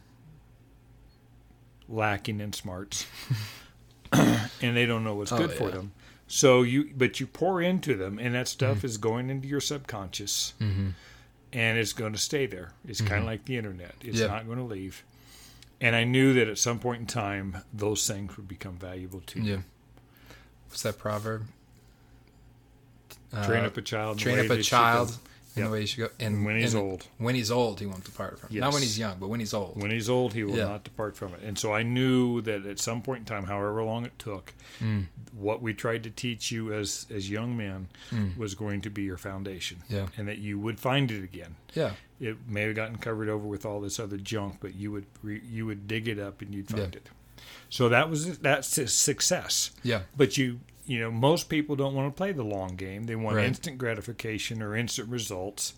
lacking 1.89 2.41
in 2.41 2.53
smarts, 2.53 3.07
and 4.13 4.77
they 4.77 4.87
don't 4.87 5.05
know 5.05 5.15
what's 5.15 5.33
Oh, 5.33 5.39
good 5.39 5.53
for 5.53 5.69
yeah. 5.69 5.77
them. 5.77 5.93
So 6.27 6.63
you, 6.63 6.91
but 6.97 7.21
you 7.21 7.27
pour 7.27 7.63
into 7.63 7.95
them, 7.97 8.19
and 8.19 8.35
that 8.35 8.49
stuff 8.49 8.85
is 8.85 8.99
going 8.99 9.31
into 9.31 9.49
your 9.49 9.61
subconscious, 9.61 10.53
Mm-hmm. 10.61 10.89
and 11.55 11.79
it's 11.79 11.93
going 11.95 12.13
to 12.13 12.19
stay 12.19 12.47
there. 12.47 12.73
It's 12.87 13.01
kind 13.01 13.21
of 13.21 13.25
like 13.27 13.45
the 13.47 13.57
internet; 13.57 13.95
it's 14.03 14.19
Yeah. 14.21 14.27
not 14.27 14.47
going 14.47 14.59
to 14.59 14.65
leave. 14.65 15.05
And 15.81 15.95
I 15.97 16.05
knew 16.05 16.35
that 16.35 16.49
at 16.49 16.59
some 16.59 16.81
point 16.81 17.01
in 17.01 17.07
time, 17.07 17.59
those 17.73 18.07
things 18.07 18.37
would 18.37 18.49
become 18.49 18.77
valuable 18.77 19.21
to 19.29 19.41
you. 19.41 19.53
Yeah. 19.53 19.59
What's 20.69 20.83
that 20.83 20.99
proverb? 20.99 21.45
Train 23.45 23.65
Uh, 23.65 23.67
up 23.69 23.77
a 23.77 23.83
child. 23.83 24.19
train 24.19 24.39
up 24.39 24.51
a 24.51 24.63
child. 24.63 25.17
In 25.59 25.65
Yep. 25.65 25.69
the 25.69 25.73
way 25.73 25.81
you 25.83 25.87
should 25.87 25.99
go. 25.99 26.09
And 26.21 26.45
when 26.45 26.57
he's 26.59 26.75
and 26.75 26.83
old. 26.83 27.07
when 27.19 27.35
he's 27.35 27.51
old, 27.51 27.81
he 27.81 27.87
won't 27.87 28.05
depart 28.05 28.39
from. 28.39 28.55
it. 28.57 28.61
Not 28.61 28.73
when 28.73 28.83
he's 28.83 28.99
young, 28.99 29.19
but 29.19 29.29
when 29.29 29.41
he's 29.41 29.53
old. 29.55 29.81
When 29.81 29.91
he's 29.91 30.09
old, 30.09 30.35
he 30.35 30.45
will 30.45 30.57
Yeah. 30.57 30.65
not 30.65 30.85
depart 30.85 31.17
from 31.17 31.35
it. 31.35 31.41
And 31.43 31.59
so 31.59 31.73
I 31.73 31.83
knew 31.83 32.41
that 32.43 32.65
at 32.67 32.79
some 32.79 33.03
point 33.03 33.21
in 33.21 33.25
time, 33.27 33.45
however 33.45 33.83
long 33.83 34.05
it 34.07 34.19
took, 34.19 34.55
Mm. 34.81 35.07
what 35.33 35.61
we 35.63 35.75
tried 35.75 36.03
to 36.05 36.11
teach 36.11 36.51
you 36.51 36.73
as 36.73 37.07
as 37.11 37.29
young 37.31 37.57
men 37.57 37.89
Mm. 38.11 38.37
was 38.37 38.55
going 38.55 38.81
to 38.83 38.91
be 38.91 39.03
your 39.03 39.17
foundation, 39.19 39.79
Yeah. 39.89 40.09
and 40.17 40.27
that 40.29 40.39
you 40.39 40.59
would 40.59 40.81
find 40.81 41.11
it 41.11 41.23
again. 41.23 41.57
Yeah. 41.75 41.93
It 42.21 42.37
may 42.49 42.63
have 42.63 42.75
gotten 42.75 42.97
covered 42.99 43.29
over 43.29 43.47
with 43.47 43.65
all 43.65 43.81
this 43.81 44.01
other 44.01 44.17
junk, 44.17 44.57
but 44.61 44.75
you 44.75 44.91
would 44.93 45.07
re, 45.23 45.41
you 45.49 45.67
would 45.67 45.87
dig 45.87 46.09
it 46.09 46.19
up 46.19 46.41
and 46.43 46.55
you'd 46.55 46.69
find 46.69 46.95
Yeah. 46.95 47.01
it. 47.01 47.09
So 47.71 47.89
that 47.89 48.09
was 48.11 48.39
that's 48.39 48.77
a 48.79 48.89
success. 48.89 49.71
Yeah. 49.83 50.03
But 50.17 50.37
you 50.39 50.61
you 50.89 50.99
know 50.99 51.11
most 51.13 51.49
people 51.49 51.77
don't 51.77 51.95
want 51.95 52.13
to 52.13 52.17
play 52.17 52.33
the 52.33 52.43
long 52.43 52.75
game. 52.75 53.05
They 53.05 53.15
want 53.15 53.37
Right. 53.37 53.47
instant 53.47 53.79
gratification 53.79 54.61
or 54.63 54.75
instant 54.75 55.09
results. 55.09 55.75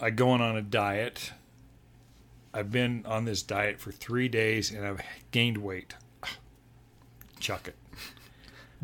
I 0.00 0.10
going 0.10 0.40
on 0.40 0.56
a 0.56 0.62
diet. 0.62 1.32
I've 2.54 2.70
been 2.70 3.04
on 3.06 3.24
this 3.24 3.42
diet 3.42 3.80
for 3.80 3.90
three 3.90 4.28
days 4.28 4.70
and 4.70 4.86
I've 4.86 5.00
gained 5.30 5.58
weight. 5.58 5.94
Chuck 7.40 7.66
it. 7.68 7.76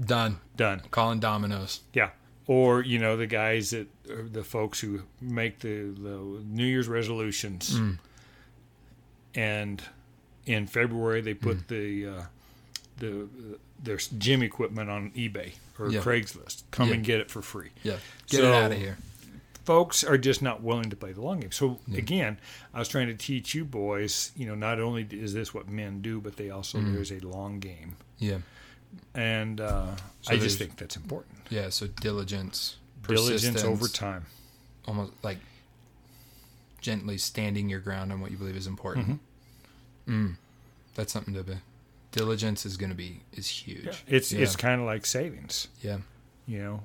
Done. 0.01 0.41
Done. 0.57 0.83
Calling 0.91 1.21
Domino's. 1.21 1.81
Yeah. 1.93 2.11
Or 2.47 2.81
you 2.83 2.99
know 2.99 3.17
the 3.19 3.27
guys 3.27 3.71
that 3.71 3.89
are 4.11 4.23
the 4.23 4.43
folks 4.45 4.81
who 4.81 5.03
make 5.21 5.59
the, 5.59 5.91
the 5.91 6.43
New 6.47 6.65
Year's 6.65 6.89
resolutions, 6.89 7.79
Mm. 7.79 7.99
and 9.35 9.83
in 10.47 10.67
February 10.67 11.21
they 11.21 11.35
Mm. 11.35 11.41
put 11.43 11.69
the 11.69 12.07
uh, 12.07 12.23
the 12.99 13.29
their 13.83 13.97
gym 13.97 14.43
equipment 14.43 14.91
on 14.91 15.11
eBay 15.13 15.53
or 15.79 15.91
Yeah. 15.91 16.01
Craigslist. 16.01 16.63
Come 16.73 16.89
Yeah. 16.89 16.95
and 16.97 17.05
get 17.05 17.21
it 17.21 17.31
for 17.31 17.43
free. 17.43 17.71
Yeah. 17.85 17.99
Get 18.29 18.39
So- 18.39 18.49
it 18.53 18.55
out 18.55 18.73
of 18.73 18.79
here. 18.79 18.99
Folks 19.65 20.03
are 20.03 20.17
just 20.19 20.41
not 20.41 20.63
willing 20.63 20.89
to 20.91 20.97
play 20.97 21.13
the 21.13 21.21
long 21.21 21.41
game. 21.41 21.53
So 21.53 21.79
Yeah. 21.87 21.99
again, 21.99 22.39
I 22.73 22.79
was 22.79 22.89
trying 22.89 23.07
to 23.09 23.15
teach 23.15 23.55
you 23.55 23.65
boys. 23.67 24.33
You 24.35 24.47
know, 24.47 24.55
not 24.55 24.81
only 24.81 25.07
is 25.11 25.35
this 25.35 25.53
what 25.53 25.69
men 25.69 26.01
do, 26.01 26.21
but 26.21 26.37
they 26.37 26.49
also 26.51 26.79
Mm. 26.79 26.95
there's 26.95 27.13
a 27.13 27.19
long 27.21 27.61
game, 27.61 27.97
Yeah. 28.19 28.39
and 29.15 29.61
uh, 29.61 29.95
So 30.23 30.33
I 30.33 30.39
just 30.39 30.59
think 30.59 30.77
that's 30.77 30.97
important. 30.97 31.37
Yeah. 31.51 31.69
So 31.69 31.87
diligence. 31.87 32.77
Diligence 33.07 33.63
over 33.63 33.89
time. 33.89 34.25
Almost 34.87 35.13
like 35.23 35.39
gently 36.81 37.19
standing 37.19 37.69
your 37.69 37.81
ground 37.81 38.11
on 38.13 38.21
what 38.21 38.31
you 38.31 38.37
believe 38.39 38.57
is 38.57 38.67
important. 38.67 39.21
Mm-hmm. 40.09 40.27
Mm. 40.27 40.37
That's 40.95 41.13
something 41.13 41.35
to 41.35 41.43
be. 41.43 41.57
Diligence 42.19 42.67
is 42.67 42.77
going 42.77 42.91
to 42.91 42.97
be 42.97 43.21
is 43.33 43.47
huge. 43.49 43.85
Yeah. 43.87 43.93
It's 44.07 44.33
Yeah. 44.33 44.41
it's 44.43 44.57
kind 44.57 44.81
of 44.81 44.87
like 44.87 45.07
savings, 45.07 45.69
Yeah. 45.83 45.99
you 46.47 46.59
know, 46.59 46.83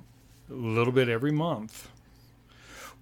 a 0.50 0.54
little 0.54 0.92
bit 0.92 1.08
every 1.08 1.32
month. 1.32 1.88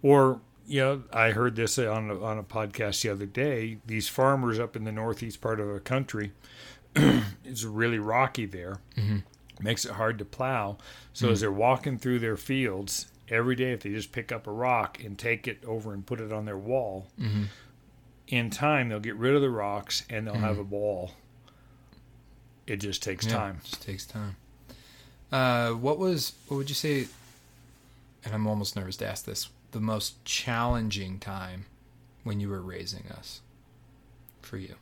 Or 0.02 0.40
you 0.66 0.80
know, 0.80 1.02
I 1.12 1.30
heard 1.32 1.56
this 1.56 1.78
on 1.78 2.08
a, 2.10 2.22
on 2.22 2.38
a 2.38 2.42
podcast 2.44 3.02
the 3.02 3.08
other 3.10 3.26
day. 3.26 3.78
These 3.84 4.08
farmers 4.08 4.58
up 4.60 4.76
in 4.76 4.84
the 4.84 4.92
northeast 4.92 5.40
part 5.40 5.58
of 5.60 5.68
the 5.72 5.80
country, 5.80 6.32
it's 6.96 7.64
really 7.64 7.98
rocky 7.98 8.46
there. 8.46 8.78
hmm 8.94 9.18
Makes 9.60 9.84
it 9.84 9.92
hard 9.92 10.18
to 10.18 10.24
plow. 10.24 10.78
So 11.12 11.30
as 11.30 11.40
they're 11.40 11.52
walking 11.52 11.96
through 11.98 12.18
their 12.20 12.36
fields 12.36 13.06
every 13.28 13.54
day, 13.54 13.72
if 13.72 13.82
they 13.82 13.90
just 13.90 14.10
pick 14.10 14.32
up 14.32 14.46
a 14.48 14.50
rock 14.52 15.02
and 15.04 15.16
take 15.16 15.46
it 15.46 15.62
over 15.64 15.92
and 15.92 16.04
put 16.04 16.20
it 16.20 16.32
on 16.32 16.44
their 16.46 16.58
wall, 16.58 17.06
hmm 17.18 17.44
in 18.28 18.48
time 18.48 18.88
they'll 18.88 18.98
get 19.00 19.16
rid 19.16 19.34
of 19.34 19.42
the 19.42 19.50
rocks 19.50 20.04
and 20.08 20.26
they'll 20.26 20.36
Mhm. 20.36 20.40
have 20.40 20.58
a 20.58 20.62
wall. 20.62 21.10
It 22.72 22.80
just 22.80 23.02
takes 23.02 23.26
Yeah, 23.26 23.34
time. 23.36 23.60
It 23.62 23.68
just 23.68 23.82
takes 23.82 24.06
time. 24.06 24.36
Uh, 25.30 25.72
what 25.72 25.98
was 25.98 26.32
what 26.48 26.56
would 26.56 26.70
you 26.70 26.74
say? 26.74 27.06
And 28.24 28.32
I'm 28.32 28.46
almost 28.46 28.76
nervous 28.76 28.96
to 28.96 29.06
ask 29.06 29.26
this. 29.26 29.50
The 29.72 29.80
most 29.80 30.24
challenging 30.24 31.18
time 31.18 31.66
when 32.24 32.40
you 32.40 32.48
were 32.48 32.62
raising 32.62 33.04
us, 33.10 33.42
for 34.40 34.56
you. 34.56 34.76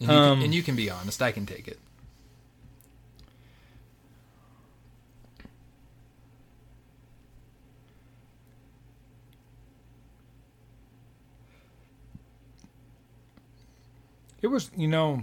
And 0.00 0.10
you, 0.10 0.18
Um, 0.18 0.36
can, 0.36 0.44
and 0.44 0.54
you 0.54 0.62
can 0.62 0.76
be 0.76 0.90
honest. 0.90 1.22
I 1.22 1.32
can 1.32 1.46
take 1.46 1.66
it. 1.66 1.78
It 14.42 14.48
was, 14.48 14.70
you 14.76 14.88
know, 14.88 15.22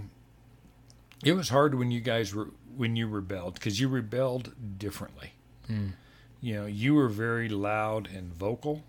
it 1.24 1.34
was 1.34 1.50
hard 1.50 1.74
when 1.74 1.90
you 1.90 2.00
guys 2.00 2.34
were 2.34 2.48
when 2.76 2.96
you 2.96 3.06
rebelled 3.06 3.54
because 3.54 3.78
you 3.78 3.88
rebelled 3.88 4.52
differently. 4.78 5.32
Mm. 5.70 5.92
You 6.40 6.54
know, 6.54 6.66
you 6.66 6.94
were 6.94 7.08
very 7.08 7.48
loud 7.50 8.08
and 8.14 8.32
vocal 8.32 8.82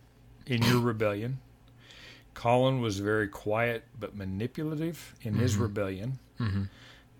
in 0.48 0.62
your 0.64 0.80
rebellion. 0.92 1.40
Colin 2.34 2.80
was 2.80 3.00
very 3.00 3.28
quiet 3.28 3.84
but 4.00 4.16
manipulative 4.16 5.14
in 5.22 5.36
his 5.36 5.58
Mhm. 5.58 5.62
rebellion, 5.62 6.20
hmm 6.38 6.64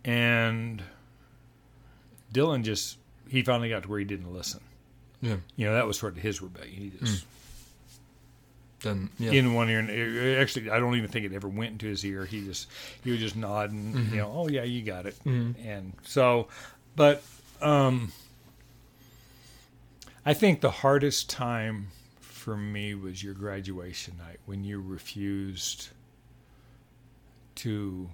and 0.06 0.82
Dylan 2.34 2.64
just 2.64 2.98
he 3.28 3.44
finally 3.44 3.70
got 3.70 3.84
to 3.84 3.90
where 3.90 4.00
he 4.00 4.06
didn't 4.06 4.34
listen. 4.34 4.62
Yeah. 5.22 5.36
You 5.56 5.68
know, 5.68 5.74
that 5.74 5.86
was 5.86 6.00
sort 6.00 6.14
of 6.18 6.24
his 6.24 6.42
rebellion. 6.42 6.74
He 6.74 6.92
just 7.06 7.26
Then 8.84 9.10
yeah. 9.20 9.32
in 9.32 9.54
one 9.54 9.70
ear. 9.70 9.80
And 9.80 10.40
actually, 10.40 10.70
I 10.70 10.80
don't 10.80 10.96
even 10.96 11.10
think 11.10 11.26
it 11.26 11.34
ever 11.34 11.48
went 11.48 11.74
into 11.74 11.88
his 11.88 12.04
ear. 12.04 12.26
He 12.26 12.44
just 12.44 12.68
he 13.04 13.12
was 13.12 13.20
just 13.20 13.36
nodding. 13.36 13.94
Mhm. 13.94 14.12
You 14.12 14.18
know, 14.18 14.32
oh 14.34 14.48
yeah, 14.48 14.64
you 14.64 14.82
got 14.82 15.06
it. 15.06 15.16
Mhm. 15.26 15.56
And 15.66 15.94
so, 16.04 16.48
but 16.96 17.24
um, 17.62 18.12
I 20.26 20.34
think 20.34 20.62
the 20.62 20.72
hardest 20.72 21.30
time 21.30 21.88
for 22.20 22.58
me 22.58 22.96
was 22.96 23.24
your 23.24 23.34
graduation 23.34 24.18
night 24.18 24.40
when 24.46 24.64
you 24.64 24.82
refused 24.82 25.90
to 27.56 28.10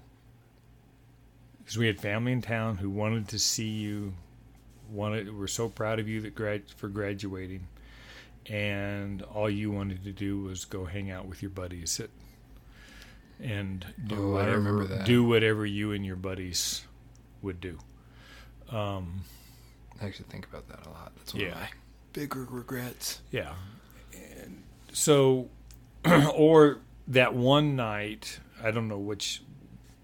because 1.60 1.78
we 1.78 1.88
had 1.88 2.00
family 2.00 2.32
in 2.32 2.42
town 2.42 2.78
who 2.78 2.90
wanted 2.90 3.28
to 3.30 3.40
see 3.40 3.68
you 3.68 4.14
wanted 4.90 5.34
were 5.36 5.48
so 5.48 5.68
proud 5.70 6.00
of 6.00 6.08
you 6.08 6.22
that 6.22 6.34
grad 6.36 6.64
for 6.76 6.88
graduating 6.88 7.68
and 8.50 9.22
all 9.24 9.50
you 9.50 9.72
wanted 9.72 10.04
to 10.04 10.12
do 10.12 10.42
was 10.42 10.66
go 10.66 10.86
hang 10.86 11.12
out 11.12 11.26
with 11.28 11.42
your 11.42 11.52
buddies 11.52 12.00
at, 12.00 12.10
and 13.42 13.86
do 14.08 14.16
Oh, 14.30 14.32
whatever 14.34 15.04
do 15.06 15.24
whatever 15.24 15.66
you 15.66 15.92
and 15.92 16.06
your 16.06 16.16
buddies 16.16 16.84
would 17.42 17.60
do 17.62 17.78
um, 18.70 19.22
I 20.02 20.06
actually 20.06 20.26
think 20.30 20.46
about 20.46 20.68
that 20.68 20.86
a 20.86 20.90
lot. 20.90 21.14
That's 21.18 21.34
one 21.34 21.44
Yeah. 21.44 21.50
of 21.50 21.56
my 21.56 21.70
bigger 22.14 22.46
regrets. 22.50 23.22
Yeah. 23.32 23.54
And 24.14 24.64
so, 24.92 25.50
or 26.34 26.80
that 27.08 27.34
one 27.34 27.76
night, 27.78 28.40
I 28.62 28.72
don't 28.72 28.90
know 28.90 28.98
which, 28.98 29.42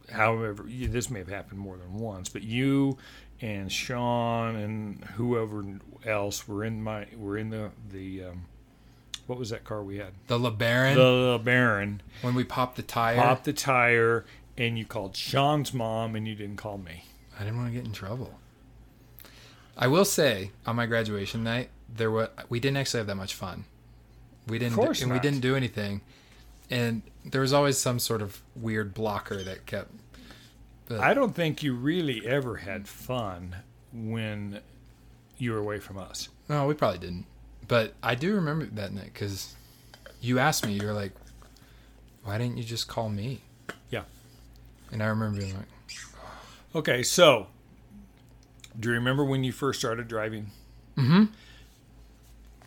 however, 0.09 0.63
this 0.65 1.09
may 1.09 1.19
have 1.19 1.27
happened 1.27 1.59
more 1.59 1.75
than 1.75 1.93
once, 1.95 2.29
but 2.29 2.43
you 2.43 2.97
and 3.43 3.69
Sean 3.69 4.55
and 4.55 5.03
whoever 5.15 5.65
else 6.05 6.47
were 6.47 6.63
in 6.63 6.81
my, 6.81 7.07
were 7.17 7.37
in 7.37 7.49
the, 7.49 7.71
the, 7.91 8.23
um, 8.23 8.45
what 9.27 9.37
was 9.37 9.49
that 9.49 9.65
car 9.65 9.83
we 9.83 9.97
had? 9.97 10.13
The 10.27 10.39
LeBaron, 10.39 10.95
The 10.95 11.41
Baron 11.43 12.01
when 12.21 12.35
we 12.35 12.45
popped 12.45 12.77
the 12.77 12.83
tire, 12.83 13.17
popped 13.17 13.43
the 13.43 13.53
tire 13.53 14.25
and 14.57 14.79
you 14.79 14.85
called 14.85 15.17
Sean's 15.17 15.73
mom 15.73 16.15
and 16.15 16.25
you 16.25 16.35
didn't 16.35 16.55
call 16.55 16.77
me. 16.77 17.03
I 17.37 17.43
didn't 17.43 17.57
want 17.57 17.69
to 17.69 17.73
get 17.73 17.85
in 17.85 17.91
trouble. 17.91 18.39
I 19.75 19.87
will 19.87 20.05
say, 20.05 20.51
on 20.65 20.77
my 20.77 20.85
graduation 20.85 21.43
night, 21.43 21.69
there 21.93 22.11
was 22.11 22.29
we 22.47 22.59
didn't 22.59 22.77
actually 22.77 22.99
have 22.99 23.07
that 23.07 23.15
much 23.15 23.33
fun. 23.33 23.65
We 24.47 24.59
didn't, 24.59 24.75
course 24.75 25.01
and 25.01 25.11
we 25.11 25.19
didn't 25.19 25.39
do 25.39 25.55
anything, 25.55 26.01
and 26.69 27.01
there 27.25 27.41
was 27.41 27.53
always 27.53 27.77
some 27.77 27.97
sort 27.99 28.21
of 28.21 28.41
weird 28.55 28.93
blocker 28.93 29.43
that 29.43 29.65
kept. 29.65 29.91
But 30.97 31.03
I 31.03 31.13
don't 31.13 31.33
think 31.35 31.63
you 31.63 31.73
really 31.73 32.25
ever 32.27 32.57
had 32.57 32.87
fun 32.87 33.55
when 33.91 34.59
you 35.37 35.51
were 35.53 35.57
away 35.59 35.79
from 35.79 35.97
us. 35.97 36.29
no, 36.49 36.67
we 36.67 36.73
probably 36.73 36.99
didn't. 36.99 37.25
But 37.67 37.93
I 38.03 38.15
do 38.15 38.35
remember 38.35 38.65
that 38.65 38.93
night 38.93 39.11
because 39.13 39.55
you 40.21 40.37
asked 40.39 40.65
me, 40.65 40.73
you 40.73 40.85
were 40.85 40.93
like, 40.93 41.13
"Why 42.23 42.37
didn't 42.37 42.57
you 42.57 42.63
just 42.63 42.87
call 42.87 43.09
me?" 43.09 43.41
Yeah. 43.89 44.03
and 44.91 45.01
I 45.01 45.07
remember 45.07 45.39
being 45.39 45.55
like, 45.55 45.67
Okay, 46.75 47.03
so 47.03 47.47
do 48.79 48.89
you 48.89 48.95
remember 48.95 49.23
when 49.23 49.43
you 49.43 49.51
first 49.51 49.79
started 49.79 50.07
driving 50.07 50.51
"Mm-hmm," 50.97 51.25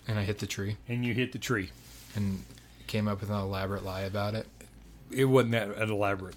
and 0.08 0.18
I 0.18 0.22
hit 0.24 0.38
the 0.38 0.46
tree 0.46 0.76
and 0.88 1.04
you 1.04 1.14
hit 1.14 1.32
the 1.32 1.38
tree? 1.38 1.70
and 2.14 2.42
came 2.86 3.06
up 3.08 3.20
with 3.20 3.28
an 3.28 3.36
elaborate 3.36 3.84
lie 3.84 4.00
about 4.02 4.34
it. 4.34 4.46
It 5.10 5.26
wasn't 5.26 5.52
that 5.52 5.76
elaborate. 5.78 6.36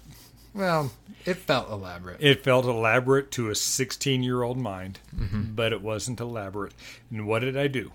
Well, 0.52 0.92
it 1.24 1.34
felt 1.34 1.70
elaborate. 1.70 2.20
It 2.20 2.42
felt 2.42 2.64
elaborate 2.64 3.30
to 3.32 3.50
a 3.50 3.54
16 3.54 4.22
year 4.22 4.42
old 4.42 4.58
mind, 4.58 4.98
Mm-hmm. 5.16 5.54
but 5.54 5.72
it 5.72 5.80
wasn't 5.82 6.20
elaborate. 6.20 6.72
And 7.10 7.26
what 7.26 7.40
did 7.40 7.56
I 7.56 7.66
do? 7.68 7.92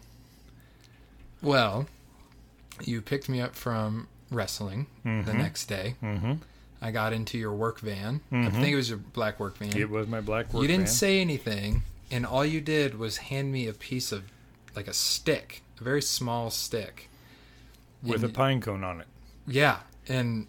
Well, 1.41 1.87
you 2.83 3.01
picked 3.01 3.29
me 3.29 3.41
up 3.41 3.55
from 3.55 4.07
wrestling 4.31 4.87
the 5.03 5.09
Mhm. 5.09 5.35
next 5.37 5.65
day. 5.67 5.95
Mm-hmm. 6.01 6.33
I 6.81 6.91
got 6.91 7.13
into 7.13 7.37
your 7.37 7.53
work 7.53 7.79
van. 7.79 8.21
I 8.31 8.35
Mhm. 8.35 8.51
think 8.53 8.67
it 8.67 8.75
was 8.75 8.89
your 8.89 8.97
black 8.99 9.39
work 9.39 9.57
van. 9.57 9.75
It 9.75 9.89
was 9.89 10.07
my 10.07 10.21
black 10.21 10.45
work 10.47 10.51
van. 10.53 10.61
you 10.61 10.67
didn't 10.67 10.85
van. 10.85 10.93
say 10.93 11.21
anything, 11.21 11.83
and 12.11 12.25
all 12.25 12.45
you 12.45 12.61
did 12.61 12.97
was 12.97 13.17
hand 13.17 13.51
me 13.51 13.67
a 13.67 13.73
piece 13.73 14.11
of, 14.11 14.23
like 14.75 14.87
a 14.87 14.93
stick, 14.93 15.61
a 15.79 15.83
very 15.83 16.01
small 16.01 16.49
stick. 16.51 17.09
with 18.03 18.23
a 18.23 18.29
pine 18.29 18.61
cone 18.61 18.83
on 18.83 19.01
it. 19.01 19.07
Yeah, 19.47 19.79
and 20.07 20.45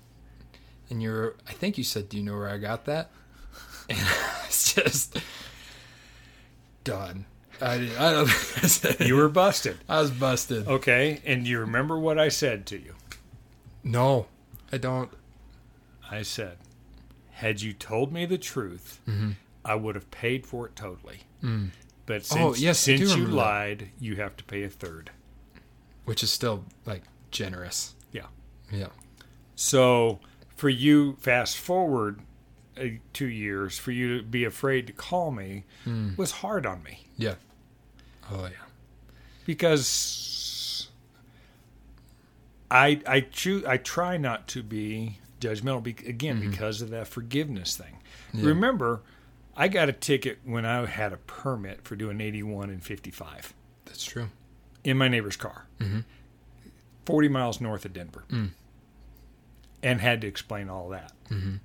and 0.90 1.02
you're. 1.02 1.34
I 1.48 1.52
think 1.52 1.78
you 1.78 1.84
said, 1.84 2.08
"Do 2.08 2.16
you 2.16 2.22
know 2.22 2.36
where 2.36 2.48
I 2.48 2.58
got 2.58 2.84
that?" 2.86 3.10
And 3.88 3.98
it's 4.46 4.74
just 4.74 5.16
done. 6.84 7.26
I 7.60 7.78
didn't, 7.78 7.98
I 8.00 8.12
don't. 8.12 8.28
think 8.28 9.00
I 9.00 9.04
You 9.04 9.16
were 9.16 9.28
busted. 9.28 9.78
I 9.88 10.00
was 10.00 10.10
busted. 10.10 10.66
Okay, 10.68 11.20
and 11.24 11.46
you 11.46 11.60
remember 11.60 11.98
what 11.98 12.18
I 12.18 12.28
said 12.28 12.66
to 12.66 12.76
you? 12.78 12.94
No, 13.84 14.26
I 14.72 14.78
don't. 14.78 15.10
I 16.10 16.22
said, 16.22 16.58
had 17.32 17.62
you 17.62 17.72
told 17.72 18.12
me 18.12 18.26
the 18.26 18.38
truth, 18.38 19.00
Mm-hmm. 19.08 19.30
I 19.64 19.74
would 19.74 19.94
have 19.96 20.10
paid 20.10 20.46
for 20.46 20.66
it 20.66 20.76
totally. 20.76 21.20
Mm. 21.42 21.70
But 22.06 22.24
since, 22.24 22.40
Oh, 22.40 22.54
yes, 22.54 22.78
since 22.78 23.00
you 23.00 23.08
remember 23.08 23.30
that. 23.30 23.36
lied, 23.36 23.88
you 23.98 24.16
have 24.16 24.36
to 24.36 24.44
pay 24.44 24.62
a 24.62 24.68
third. 24.68 25.10
Which 26.04 26.22
is 26.22 26.30
still 26.30 26.64
like 26.84 27.02
generous. 27.32 27.94
Yeah. 28.12 28.26
Yeah. 28.70 28.88
So 29.56 30.20
for 30.56 30.68
you, 30.68 31.16
fast 31.20 31.56
forward 31.56 32.20
uh, 32.78 32.84
two 33.12 33.26
years, 33.28 33.78
for 33.78 33.92
you 33.92 34.18
to 34.18 34.22
be 34.24 34.44
afraid 34.44 34.86
to 34.88 34.92
call 34.92 35.30
me 35.30 35.64
Mm. 35.86 36.16
was 36.18 36.30
hard 36.32 36.66
on 36.66 36.82
me 36.82 37.06
Yeah. 37.16 37.34
Oh 38.30 38.44
yeah. 38.46 38.50
because 39.44 40.88
I 42.70 43.00
I 43.06 43.20
choose 43.20 43.64
I 43.64 43.76
try 43.76 44.16
not 44.16 44.48
to 44.48 44.62
be 44.62 45.18
judgmental 45.40 45.82
be, 45.82 45.92
again 46.06 46.40
because 46.40 46.82
of 46.82 46.90
that 46.90 47.06
forgiveness 47.06 47.76
thing. 47.76 47.98
Mm-hmm. 48.28 48.38
Yeah. 48.40 48.46
Remember, 48.48 49.02
I 49.56 49.68
got 49.68 49.88
a 49.88 49.92
ticket 49.92 50.38
when 50.44 50.64
I 50.66 50.84
had 50.86 51.12
a 51.12 51.16
permit 51.18 51.82
for 51.84 51.94
doing 51.96 52.20
81 52.20 52.70
and 52.70 52.82
55 52.82 53.54
That's 53.84 54.04
true. 54.04 54.28
in 54.84 54.96
my 54.98 55.08
neighbor's 55.08 55.36
car, 55.36 55.66
Mhm. 55.80 56.04
40 57.04 57.28
miles 57.28 57.60
north 57.60 57.84
of 57.84 57.92
Denver, 57.92 58.24
Mm. 58.30 58.50
And 59.82 60.00
had 60.00 60.20
to 60.22 60.26
explain 60.26 60.68
all 60.68 60.88
that. 60.90 61.12
Mhm. 61.28 61.60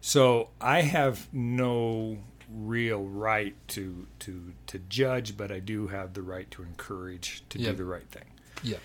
So 0.00 0.48
I 0.60 0.82
have 0.82 1.28
no 1.32 2.18
real 2.52 3.04
right 3.04 3.54
to 3.68 4.06
to 4.20 4.54
to 4.66 4.78
judge, 4.88 5.36
but 5.36 5.52
I 5.52 5.60
do 5.60 5.88
have 5.88 6.14
the 6.14 6.22
right 6.22 6.50
to 6.52 6.62
encourage 6.62 7.44
to 7.50 7.58
Yeah. 7.58 7.70
do 7.70 7.76
the 7.76 7.84
right 7.84 8.08
thing. 8.10 8.24
Yeah. 8.62 8.78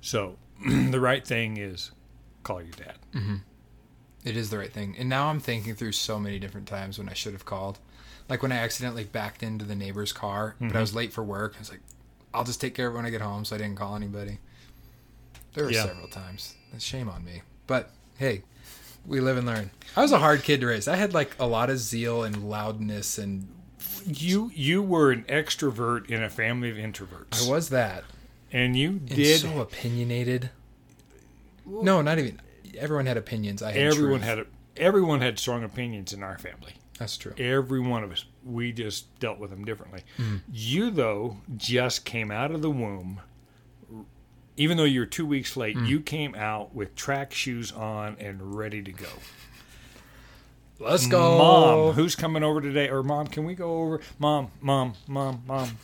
So 0.00 0.38
the 0.66 1.00
right 1.00 1.26
thing 1.26 1.56
is 1.56 1.90
call 2.42 2.62
your 2.62 2.72
dad. 2.72 2.96
It 4.24 4.36
is 4.36 4.50
the 4.50 4.58
right 4.58 4.72
thing. 4.72 4.96
And 4.98 5.08
now 5.08 5.28
I'm 5.28 5.40
thinking 5.40 5.74
through 5.74 5.92
so 5.92 6.18
many 6.18 6.38
different 6.38 6.68
times 6.68 6.98
when 6.98 7.08
I 7.08 7.14
should 7.14 7.32
have 7.32 7.44
called. 7.46 7.78
Like 8.28 8.42
when 8.42 8.52
I 8.52 8.56
accidentally 8.56 9.04
backed 9.04 9.42
into 9.42 9.64
the 9.64 9.74
neighbor's 9.74 10.12
car, 10.12 10.56
but 10.60 10.76
I 10.76 10.80
was 10.80 10.94
late 10.94 11.12
for 11.12 11.24
work. 11.24 11.54
I 11.56 11.58
was 11.60 11.70
like, 11.70 11.80
I'll 12.32 12.44
just 12.44 12.60
take 12.60 12.74
care 12.74 12.86
of 12.88 12.94
it 12.94 12.96
when 12.96 13.06
I 13.06 13.10
get 13.10 13.22
home, 13.22 13.44
so 13.44 13.56
I 13.56 13.58
didn't 13.58 13.76
call 13.76 13.96
anybody. 13.96 14.38
There 15.54 15.64
were 15.64 15.70
Yeah. 15.72 15.84
several 15.86 16.06
times. 16.08 16.54
That's 16.70 16.84
shame 16.84 17.08
on 17.08 17.24
me. 17.24 17.42
But 17.70 17.88
hey, 18.18 18.42
we 19.06 19.20
live 19.20 19.36
and 19.36 19.46
learn. 19.46 19.70
I 19.96 20.02
was 20.02 20.10
a 20.10 20.18
hard 20.18 20.42
kid 20.42 20.60
to 20.62 20.66
raise. 20.66 20.88
I 20.88 20.96
had 20.96 21.14
like 21.14 21.36
a 21.38 21.46
lot 21.46 21.70
of 21.70 21.78
zeal 21.78 22.24
and 22.24 22.50
loudness, 22.50 23.16
and 23.16 23.46
You 24.04 24.50
you 24.56 24.82
were 24.82 25.12
an 25.12 25.22
extrovert 25.28 26.10
in 26.10 26.20
a 26.20 26.28
family 26.28 26.68
of 26.68 26.76
introverts. 26.76 27.46
I 27.46 27.48
was 27.48 27.68
that. 27.68 28.02
and 28.50 28.76
you 28.76 28.88
And 28.88 29.06
did. 29.08 29.40
so 29.40 29.60
opinionated. 29.60 30.50
No, 31.64 32.02
not 32.02 32.18
even. 32.18 32.40
Everyone 32.76 33.06
had 33.06 33.16
opinions. 33.16 33.62
I 33.62 33.70
had 33.70 33.82
everyone 33.82 34.20
truth. 34.20 34.38
had 34.38 34.46
everyone 34.76 35.20
had 35.20 35.38
strong 35.38 35.62
opinions 35.62 36.12
in 36.12 36.24
our 36.24 36.38
family. 36.38 36.74
That's 36.98 37.16
true. 37.16 37.34
Every 37.38 37.78
one 37.78 38.02
of 38.02 38.10
us. 38.10 38.24
We 38.44 38.72
just 38.72 39.16
dealt 39.20 39.38
with 39.38 39.50
them 39.50 39.64
differently. 39.64 40.02
Mm. 40.18 40.40
You, 40.52 40.90
though, 40.90 41.36
just 41.56 42.04
came 42.04 42.32
out 42.32 42.50
of 42.50 42.62
the 42.62 42.70
womb. 42.70 43.20
Even 44.56 44.76
though 44.76 44.84
you're 44.84 45.06
two 45.06 45.24
weeks 45.26 45.56
late, 45.56 45.76
Mm. 45.76 45.86
you 45.88 46.00
came 46.00 46.34
out 46.34 46.74
with 46.74 46.94
track 46.94 47.32
shoes 47.32 47.72
on 47.72 48.16
and 48.18 48.54
ready 48.56 48.82
to 48.82 48.92
go. 48.92 49.08
Let's 50.78 51.06
go, 51.06 51.36
Mom, 51.38 51.92
who's 51.94 52.16
coming 52.16 52.42
over 52.42 52.60
today? 52.60 52.88
Or 52.88 53.02
mom, 53.02 53.26
can 53.26 53.44
we 53.44 53.54
go 53.54 53.80
over? 53.82 54.00
Mom, 54.18 54.50
mom, 54.62 54.94
mom, 55.06 55.42
mom. 55.46 55.78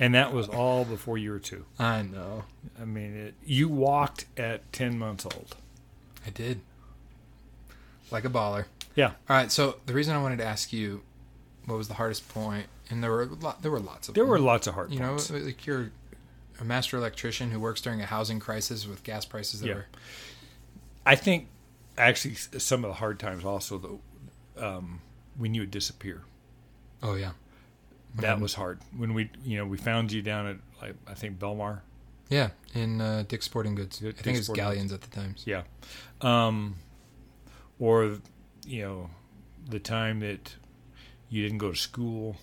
And 0.00 0.14
that 0.14 0.32
was 0.32 0.48
all 0.48 0.84
before 0.84 1.18
you 1.18 1.32
were 1.32 1.38
two. 1.38 1.64
I 1.78 2.02
know. 2.02 2.44
I 2.80 2.84
mean, 2.84 3.14
it, 3.16 3.34
you 3.44 3.68
walked 3.68 4.26
at 4.36 4.70
ten 4.72 4.98
months 4.98 5.24
old. 5.26 5.56
I 6.26 6.30
did. 6.30 6.60
Like 8.10 8.24
a 8.24 8.30
baller. 8.30 8.64
Yeah. 8.94 9.08
All 9.08 9.36
right. 9.36 9.50
So 9.52 9.76
the 9.86 9.92
reason 9.92 10.14
I 10.14 10.22
wanted 10.22 10.38
to 10.38 10.44
ask 10.44 10.72
you, 10.72 11.02
what 11.66 11.76
was 11.76 11.88
the 11.88 11.94
hardest? 11.94 12.24
And 12.90 13.02
there 13.04 13.10
were 13.10 13.26
lot, 13.26 13.60
there 13.62 13.70
were 13.70 13.80
lots 13.80 14.08
of 14.08 14.14
There 14.14 14.24
them. 14.24 14.30
were 14.30 14.38
lots 14.38 14.66
of 14.66 14.72
hard 14.74 14.90
you 14.92 15.00
know 15.00 15.18
like 15.30 15.66
you're 15.66 15.90
a 16.60 16.64
master 16.64 16.96
electrician 16.96 17.50
who 17.50 17.60
works 17.60 17.80
during 17.80 18.00
a 18.00 18.06
housing 18.06 18.40
crisis 18.40 18.86
with 18.86 19.02
gas 19.04 19.24
prices 19.24 19.60
that 19.60 19.68
Yeah. 19.68 19.74
were 19.74 19.86
I 21.06 21.14
think 21.16 21.48
actually 21.96 22.34
some 22.34 22.84
of 22.84 22.88
the 22.90 22.94
hard 22.94 23.18
times 23.18 23.44
also 23.44 23.78
though 23.78 24.00
um, 24.62 25.00
when 25.36 25.54
you 25.54 25.62
would 25.62 25.70
disappear. 25.70 26.22
oh 27.02 27.14
yeah 27.14 27.32
That 28.16 28.40
was 28.40 28.54
hard. 28.54 28.80
When 28.96 29.14
we 29.14 29.30
you 29.44 29.58
know 29.58 29.66
we 29.66 29.76
found 29.78 30.10
you 30.12 30.22
down 30.22 30.46
at 30.46 30.56
like 30.82 30.94
I 31.06 31.14
think 31.14 31.38
Belmar. 31.38 31.80
yeah 32.28 32.50
in 32.74 33.00
uh, 33.00 33.24
Dick's 33.28 33.46
Sporting 33.46 33.74
Goods. 33.74 33.98
Dick- 33.98 34.16
I 34.18 34.22
think 34.22 34.34
it 34.36 34.40
was 34.40 34.46
Sporting 34.46 34.64
Galleons 34.64 34.92
at 34.92 35.00
the 35.02 35.10
times. 35.10 35.42
Yeah. 35.46 35.62
Um, 36.20 36.76
or 37.78 38.18
you 38.66 38.82
know 38.82 39.10
the 39.68 39.78
time 39.78 40.20
that 40.20 40.56
you 41.30 41.42
didn't 41.42 41.58
go 41.58 41.70
to 41.72 41.76
school 41.78 42.36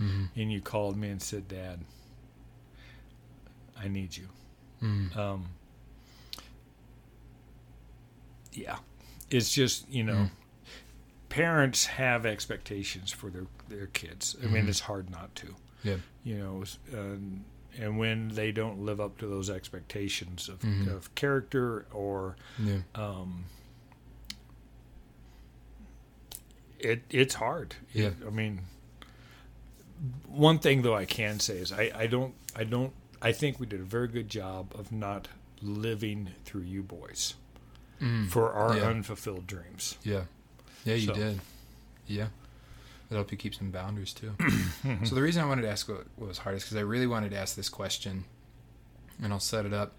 Mhm. 0.00 0.30
and 0.34 0.52
you 0.52 0.60
called 0.60 0.96
me 0.96 1.08
and 1.08 1.22
said, 1.22 1.46
"Dad, 1.46 1.84
I 3.84 3.88
need 3.88 4.16
you. 4.16 4.28
Mm. 4.82 5.14
Um, 5.16 5.44
yeah, 8.52 8.78
it's 9.30 9.52
just 9.52 9.88
you 9.90 10.02
know, 10.04 10.14
Mm. 10.14 10.30
parents 11.28 11.86
have 11.86 12.24
expectations 12.24 13.12
for 13.12 13.28
their 13.30 13.46
their 13.68 13.86
kids. 13.88 14.36
I 14.42 14.46
mean, 14.46 14.64
Mhm. 14.64 14.68
it's 14.68 14.80
hard 14.80 15.10
not 15.10 15.34
to. 15.36 15.54
Yeah. 15.82 15.96
You 16.22 16.38
know, 16.38 16.62
s- 16.62 16.78
um, 16.94 17.44
and 17.76 17.98
when 17.98 18.28
they 18.28 18.52
don't 18.52 18.84
live 18.84 19.00
up 19.00 19.18
to 19.18 19.26
those 19.26 19.50
expectations 19.50 20.48
of, 20.48 20.60
Mhm. 20.60 20.86
of 20.88 21.12
character 21.14 21.86
or 21.92 22.36
Yeah. 22.58 22.82
um, 22.94 23.44
it 26.78 27.02
it's 27.10 27.34
hard. 27.34 27.74
Yeah. 27.92 28.10
I 28.26 28.30
mean, 28.30 28.60
one 30.26 30.58
thing 30.58 30.82
though 30.82 30.94
I 30.94 31.04
can 31.06 31.40
say 31.40 31.56
is 31.58 31.72
I, 31.72 31.90
I 31.94 32.06
don't 32.06 32.34
I 32.54 32.64
don't 32.64 32.92
I 33.24 33.32
think 33.32 33.58
we 33.58 33.66
did 33.66 33.80
a 33.80 33.84
very 33.84 34.06
good 34.08 34.28
job 34.28 34.72
of 34.78 34.92
not 34.92 35.28
living 35.62 36.30
through 36.44 36.62
you 36.62 36.82
boys 36.82 37.34
Mm. 38.00 38.28
for 38.28 38.52
our 38.52 38.76
Yeah. 38.76 38.88
unfulfilled 38.88 39.46
dreams. 39.46 39.96
Yeah. 40.02 40.24
Yeah, 40.84 40.94
you 40.96 41.06
So- 41.06 41.14
did. 41.14 41.40
Yeah. 42.06 42.28
That 43.08 43.14
helped 43.16 43.32
you 43.32 43.38
keep 43.38 43.54
some 43.54 43.70
boundaries 43.70 44.12
too. 44.12 44.34
so 45.04 45.14
the 45.14 45.22
reason 45.22 45.42
I 45.42 45.46
wanted 45.46 45.62
to 45.62 45.68
ask 45.70 45.88
what, 45.88 46.06
what 46.16 46.28
was 46.28 46.38
hard 46.38 46.56
is 46.56 46.64
because 46.64 46.76
I 46.76 46.80
really 46.80 47.06
wanted 47.06 47.30
to 47.30 47.36
ask 47.38 47.54
this 47.56 47.68
question, 47.68 48.24
and 49.22 49.32
I'll 49.32 49.40
set 49.40 49.64
it 49.66 49.72
up. 49.72 49.94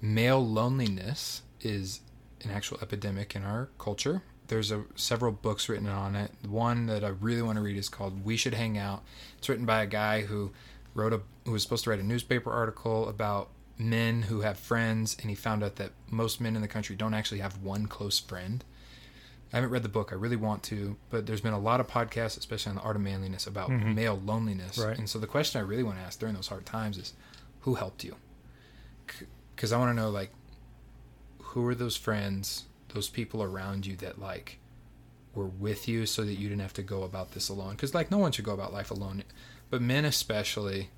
Male 0.00 0.44
loneliness 0.46 1.42
is 1.60 2.00
an 2.44 2.50
actual 2.50 2.78
epidemic 2.82 3.34
in 3.34 3.44
our 3.44 3.68
culture. 3.78 4.22
There's 4.48 4.70
a, 4.70 4.84
several 4.94 5.32
books 5.32 5.68
written 5.68 5.88
on 5.88 6.14
it. 6.14 6.30
One 6.46 6.86
that 6.86 7.02
I 7.04 7.08
really 7.08 7.42
want 7.42 7.56
to 7.56 7.62
read 7.62 7.76
is 7.76 7.88
called 7.88 8.24
"We 8.24 8.36
Should 8.36 8.54
Hang 8.54 8.76
Out." 8.78 9.02
It's 9.38 9.48
written 9.48 9.64
by 9.66 9.82
a 9.82 9.86
guy 9.86 10.22
who 10.22 10.52
wrote 10.94 11.12
a 11.12 11.20
who 11.46 11.52
was 11.52 11.62
supposed 11.62 11.84
to 11.84 11.90
write 11.90 12.00
a 12.00 12.04
newspaper 12.04 12.50
article 12.52 13.08
about 13.08 13.48
men 13.78 14.22
who 14.22 14.40
have 14.40 14.58
friends, 14.58 15.16
and 15.20 15.30
he 15.30 15.36
found 15.36 15.62
out 15.62 15.76
that 15.76 15.92
most 16.10 16.40
men 16.40 16.56
in 16.56 16.62
the 16.62 16.68
country 16.68 16.96
don't 16.96 17.14
actually 17.14 17.40
have 17.40 17.62
one 17.62 17.86
close 17.86 18.18
friend. 18.18 18.64
I 19.52 19.56
haven't 19.56 19.70
read 19.70 19.82
the 19.84 19.88
book. 19.88 20.10
I 20.12 20.16
really 20.16 20.36
want 20.36 20.62
to, 20.64 20.96
but 21.08 21.26
there's 21.26 21.40
been 21.40 21.52
a 21.52 21.58
lot 21.58 21.78
of 21.78 21.86
podcasts, 21.86 22.36
especially 22.36 22.70
on 22.70 22.76
the 22.76 22.82
art 22.82 22.96
of 22.96 23.02
manliness, 23.02 23.46
about 23.46 23.70
Mhm. 23.70 23.94
male 23.94 24.18
loneliness. 24.24 24.76
Right. 24.76 24.98
And 24.98 25.08
so 25.08 25.18
the 25.18 25.26
question 25.28 25.60
I 25.60 25.64
really 25.64 25.82
want 25.84 25.98
to 25.98 26.02
ask 26.04 26.18
during 26.18 26.34
those 26.34 26.48
hard 26.48 26.66
times 26.66 26.98
is, 26.98 27.12
who 27.60 27.74
helped 27.76 28.02
you? 28.02 28.16
Because 29.54 29.72
I 29.72 29.78
want 29.78 29.90
to 29.90 29.94
know, 30.02 30.10
like, 30.10 30.30
who 31.38 31.66
are 31.68 31.74
those 31.74 31.96
friends, 31.96 32.64
those 32.88 33.08
people 33.08 33.42
around 33.42 33.86
you 33.86 33.96
that 33.96 34.18
like 34.18 34.58
were 35.34 35.46
with 35.46 35.86
you, 35.86 36.06
so 36.06 36.24
that 36.24 36.34
you 36.34 36.48
didn't 36.48 36.62
have 36.62 36.72
to 36.74 36.82
go 36.82 37.02
about 37.04 37.32
this 37.32 37.48
alone? 37.48 37.72
Because 37.72 37.94
like, 37.94 38.10
no 38.10 38.18
one 38.18 38.32
should 38.32 38.44
go 38.44 38.52
about 38.54 38.72
life 38.72 38.90
alone, 38.90 39.22
but 39.70 39.80
men 39.80 40.04
especially 40.04 40.90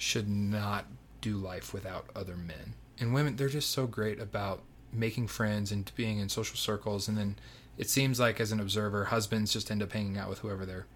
should 0.00 0.26
not 0.26 0.86
do 1.20 1.36
life 1.36 1.74
without 1.74 2.06
other 2.16 2.34
men. 2.34 2.74
And 2.98 3.12
women, 3.12 3.36
they're 3.36 3.50
just 3.50 3.70
so 3.70 3.86
great 3.86 4.18
about 4.18 4.62
making 4.90 5.28
friends 5.28 5.70
and 5.70 5.92
being 5.94 6.18
in 6.18 6.30
social 6.30 6.56
circles. 6.56 7.06
And 7.06 7.18
then 7.18 7.38
it 7.76 7.90
seems 7.90 8.18
like, 8.18 8.40
as 8.40 8.50
an 8.50 8.60
observer, 8.60 9.04
husbands 9.04 9.52
just 9.52 9.70
end 9.70 9.82
up 9.82 9.92
hanging 9.92 10.16
out 10.16 10.30
with 10.30 10.38
whoever 10.38 10.64
their 10.64 10.86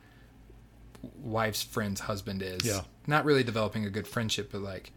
wife's 1.22 1.62
friend's 1.62 2.00
husband 2.00 2.40
is. 2.40 2.64
Yeah. 2.64 2.80
Not 3.07 3.26
really 3.26 3.44
developing 3.44 3.84
a 3.84 3.90
good 3.90 4.09
friendship, 4.09 4.50
but 4.50 4.62
like 4.62 4.90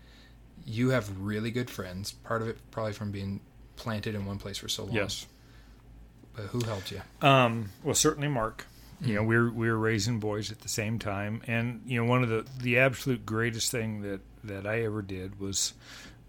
you 0.65 0.91
have 0.91 1.19
really 1.19 1.51
good 1.51 1.69
friends. 1.69 2.13
Part 2.13 2.41
of 2.41 2.47
it 2.47 2.57
probably 2.71 2.93
from 2.93 3.11
being 3.11 3.41
planted 3.75 4.15
in 4.15 4.25
one 4.25 4.39
place 4.39 4.57
for 4.57 4.69
so 4.69 4.85
long. 4.85 4.95
Yes. 4.95 5.25
But 6.33 6.45
who 6.45 6.61
helped 6.61 6.93
you? 6.93 7.01
Um, 7.21 7.71
well, 7.83 7.93
certainly 7.93 8.29
Mark. 8.29 8.67
You 8.99 9.15
know, 9.15 9.23
we 9.23 9.37
were 9.37 9.51
we 9.51 9.69
were 9.69 9.77
raising 9.77 10.19
boys 10.19 10.51
at 10.51 10.61
the 10.61 10.69
same 10.69 10.97
time, 10.97 11.43
and 11.45 11.81
you 11.85 12.01
know, 12.01 12.09
one 12.09 12.23
of 12.23 12.29
the 12.29 12.45
the 12.59 12.79
absolute 12.79 13.25
greatest 13.25 13.69
thing 13.69 14.01
that 14.01 14.21
that 14.43 14.65
I 14.65 14.81
ever 14.81 15.03
did 15.03 15.39
was 15.39 15.73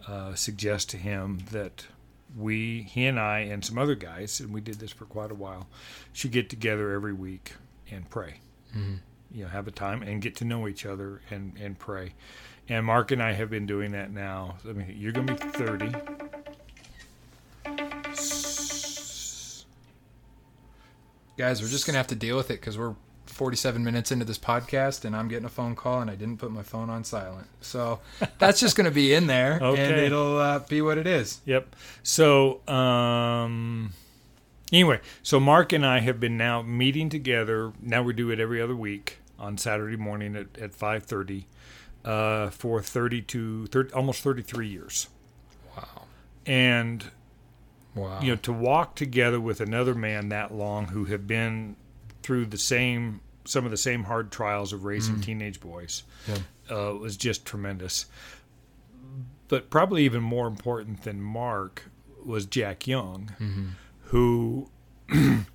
uh, 0.06 0.34
suggest 0.34 0.90
to 0.90 0.96
him 0.98 1.38
that 1.50 1.86
we, 2.36 2.82
he 2.82 3.06
and 3.06 3.18
I, 3.18 3.40
and 3.40 3.64
some 3.64 3.78
other 3.78 3.94
guys, 3.94 4.40
and 4.40 4.52
we 4.52 4.60
did 4.60 4.76
this 4.76 4.92
for 4.92 5.06
quite 5.06 5.30
a 5.30 5.34
while, 5.34 5.66
should 6.12 6.30
get 6.30 6.50
together 6.50 6.92
every 6.92 7.12
week 7.12 7.54
and 7.90 8.08
pray. 8.10 8.40
Mm-hmm. 8.76 8.96
You 9.30 9.44
know, 9.44 9.50
have 9.50 9.66
a 9.66 9.70
time 9.70 10.02
and 10.02 10.20
get 10.20 10.36
to 10.36 10.44
know 10.44 10.68
each 10.68 10.86
other 10.86 11.22
and 11.30 11.56
and 11.58 11.78
pray. 11.78 12.14
And 12.68 12.84
Mark 12.84 13.10
and 13.12 13.22
I 13.22 13.32
have 13.32 13.48
been 13.48 13.66
doing 13.66 13.92
that 13.92 14.10
now. 14.10 14.56
I 14.68 14.72
mean, 14.72 14.94
you're 14.98 15.12
going 15.12 15.26
to 15.26 15.34
be 15.34 15.40
thirty. 15.52 15.90
Guys, 21.38 21.62
we're 21.62 21.68
just 21.68 21.86
gonna 21.86 21.98
have 21.98 22.08
to 22.08 22.16
deal 22.16 22.36
with 22.36 22.50
it 22.50 22.54
because 22.54 22.76
we're 22.76 22.96
47 23.26 23.84
minutes 23.84 24.10
into 24.10 24.24
this 24.24 24.40
podcast, 24.40 25.04
and 25.04 25.14
I'm 25.14 25.28
getting 25.28 25.44
a 25.44 25.48
phone 25.48 25.76
call, 25.76 26.00
and 26.00 26.10
I 26.10 26.16
didn't 26.16 26.38
put 26.38 26.50
my 26.50 26.64
phone 26.64 26.90
on 26.90 27.04
silent. 27.04 27.46
So 27.60 28.00
that's 28.38 28.58
just 28.58 28.76
gonna 28.76 28.90
be 28.90 29.14
in 29.14 29.28
there, 29.28 29.62
and 29.62 29.78
it'll 29.78 30.36
uh, 30.36 30.58
be 30.58 30.82
what 30.82 30.98
it 30.98 31.06
is. 31.06 31.40
Yep. 31.44 31.76
So, 32.02 32.66
um, 32.66 33.92
anyway, 34.72 34.98
so 35.22 35.38
Mark 35.38 35.72
and 35.72 35.86
I 35.86 36.00
have 36.00 36.18
been 36.18 36.36
now 36.36 36.62
meeting 36.62 37.08
together. 37.08 37.72
Now 37.80 38.02
we 38.02 38.14
do 38.14 38.30
it 38.30 38.40
every 38.40 38.60
other 38.60 38.74
week 38.74 39.18
on 39.38 39.56
Saturday 39.58 39.96
morning 39.96 40.34
at, 40.34 40.58
at 40.58 40.72
5.30 40.72 41.44
uh, 42.04 42.50
for 42.50 42.82
32, 42.82 43.68
30, 43.68 43.92
almost 43.92 44.22
33 44.22 44.66
years. 44.66 45.08
Wow. 45.76 46.02
And, 46.44 47.04
Wow. 47.98 48.20
you 48.20 48.28
know, 48.30 48.36
to 48.36 48.52
walk 48.52 48.94
together 48.94 49.40
with 49.40 49.60
another 49.60 49.94
man 49.94 50.28
that 50.30 50.52
long 50.54 50.86
who 50.88 51.04
have 51.06 51.26
been 51.26 51.76
through 52.22 52.46
the 52.46 52.58
same, 52.58 53.20
some 53.44 53.64
of 53.64 53.70
the 53.70 53.76
same 53.76 54.04
hard 54.04 54.30
trials 54.30 54.72
of 54.72 54.84
raising 54.84 55.16
Mhm. 55.16 55.22
teenage 55.24 55.60
boys 55.60 56.02
Yeah. 56.26 56.38
uh, 56.76 56.94
was 56.94 57.16
just 57.16 57.44
tremendous. 57.46 58.06
But 59.48 59.70
probably 59.70 60.04
even 60.04 60.22
more 60.22 60.46
important 60.46 61.02
than 61.02 61.20
Mark 61.22 61.84
was 62.24 62.44
Jack 62.46 62.86
Young, 62.86 63.30
Mm-hmm. 63.40 63.66
who, 64.04 64.68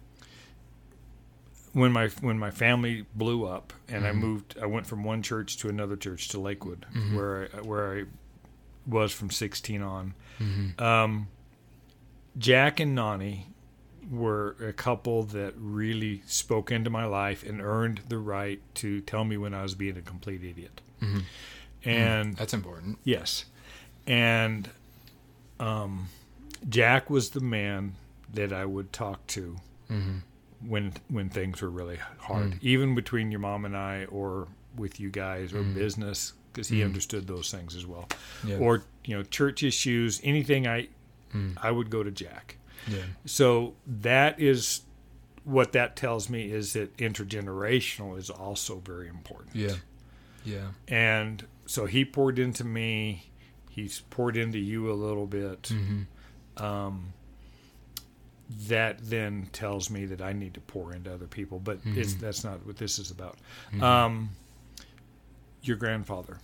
when 1.74 1.92
my 1.92 2.08
when 2.22 2.38
my 2.38 2.52
family 2.52 3.06
blew 3.16 3.46
up 3.46 3.74
and 3.88 4.06
I 4.06 4.12
Mhm. 4.12 4.16
moved, 4.20 4.56
I 4.62 4.66
went 4.66 4.86
from 4.88 5.04
one 5.04 5.22
church 5.24 5.58
to 5.58 5.70
another 5.70 5.96
church 5.96 6.28
to 6.30 6.40
Lakewood, 6.40 6.86
Mhm. 6.94 7.16
where 7.16 7.50
I, 7.54 7.62
where 7.62 8.00
I 8.00 8.04
was 8.86 9.12
from 9.12 9.30
16 9.32 9.82
on. 9.82 10.14
Mm-hmm. 10.40 10.84
Um, 10.84 11.28
Jack 12.38 12.80
and 12.80 12.96
Nani 12.96 13.48
were 14.12 14.56
a 14.62 14.74
couple 14.74 15.24
that 15.24 15.54
really 15.58 16.22
spoke 16.26 16.72
into 16.72 16.90
my 16.90 17.06
life 17.06 17.44
and 17.44 17.62
earned 17.62 18.02
the 18.10 18.18
right 18.18 18.60
to 18.76 19.02
tell 19.02 19.24
me 19.24 19.38
when 19.38 19.54
I 19.54 19.64
was 19.64 19.76
being 19.76 19.98
a 19.98 20.02
complete 20.02 20.44
idiot. 20.44 20.82
Mm-hmm. 21.02 21.20
And 21.90 22.36
that's 22.38 22.54
important. 22.54 22.98
yes, 23.04 23.46
and 24.08 24.70
um, 25.60 26.08
Jack 26.70 27.10
was 27.10 27.32
the 27.32 27.40
man 27.42 27.96
that 28.34 28.52
I 28.54 28.66
would 28.66 28.92
talk 28.94 29.26
to 29.28 29.58
Mm-hmm. 29.92 30.18
when 30.70 30.94
when 31.10 31.30
things 31.30 31.62
were 31.62 31.70
really 31.70 32.00
hard, 32.20 32.52
Mm. 32.52 32.58
even 32.62 32.96
between 32.96 33.32
your 33.32 33.42
mom 33.42 33.66
and 33.66 33.76
I, 33.76 34.06
or 34.06 34.48
with 34.78 35.00
you 35.00 35.10
guys, 35.12 35.54
or 35.54 35.62
Mm. 35.62 35.76
business, 35.76 36.34
because 36.52 36.70
he 36.70 36.80
Mm. 36.80 36.86
understood 36.86 37.28
those 37.28 37.52
things 37.52 37.76
as 37.76 37.86
well. 37.86 38.08
Yeah. 38.46 38.58
Or 38.58 38.82
you 39.06 39.16
know, 39.18 39.24
church 39.24 39.62
issues, 39.62 40.20
anything. 40.24 40.66
I 40.68 40.88
Mm. 41.34 41.58
I 41.62 41.72
would 41.72 41.90
go 41.90 42.04
to 42.04 42.12
Jack. 42.12 42.58
yeah. 42.88 43.04
So 43.26 43.76
that 43.88 44.40
is 44.40 44.82
what 45.44 45.74
that 45.74 45.96
tells 45.96 46.30
me 46.30 46.52
is 46.52 46.74
that 46.74 46.96
intergenerational 46.98 48.18
is 48.18 48.30
also 48.30 48.78
very 48.80 49.08
important. 49.10 49.56
Yeah. 49.56 49.76
Yeah. 50.46 50.68
And 50.88 51.46
so 51.66 51.86
he 51.86 52.06
poured 52.06 52.40
into 52.40 52.64
me. 52.64 53.30
He's 53.70 54.02
poured 54.10 54.38
into 54.38 54.60
you 54.60 54.92
a 54.92 54.94
little 54.94 55.26
bit. 55.28 55.64
Mm-hmm. 55.64 56.64
Um, 56.64 57.14
that 58.68 59.00
then 59.02 59.50
tells 59.52 59.90
me 59.90 60.06
that 60.06 60.22
I 60.22 60.34
need 60.34 60.54
to 60.54 60.62
pour 60.62 60.94
into 60.94 61.12
other 61.14 61.26
people, 61.28 61.60
but 61.60 61.80
it's 61.86 62.14
Mhm. 62.14 62.20
that's 62.20 62.44
not 62.44 62.66
what 62.66 62.78
this 62.78 63.00
is 63.00 63.10
about. 63.10 63.38
Mhm. 63.72 63.82
Um, 63.82 64.30
your 65.64 65.78
grandfather, 65.78 66.40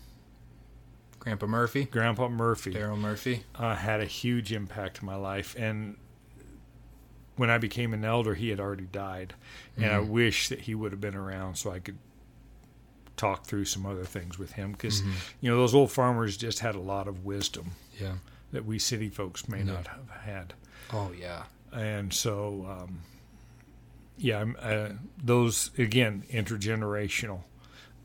Grandpa 1.29 1.45
Murphy, 1.45 1.85
Grandpa 1.85 2.27
Murphy, 2.27 2.73
Daryl 2.73 2.97
Murphy. 2.97 3.43
uh, 3.53 3.75
had 3.75 3.99
a 4.01 4.05
huge 4.05 4.51
impact 4.51 4.99
in 5.01 5.05
my 5.05 5.15
life. 5.15 5.55
And 5.57 5.95
when 7.35 7.49
I 7.51 7.59
became 7.59 7.93
an 7.93 8.03
elder, 8.03 8.33
he 8.33 8.49
had 8.49 8.59
already 8.59 8.85
died. 8.87 9.35
And 9.77 9.85
I 9.85 9.99
Mhm. 9.99 10.07
wish 10.07 10.49
that 10.49 10.61
he 10.61 10.73
would 10.73 10.91
have 10.91 10.99
been 10.99 11.15
around 11.15 11.55
so 11.55 11.71
I 11.71 11.77
could 11.79 11.97
talk 13.15 13.45
through 13.45 13.65
some 13.65 13.85
other 13.85 14.05
things 14.05 14.39
with 14.39 14.53
him. 14.53 14.71
Because, 14.71 15.01
Mhm. 15.03 15.13
you 15.41 15.49
know, 15.51 15.57
those 15.57 15.75
old 15.75 15.91
farmers 15.91 16.35
just 16.35 16.59
had 16.59 16.73
a 16.73 16.79
lot 16.79 17.07
of 17.07 17.23
wisdom 17.25 17.71
Yeah. 17.99 18.15
that 18.51 18.65
we 18.65 18.79
city 18.79 19.09
folks 19.09 19.47
may 19.47 19.59
Yeah. 19.59 19.65
not 19.65 19.87
have 19.87 20.09
had. 20.23 20.53
Oh 20.91 21.11
yeah. 21.11 21.43
And 21.71 22.11
so, 22.11 22.65
um, 22.65 23.01
yeah, 24.17 24.39
I'm, 24.39 24.55
uh, 24.59 24.89
those, 25.23 25.69
again, 25.77 26.23
intergenerational. 26.31 27.43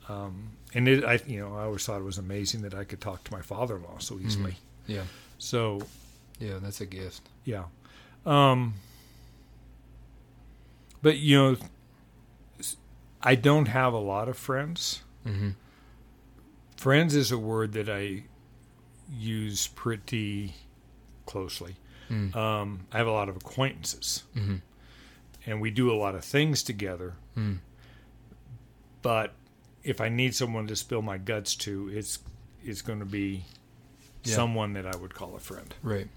Um, 0.09 0.51
and 0.75 0.89
it, 0.89 1.05
I, 1.05 1.21
you 1.27 1.41
know, 1.41 1.55
I 1.57 1.63
always 1.65 1.85
thought 1.85 2.01
it 2.01 2.05
was 2.05 2.19
amazing 2.19 2.63
that 2.63 2.75
I 2.75 2.85
could 2.85 3.01
talk 3.01 3.25
to 3.25 3.33
my 3.33 3.41
father-in-law 3.43 3.99
so 3.99 4.19
easily. 4.19 4.57
Yeah. 4.87 5.05
So, 5.39 5.83
Yeah. 6.41 6.59
That's 6.61 6.81
a 6.81 6.87
gift. 6.87 7.23
Yeah. 7.45 7.65
Um 8.27 8.75
but 11.03 11.19
you 11.19 11.37
know 11.37 11.57
I 13.23 13.35
don't 13.35 13.67
have 13.69 13.93
a 13.93 13.99
lot 13.99 14.29
of 14.29 14.37
friends. 14.37 15.03
Mm-hmm. 15.27 15.51
Friends 16.77 17.15
is 17.15 17.33
a 17.33 17.39
word 17.39 17.73
that 17.73 17.89
I 17.89 18.25
use 19.11 19.69
pretty 19.69 20.55
closely. 21.25 21.77
Mm. 22.11 22.35
Um, 22.37 22.81
I 22.93 22.99
have 22.99 23.07
a 23.07 23.13
lot 23.13 23.31
of 23.31 23.37
acquaintances, 23.37 24.25
Mhm. 24.37 24.61
and 25.47 25.61
we 25.63 25.71
do 25.71 25.91
a 25.91 25.97
lot 25.97 26.15
of 26.15 26.23
things 26.23 26.63
together. 26.63 27.15
Mm. 27.35 27.61
But 29.01 29.33
if 29.85 30.01
I 30.01 30.09
need 30.09 30.35
someone 30.35 30.67
to 30.67 30.77
spill 30.77 31.03
my 31.03 31.19
guts 31.19 31.55
to, 31.57 31.89
it's 31.93 32.19
it's 32.65 32.81
going 32.83 32.99
to 33.01 33.05
be 33.05 33.45
Yeah. 34.25 34.35
someone 34.35 34.73
that 34.73 34.87
I 34.87 34.97
would 34.97 35.15
call 35.15 35.37
a 35.37 35.41
friend. 35.41 35.75
Right. 35.83 36.09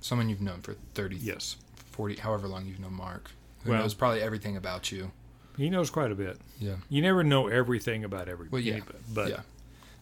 Someone 0.00 0.28
you've 0.28 0.40
known 0.40 0.60
for 0.62 0.74
30, 0.94 1.16
Yes, 1.16 1.56
40, 1.90 2.16
however 2.16 2.46
long 2.46 2.66
you've 2.66 2.78
known 2.80 2.94
Mark. 2.94 3.32
Who 3.64 3.72
Well- 3.72 3.80
knows 3.82 3.92
probably 3.94 4.22
everything 4.22 4.56
about 4.56 4.92
you. 4.92 5.10
he 5.56 5.68
knows 5.68 5.90
quite 5.90 6.10
a 6.12 6.14
bit. 6.14 6.38
Yeah. 6.60 6.76
You 6.88 7.02
never 7.02 7.22
know 7.24 7.48
everything 7.48 8.04
about 8.04 8.28
everybody. 8.28 8.50
Well, 8.50 8.62
yeah. 8.62 8.84
but 9.12 9.28
yeah. 9.30 9.40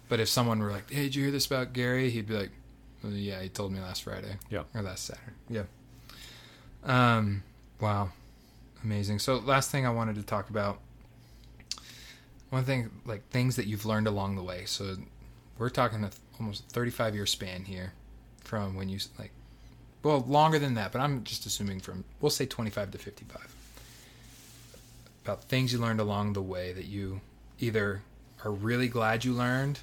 But 0.08 0.20
if 0.20 0.28
someone 0.28 0.58
were 0.60 0.70
like, 0.70 0.90
hey, 0.90 1.04
did 1.04 1.14
you 1.14 1.22
hear 1.24 1.32
this 1.32 1.46
about 1.46 1.72
Gary? 1.72 2.10
He'd 2.10 2.28
be 2.28 2.34
like, 2.34 2.50
well, 3.02 3.12
yeah, 3.12 3.40
he 3.42 3.48
told 3.48 3.72
me 3.72 3.80
last 3.80 4.02
Friday. 4.04 4.36
Yeah. 4.50 4.64
Or 4.74 4.82
last 4.82 5.04
Saturday. 5.06 5.32
Yeah. 5.50 5.64
Um, 6.84 7.42
wow. 7.80 8.10
Amazing. 8.84 9.18
So 9.18 9.36
last 9.36 9.70
thing 9.70 9.84
I 9.86 9.90
wanted 9.90 10.16
to 10.16 10.22
talk 10.22 10.50
about, 10.50 10.78
one 12.50 12.64
thing, 12.64 12.90
like 13.04 13.28
things 13.30 13.56
that 13.56 13.66
you've 13.66 13.84
learned 13.84 14.06
along 14.06 14.36
the 14.36 14.42
way. 14.42 14.64
So 14.66 14.96
we're 15.58 15.70
talking 15.70 16.04
a, 16.04 16.10
almost 16.38 16.68
35 16.70 17.14
year 17.14 17.26
span 17.26 17.64
here 17.64 17.92
from 18.44 18.74
when 18.76 18.88
you, 18.88 18.98
like, 19.18 19.32
well, 20.02 20.24
longer 20.26 20.58
than 20.58 20.74
that, 20.74 20.92
but 20.92 21.00
I'm 21.00 21.24
just 21.24 21.44
assuming 21.46 21.80
from, 21.80 22.04
we'll 22.20 22.30
say 22.30 22.46
25 22.46 22.92
to 22.92 22.98
55. 22.98 23.54
About 25.24 25.44
things 25.44 25.72
you 25.72 25.78
learned 25.78 26.00
along 26.00 26.32
the 26.32 26.42
way 26.42 26.72
that 26.72 26.86
you 26.86 27.20
either 27.58 28.02
are 28.44 28.50
really 28.50 28.88
glad 28.88 29.24
you 29.24 29.32
learned 29.34 29.80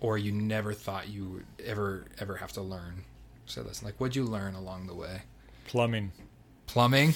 or 0.00 0.18
you 0.18 0.32
never 0.32 0.74
thought 0.74 1.08
you 1.08 1.24
would 1.24 1.46
ever 1.64 2.04
ever 2.18 2.36
have 2.36 2.52
to 2.52 2.60
learn. 2.60 3.04
So 3.46 3.62
listen, 3.62 3.86
like 3.86 3.94
what'd 3.98 4.16
you 4.16 4.24
learn 4.24 4.54
along 4.54 4.86
the 4.86 4.94
way? 4.94 5.22
plumbing. 5.66 6.12
Plumbing. 6.66 7.14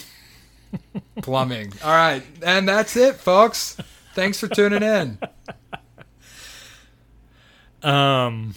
Plumbing. 1.22 1.72
All 1.84 1.90
right, 1.90 2.22
and 2.42 2.68
that's 2.68 2.96
it, 2.96 3.16
folks. 3.16 3.76
Thanks 4.18 4.40
for 4.40 4.48
tuning 4.48 4.82
in. 4.82 5.16
Um, 7.84 8.52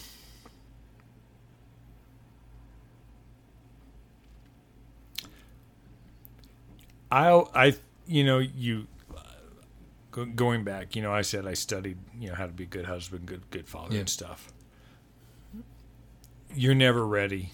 I, 7.10 7.42
I, 7.54 7.74
you 8.06 8.24
know, 8.24 8.38
you 8.38 8.86
go- 10.10 10.24
going 10.24 10.64
back, 10.64 10.96
you 10.96 11.02
know, 11.02 11.12
I 11.12 11.22
said 11.22 11.46
I 11.46 11.54
studied, 11.54 11.98
you 12.18 12.28
know, 12.28 12.34
how 12.34 12.46
to 12.46 12.52
be 12.52 12.64
a 12.64 12.66
good 12.66 12.86
husband, 12.86 13.26
good, 13.26 13.42
good 13.50 13.68
father, 13.68 13.94
Yeah. 13.94 14.00
and 14.00 14.08
stuff. 14.08 14.52
You're 16.54 16.74
never 16.74 17.06
ready, 17.06 17.50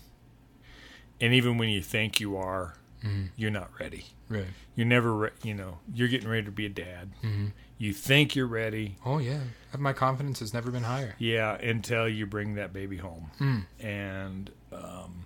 and 1.21 1.33
even 1.33 1.57
when 1.59 1.69
you 1.69 1.83
think 1.83 2.21
you 2.21 2.37
are, 2.37 2.75
Mhm. 3.05 3.29
you're 3.37 3.51
not 3.51 3.71
ready. 3.79 4.07
Right. 4.29 4.47
You're 4.75 4.87
never, 4.87 5.15
re- 5.15 5.31
you 5.45 5.55
know, 5.55 5.79
you're 5.95 6.09
getting 6.09 6.29
ready 6.29 6.45
to 6.45 6.51
be 6.51 6.67
a 6.67 6.71
dad. 6.71 7.11
Mm-hmm. 7.23 7.47
You 7.79 7.93
think 7.93 8.35
you're 8.35 8.47
ready, 8.49 8.97
Oh 9.07 9.19
yeah, 9.19 9.39
my 9.79 9.93
confidence 9.93 10.41
has 10.41 10.53
never 10.53 10.71
been 10.73 10.83
higher. 10.83 11.15
yeah, 11.19 11.55
until 11.57 12.09
you 12.09 12.27
bring 12.27 12.55
that 12.57 12.73
baby 12.73 12.97
home. 12.97 13.31
Mm. 13.41 13.65
and 13.81 14.51
um, 14.73 15.25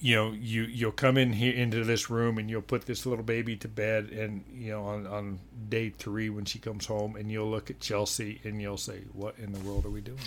you 0.00 0.14
know 0.16 0.32
you 0.32 0.62
you'll 0.62 0.90
come 0.92 1.16
in 1.18 1.32
here 1.34 1.52
into 1.54 1.84
this 1.84 2.08
room 2.10 2.36
and 2.38 2.48
you'll 2.50 2.60
put 2.62 2.86
this 2.86 3.06
little 3.06 3.24
baby 3.24 3.56
to 3.56 3.68
bed 3.68 4.10
and 4.10 4.44
you 4.54 4.70
know 4.70 4.84
on, 4.84 5.06
on 5.06 5.38
day 5.68 5.90
three 5.90 6.28
when 6.30 6.44
she 6.44 6.58
comes 6.58 6.86
home 6.86 7.14
and 7.16 7.30
you'll 7.30 7.50
look 7.50 7.70
at 7.70 7.80
Chelsea 7.80 8.40
and 8.44 8.60
you'll 8.60 8.76
say 8.76 9.00
what 9.12 9.34
in 9.38 9.52
the 9.52 9.60
world 9.60 9.84
are 9.86 9.90
we 9.90 10.00
doing 10.00 10.18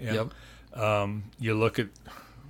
Yeah. 0.00 0.12
Yep. 0.74 0.80
um, 0.80 1.24
you 1.40 1.54
look 1.54 1.78
at 1.78 1.88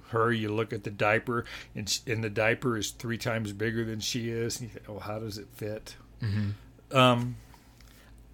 her 0.09 0.33
you 0.33 0.53
look 0.53 0.73
at 0.73 0.85
the 0.85 0.91
diaper 0.91 1.45
and, 1.75 1.89
sh- 1.89 2.01
and 2.07 2.23
the 2.25 2.31
diaper 2.31 2.77
is 2.77 2.91
three 2.91 3.19
times 3.19 3.53
bigger 3.53 3.85
than 3.85 4.01
she 4.01 4.31
is 4.31 4.61
and 4.61 4.69
you 4.71 4.75
think 4.75 4.89
oh 4.89 4.99
how 4.99 5.19
does 5.19 5.39
it 5.39 5.49
fit 5.55 5.97
Mm-hmm. 6.23 6.97
um, 6.97 7.37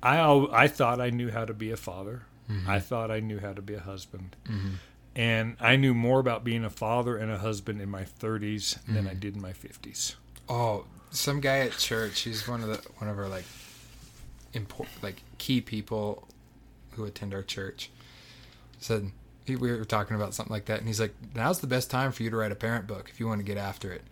I 0.02 0.20
I 0.52 0.68
thought 0.68 1.00
I 1.00 1.10
knew 1.10 1.30
how 1.30 1.44
to 1.44 1.54
be 1.54 1.70
a 1.70 1.76
father. 1.76 2.22
Mhm. 2.50 2.66
I 2.68 2.78
thought 2.80 3.10
I 3.10 3.20
knew 3.20 3.38
how 3.40 3.52
to 3.54 3.62
be 3.62 3.74
a 3.74 3.80
husband, 3.80 4.36
Mm-hmm. 4.46 4.74
and 5.16 5.56
I 5.60 5.76
knew 5.76 5.94
more 5.94 6.20
about 6.20 6.44
being 6.44 6.64
a 6.64 6.70
father 6.70 7.16
and 7.16 7.30
a 7.30 7.38
husband 7.38 7.80
in 7.80 7.88
my 7.90 8.04
30s 8.04 8.78
than 8.86 9.06
I 9.06 9.14
Mhm. 9.14 9.20
did 9.20 9.34
in 9.36 9.42
my 9.42 9.52
50s. 9.52 10.14
Oh, 10.48 10.84
some 11.10 11.40
guy 11.40 11.60
at 11.60 11.78
church. 11.78 12.20
He's 12.20 12.46
one 12.46 12.62
of 12.62 12.68
the 12.68 12.76
one 12.98 13.08
of 13.10 13.18
our 13.18 13.28
like 13.28 13.44
important 14.52 15.02
like 15.02 15.22
key 15.38 15.60
people 15.60 16.28
who 16.92 17.04
attend 17.04 17.34
our 17.34 17.42
church. 17.42 17.90
Said 18.78 19.10
we 19.46 19.56
were 19.56 19.84
talking 19.84 20.16
about 20.16 20.34
something 20.34 20.52
like 20.52 20.66
that, 20.66 20.78
and 20.78 20.86
he's 20.86 21.00
like, 21.00 21.14
"Now's 21.34 21.60
the 21.60 21.66
best 21.66 21.90
time 21.90 22.12
for 22.12 22.22
you 22.22 22.30
to 22.30 22.36
write 22.36 22.52
a 22.52 22.56
parent 22.56 22.86
book 22.86 23.10
if 23.12 23.20
you 23.20 23.26
want 23.26 23.40
to 23.40 23.44
get 23.44 23.56
after 23.58 23.92
it. 23.92 24.02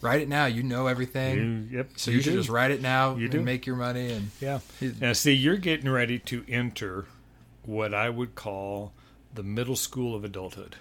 Write 0.00 0.20
it 0.20 0.28
now. 0.28 0.46
You 0.46 0.62
know 0.62 0.86
everything, 0.88 1.68
You- 1.70 1.78
yep. 1.78 1.90
so 1.96 2.10
you, 2.10 2.20
should 2.20 2.30
do. 2.32 2.36
just 2.38 2.48
write 2.48 2.70
it 2.72 2.82
now 2.82 3.14
You 3.16 3.24
and 3.24 3.32
do. 3.32 3.40
make 3.42 3.66
your 3.66 3.76
money." 3.76 4.12
And 4.12 4.30
Yeah. 4.40 4.60
Now, 5.00 5.12
see, 5.12 5.32
you're 5.32 5.56
getting 5.56 5.88
ready 5.90 6.18
to 6.18 6.44
enter 6.48 7.06
what 7.64 7.94
I 7.94 8.10
would 8.10 8.34
call 8.34 8.92
the 9.34 9.42
middle 9.42 9.76
school 9.76 10.14
of 10.14 10.24
adulthood. 10.24 10.76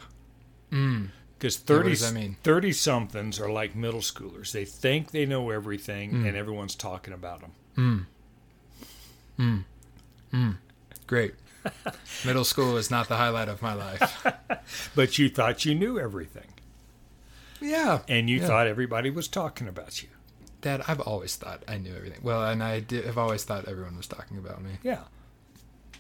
mm, 0.72 1.10
Because 1.38 1.58
what 1.60 1.68
30, 1.68 1.90
does 1.92 2.02
that 2.02 2.14
mean? 2.14 2.38
30 2.44 2.72
somethings 2.74 3.40
are 3.40 3.50
like 3.50 3.76
middle 3.76 4.00
schoolers. 4.02 4.52
They 4.52 4.66
think 4.66 5.12
they 5.12 5.26
know 5.26 5.50
everything 5.52 6.12
Mm. 6.12 6.28
and 6.28 6.36
everyone's 6.38 6.76
talking 6.76 7.14
about 7.14 7.42
them. 7.42 7.52
mm, 7.78 8.06
mm, 9.40 9.64
mm. 10.34 10.58
Great. 11.08 11.34
Middle 12.26 12.44
school 12.44 12.78
is 12.78 12.90
not 12.92 13.08
the 13.08 13.18
highlight 13.18 13.50
of 13.50 13.62
my 13.62 13.74
life. 13.74 14.26
But 14.96 15.18
you 15.18 15.30
thought 15.30 15.66
you 15.66 15.76
knew 15.76 16.00
everything. 16.00 16.48
Yeah, 17.60 18.00
And 18.08 18.30
you 18.30 18.40
Yeah. 18.40 18.48
thought 18.48 18.68
everybody 18.68 19.10
was 19.10 19.28
talking 19.28 19.68
about 19.68 20.02
you. 20.02 20.10
Dad, 20.62 20.82
I've 20.88 21.02
always 21.02 21.36
thought 21.36 21.64
I 21.68 21.78
knew 21.78 21.94
everything. 21.96 22.20
Well, 22.24 22.44
and 22.46 22.64
I 22.64 22.80
did, 22.80 23.06
have 23.06 23.18
always 23.18 23.44
thought 23.44 23.66
everyone 23.68 23.98
was 23.98 24.08
talking 24.08 24.38
about 24.38 24.62
me. 24.64 24.72
Yeah. 24.84 25.04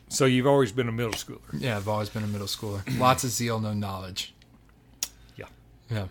So 0.09 0.25
you've 0.25 0.47
always 0.47 0.71
been 0.71 0.87
a 0.87 0.91
middle 0.91 1.13
schooler. 1.13 1.39
Yeah, 1.53 1.77
I've 1.77 1.87
always 1.87 2.09
been 2.09 2.23
a 2.23 2.27
middle 2.27 2.47
schooler. 2.47 2.81
Lots 2.99 3.23
of 3.23 3.29
zeal, 3.31 3.59
no 3.59 3.73
knowledge. 3.73 4.33
Yeah. 5.35 5.45
Yeah. 5.89 6.07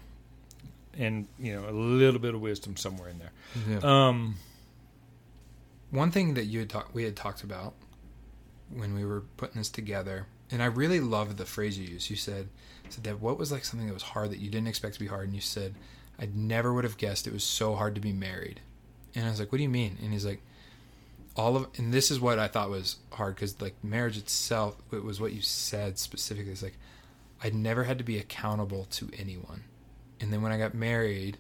And, 0.98 1.28
you 1.38 1.55
know, 1.55 1.68
a 1.68 1.72
little 1.72 2.20
bit 2.20 2.34
of 2.34 2.40
wisdom 2.40 2.76
somewhere 2.76 3.09
in 3.09 3.18
there. 3.20 3.32
Yeah. 3.68 3.78
Um, 4.09 4.36
One 5.90 6.11
thing 6.11 6.34
that 6.34 6.44
you 6.44 6.61
had 6.61 6.70
talked, 6.70 6.94
we 6.94 7.05
had 7.05 7.16
talked 7.16 7.42
about 7.42 7.74
when 8.74 8.94
we 8.94 9.04
were 9.04 9.22
putting 9.36 9.58
this 9.58 9.68
together, 9.68 10.26
and 10.50 10.62
I 10.62 10.66
really 10.66 11.00
loved 11.00 11.36
the 11.36 11.46
phrase 11.46 11.78
you 11.78 11.86
used. 11.86 12.10
You 12.10 12.16
said, 12.16 12.48
"said 12.88 13.04
that 13.04 13.20
what 13.20 13.38
was 13.38 13.52
like 13.52 13.64
something 13.64 13.88
that 13.88 13.94
was 13.94 14.02
hard 14.02 14.30
that 14.30 14.38
you 14.38 14.50
didn't 14.50 14.68
expect 14.68 14.94
to 14.94 15.00
be 15.00 15.06
hard?" 15.06 15.26
And 15.26 15.34
you 15.34 15.40
said, 15.40 15.74
"I 16.18 16.28
never 16.34 16.72
would 16.72 16.84
have 16.84 16.96
guessed 16.96 17.26
it 17.26 17.32
was 17.32 17.44
so 17.44 17.74
hard 17.74 17.94
to 17.94 18.00
be 18.00 18.12
married." 18.12 18.60
And 19.14 19.26
I 19.26 19.30
was 19.30 19.40
like, 19.40 19.52
"What 19.52 19.58
do 19.58 19.62
you 19.62 19.68
mean?" 19.68 19.98
And 20.02 20.12
he's 20.12 20.26
like, 20.26 20.40
"All 21.36 21.56
of," 21.56 21.66
and 21.76 21.92
this 21.92 22.10
is 22.10 22.20
what 22.20 22.38
I 22.38 22.48
thought 22.48 22.70
was 22.70 22.96
hard 23.12 23.36
because 23.36 23.60
like 23.60 23.74
marriage 23.82 24.16
itself, 24.16 24.76
it 24.92 25.04
was 25.04 25.20
what 25.20 25.32
you 25.32 25.42
said 25.42 25.98
specifically. 25.98 26.52
It's 26.52 26.62
like 26.62 26.78
I'd 27.42 27.54
never 27.54 27.84
had 27.84 27.98
to 27.98 28.04
be 28.04 28.18
accountable 28.18 28.86
to 28.92 29.10
anyone, 29.18 29.64
and 30.20 30.32
then 30.32 30.42
when 30.42 30.52
I 30.52 30.58
got 30.58 30.74
married, 30.74 31.38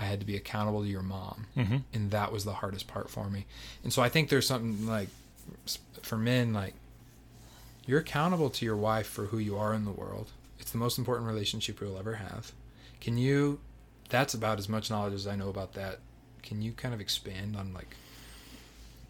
I 0.00 0.04
had 0.04 0.20
to 0.20 0.26
be 0.26 0.36
accountable 0.36 0.82
to 0.82 0.88
your 0.88 1.02
mom 1.02 1.46
mhm. 1.56 1.82
and 1.92 2.10
that 2.12 2.32
was 2.32 2.44
the 2.44 2.54
hardest 2.54 2.86
part 2.86 3.10
for 3.10 3.28
me. 3.28 3.46
And 3.82 3.92
so 3.92 4.00
I 4.02 4.08
think 4.08 4.28
there's 4.28 4.46
something 4.46 4.86
like 4.86 5.08
for 6.02 6.16
men 6.16 6.52
like 6.52 6.74
you're 7.86 8.00
accountable 8.00 8.50
to 8.50 8.64
your 8.64 8.76
wife 8.76 9.06
for 9.06 9.26
who 9.26 9.38
you 9.38 9.56
are 9.56 9.74
in 9.74 9.84
the 9.84 9.90
world. 9.90 10.30
It's 10.58 10.72
the 10.72 10.78
most 10.78 10.98
important 10.98 11.28
relationship 11.28 11.80
you'll 11.80 11.98
ever 11.98 12.14
have. 12.14 12.52
Can 13.00 13.16
you 13.16 13.60
that's 14.08 14.34
about 14.34 14.58
as 14.58 14.68
much 14.68 14.90
knowledge 14.90 15.14
as 15.14 15.26
I 15.26 15.36
know 15.36 15.48
about 15.48 15.74
that. 15.74 15.98
Can 16.42 16.62
you 16.62 16.72
kind 16.72 16.94
of 16.94 17.00
expand 17.00 17.56
on 17.56 17.74
like 17.74 17.96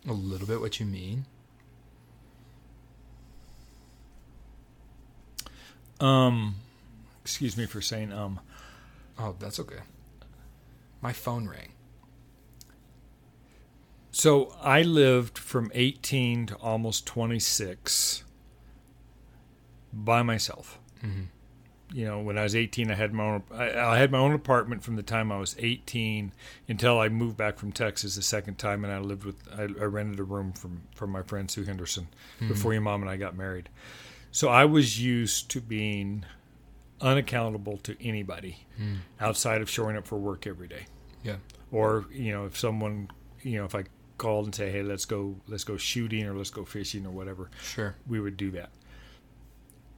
a 0.08 0.12
little 0.12 0.46
bit 0.46 0.60
what 0.60 0.80
you 0.80 0.86
mean? 0.86 1.24
Um, 6.00 6.56
excuse 7.22 7.56
me 7.56 7.66
for 7.66 7.80
saying 7.80 8.12
um. 8.12 8.40
Oh, 9.18 9.34
that's 9.38 9.58
okay. 9.58 9.80
My 11.00 11.12
phone 11.12 11.48
rang. 11.48 11.72
So 14.18 14.52
I 14.60 14.82
lived 14.82 15.38
from 15.38 15.70
18 15.76 16.46
to 16.46 16.56
almost 16.56 17.06
26 17.06 18.24
by 19.92 20.22
myself. 20.22 20.80
Mm-hmm. 21.04 21.96
You 21.96 22.04
know, 22.04 22.20
when 22.22 22.36
I 22.36 22.42
was 22.42 22.56
18, 22.56 22.90
I 22.90 22.94
had 22.94 23.12
my 23.14 23.22
own. 23.22 23.44
I, 23.52 23.78
I 23.78 23.98
had 23.98 24.10
my 24.10 24.18
own 24.18 24.32
apartment 24.32 24.82
from 24.82 24.96
the 24.96 25.04
time 25.04 25.30
I 25.30 25.38
was 25.38 25.54
18 25.60 26.32
until 26.66 26.98
I 26.98 27.08
moved 27.08 27.36
back 27.36 27.58
from 27.58 27.70
Texas 27.70 28.16
the 28.16 28.22
second 28.22 28.58
time, 28.58 28.84
and 28.84 28.92
I 28.92 28.98
lived 28.98 29.22
with. 29.22 29.36
I, 29.56 29.62
I 29.62 29.84
rented 29.84 30.18
a 30.18 30.24
room 30.24 30.52
from 30.52 30.82
from 30.96 31.10
my 31.10 31.22
friend 31.22 31.48
Sue 31.48 31.62
Henderson 31.62 32.08
before 32.40 32.72
your 32.72 32.82
mom 32.82 33.02
and 33.02 33.10
I 33.10 33.16
got 33.16 33.36
married. 33.36 33.68
So 34.32 34.48
I 34.48 34.64
was 34.64 35.00
used 35.00 35.48
to 35.52 35.60
being 35.60 36.24
unaccountable 37.00 37.78
to 37.84 37.96
anybody 38.04 38.66
outside 39.20 39.62
of 39.62 39.70
showing 39.70 39.96
up 39.96 40.08
for 40.08 40.18
work 40.18 40.44
every 40.44 40.66
day. 40.66 40.86
Yeah. 41.22 41.36
Or 41.70 42.04
you 42.10 42.32
know, 42.32 42.46
if 42.46 42.58
someone, 42.58 43.10
you 43.42 43.58
know, 43.60 43.64
if 43.64 43.76
I 43.76 43.84
called 44.18 44.46
and 44.46 44.54
say, 44.54 44.70
"Hey, 44.70 44.82
let's 44.82 45.04
go, 45.04 45.36
let's 45.46 45.64
go 45.64 45.76
shooting 45.76 46.26
or 46.26 46.34
let's 46.34 46.50
go 46.50 46.64
fishing 46.64 47.06
or 47.06 47.10
whatever," 47.10 47.50
Sure. 47.62 47.94
we 48.06 48.20
would 48.20 48.36
do 48.36 48.50
that. 48.52 48.70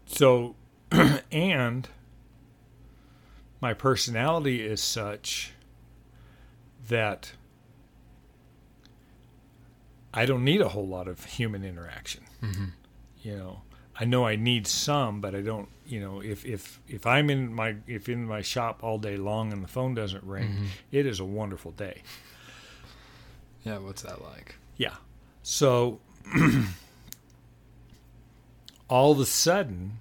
So, 0.06 0.54
and 1.32 1.88
my 3.60 3.74
personality 3.74 4.60
is 4.64 4.80
such 4.82 5.52
that 6.88 7.32
I 10.12 10.26
don't 10.26 10.44
need 10.44 10.60
a 10.60 10.68
whole 10.68 10.86
lot 10.86 11.06
of 11.08 11.24
human 11.24 11.64
interaction. 11.64 12.24
Mm-hmm. 12.42 12.64
You 13.22 13.36
know, 13.36 13.62
I 13.94 14.04
know 14.06 14.26
I 14.26 14.34
need 14.36 14.66
some, 14.66 15.20
but 15.20 15.34
I 15.34 15.40
don't. 15.42 15.68
You 15.86 16.00
know, 16.00 16.20
if 16.20 16.44
if 16.44 16.80
if 16.88 17.06
I'm 17.06 17.30
in 17.30 17.52
my 17.54 17.76
if 17.86 18.08
in 18.08 18.26
my 18.26 18.42
shop 18.42 18.82
all 18.82 18.98
day 18.98 19.16
long 19.16 19.52
and 19.52 19.62
the 19.62 19.68
phone 19.68 19.94
doesn't 19.94 20.24
ring, 20.24 20.48
Mhm. 20.48 20.66
it 20.90 21.06
is 21.06 21.20
a 21.20 21.24
wonderful 21.24 21.70
day. 21.72 22.02
Yeah. 23.64 23.78
What's 23.78 24.02
that 24.02 24.22
like? 24.22 24.56
Yeah. 24.76 24.94
So 25.42 26.00
all 28.88 29.12
of 29.12 29.20
a 29.20 29.26
sudden, 29.26 29.98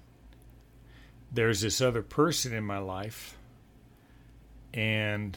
there's 1.32 1.60
this 1.60 1.80
other 1.80 2.02
person 2.02 2.52
in 2.52 2.64
my 2.64 2.78
life, 2.78 3.36
and 4.74 5.36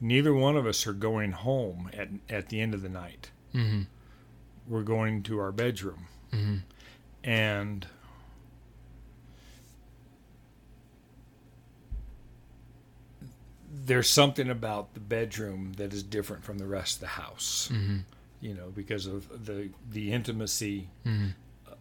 neither 0.00 0.32
one 0.32 0.56
of 0.56 0.66
us 0.66 0.86
are 0.86 0.92
going 0.92 1.32
home 1.32 1.90
at 1.92 2.08
at 2.28 2.48
the 2.48 2.60
end 2.60 2.74
of 2.74 2.82
the 2.82 2.88
night. 2.88 3.30
Mm-hmm. 3.54 3.82
We're 4.66 4.82
going 4.82 5.22
to 5.24 5.38
our 5.38 5.52
bedroom, 5.52 6.06
Mm-hmm. 6.32 6.56
and 7.24 7.86
there's 13.84 14.08
something 14.08 14.48
about 14.50 14.94
the 14.94 15.00
bedroom 15.00 15.72
that 15.76 15.92
is 15.92 16.02
different 16.02 16.44
from 16.44 16.58
the 16.58 16.66
rest 16.66 16.96
of 16.96 17.00
the 17.02 17.06
house. 17.08 17.68
Mm-hmm. 17.72 17.98
You 18.40 18.54
know, 18.54 18.70
because 18.74 19.06
of 19.06 19.46
the 19.46 19.70
the 19.90 20.12
intimacy 20.12 20.88
Mm-hmm. 21.06 21.28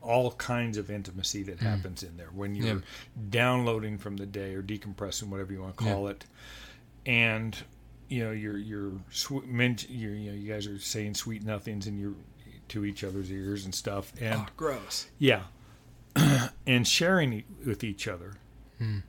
all 0.02 0.32
kinds 0.32 0.78
of 0.78 0.90
intimacy 0.90 1.44
that 1.44 1.58
Mm. 1.60 1.64
happens 1.64 2.04
in 2.04 2.16
there 2.18 2.30
when 2.34 2.56
you're 2.56 2.68
Yeah. 2.68 2.82
downloading 3.30 3.98
from 3.98 4.18
the 4.18 4.26
day 4.26 4.54
or 4.56 4.62
decompressing, 4.64 5.24
whatever 5.30 5.52
you 5.54 5.62
want 5.62 5.78
to 5.78 5.84
call 5.84 6.08
it, 6.08 6.26
and 7.06 7.58
you 8.10 8.24
know 8.24 8.32
you're 8.32 8.58
you're, 8.58 8.94
sw- 9.12 9.44
you're 9.90 10.14
you 10.16 10.32
know 10.32 10.38
you 10.38 10.48
guys 10.52 10.66
are 10.68 10.80
saying 10.80 11.14
sweet 11.16 11.44
nothings 11.44 11.88
in 11.88 11.98
your 12.00 12.14
to 12.70 12.86
each 12.86 13.04
other's 13.04 13.32
ears 13.32 13.66
and 13.66 13.74
stuff, 13.76 14.12
and 14.20 14.42
oh, 14.42 14.46
gross. 14.58 15.08
yeah, 15.20 15.44
and 16.68 16.88
sharing 16.88 17.44
with 17.66 17.84
each 17.84 18.08
other. 18.08 18.34
Mm. 18.82 19.04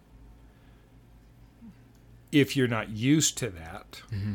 If 2.31 2.57
you're 2.57 2.69
not 2.69 2.91
used 2.91 3.39
to 3.39 3.49
that, 3.51 4.03
Mm-hmm. 4.13 4.35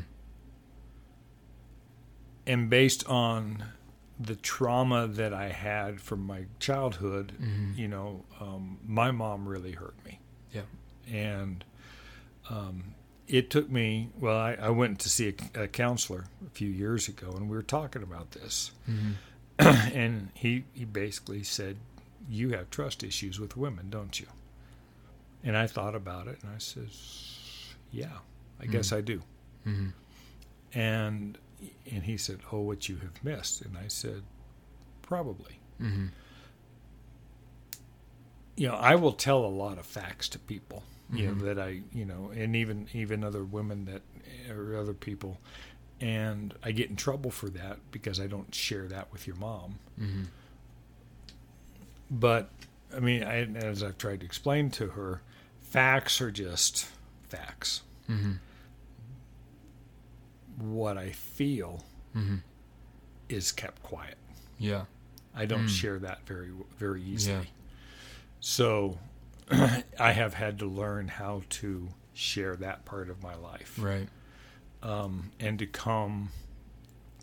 and 2.46 2.70
based 2.70 3.08
on 3.08 3.64
the 4.20 4.36
trauma 4.36 5.08
that 5.08 5.34
I 5.34 5.50
had 5.50 6.00
from 6.02 6.26
my 6.26 6.46
childhood, 6.60 7.34
Mhm. 7.42 7.78
you 7.78 7.88
know, 7.88 8.26
um, 8.40 8.78
my 8.86 9.12
mom 9.12 9.48
really 9.48 9.72
hurt 9.74 9.96
me. 10.06 10.20
Yeah. 10.54 10.62
And 11.12 11.64
um, 12.50 12.94
it 13.28 13.50
took 13.50 13.70
me, 13.70 14.10
well, 14.20 14.38
I, 14.38 14.54
I 14.54 14.70
went 14.70 15.00
to 15.02 15.10
see 15.10 15.36
a, 15.56 15.64
a 15.64 15.68
counselor 15.68 16.26
a 16.46 16.50
few 16.52 16.70
years 16.70 17.08
ago, 17.08 17.32
and 17.32 17.50
we 17.50 17.56
were 17.56 17.64
talking 17.64 18.04
about 18.04 18.32
this. 18.32 18.72
Mm-hmm. 18.90 19.12
and 19.96 20.30
he, 20.34 20.66
he 20.74 20.86
basically 20.86 21.44
said, 21.44 21.78
You 22.30 22.50
have 22.52 22.70
trust 22.70 23.04
issues 23.04 23.40
with 23.40 23.58
women, 23.58 23.90
don't 23.90 24.20
you? 24.20 24.28
And 25.44 25.58
I 25.58 25.68
thought 25.68 25.96
about 25.96 26.28
it, 26.28 26.40
and 26.44 26.52
I 26.54 26.58
says, 26.60 27.40
Yeah, 27.94 28.18
I 28.60 28.66
guess 28.66 28.92
I 28.92 29.02
do. 29.02 29.22
Mm-hmm. 29.66 29.90
And 30.78 31.38
and 31.90 32.04
he 32.04 32.18
said, 32.18 32.40
"Oh, 32.52 32.60
what 32.60 32.90
you 32.90 32.98
have 32.98 33.24
missed." 33.24 33.62
And 33.62 33.78
I 33.78 33.88
said, 33.88 34.24
"Probably." 35.04 35.60
Mm-hmm. 35.82 36.08
You 38.56 38.68
know, 38.68 38.76
I 38.76 38.96
will 38.96 39.14
tell 39.14 39.46
a 39.46 39.48
lot 39.48 39.78
of 39.78 39.86
facts 39.86 40.28
to 40.30 40.40
people. 40.40 40.84
You 41.12 41.28
know 41.28 41.46
that 41.46 41.60
I, 41.60 41.82
you 41.94 42.06
know, 42.06 42.32
and 42.36 42.56
even 42.56 42.88
even 42.94 43.24
other 43.24 43.44
women 43.44 43.86
that 43.86 44.02
or 44.50 44.76
other 44.76 44.94
people, 44.94 45.38
and 46.02 46.56
I 46.64 46.72
get 46.72 46.90
in 46.90 46.96
trouble 46.96 47.30
for 47.30 47.50
that 47.50 47.78
because 47.92 48.20
I 48.20 48.26
don't 48.26 48.54
share 48.54 48.88
that 48.88 49.12
with 49.12 49.28
your 49.28 49.36
mom. 49.36 49.78
Mm-hmm. 50.00 50.24
But 52.10 52.50
I 52.96 53.00
mean, 53.00 53.24
I, 53.24 53.44
as 53.56 53.84
I've 53.84 53.98
tried 53.98 54.22
to 54.22 54.26
explain 54.26 54.72
to 54.72 54.88
her, 54.90 55.22
facts 55.62 56.20
are 56.20 56.32
just 56.32 56.88
facts. 57.38 57.82
Mm-hmm. 58.10 58.34
What 60.58 60.98
I 60.98 61.12
feel 61.12 61.84
Mm-hmm. 62.16 62.36
is 63.28 63.52
kept 63.52 63.82
quiet. 63.82 64.18
Yeah. 64.60 64.86
I 65.34 65.46
don't 65.48 65.66
Mm. 65.66 65.70
share 65.70 65.98
that 66.00 66.28
very 66.28 66.52
very 66.78 67.02
easily. 67.02 67.36
Yeah. 67.38 67.44
So 68.40 69.00
I 70.00 70.12
have 70.12 70.36
had 70.36 70.60
to 70.60 70.66
learn 70.68 71.08
how 71.08 71.42
to 71.62 71.90
share 72.14 72.56
that 72.58 72.86
part 72.86 73.10
of 73.10 73.24
my 73.24 73.34
life 73.34 73.80
Right. 73.82 74.08
um, 74.84 75.32
and 75.40 75.58
to 75.58 75.66
come 75.66 76.30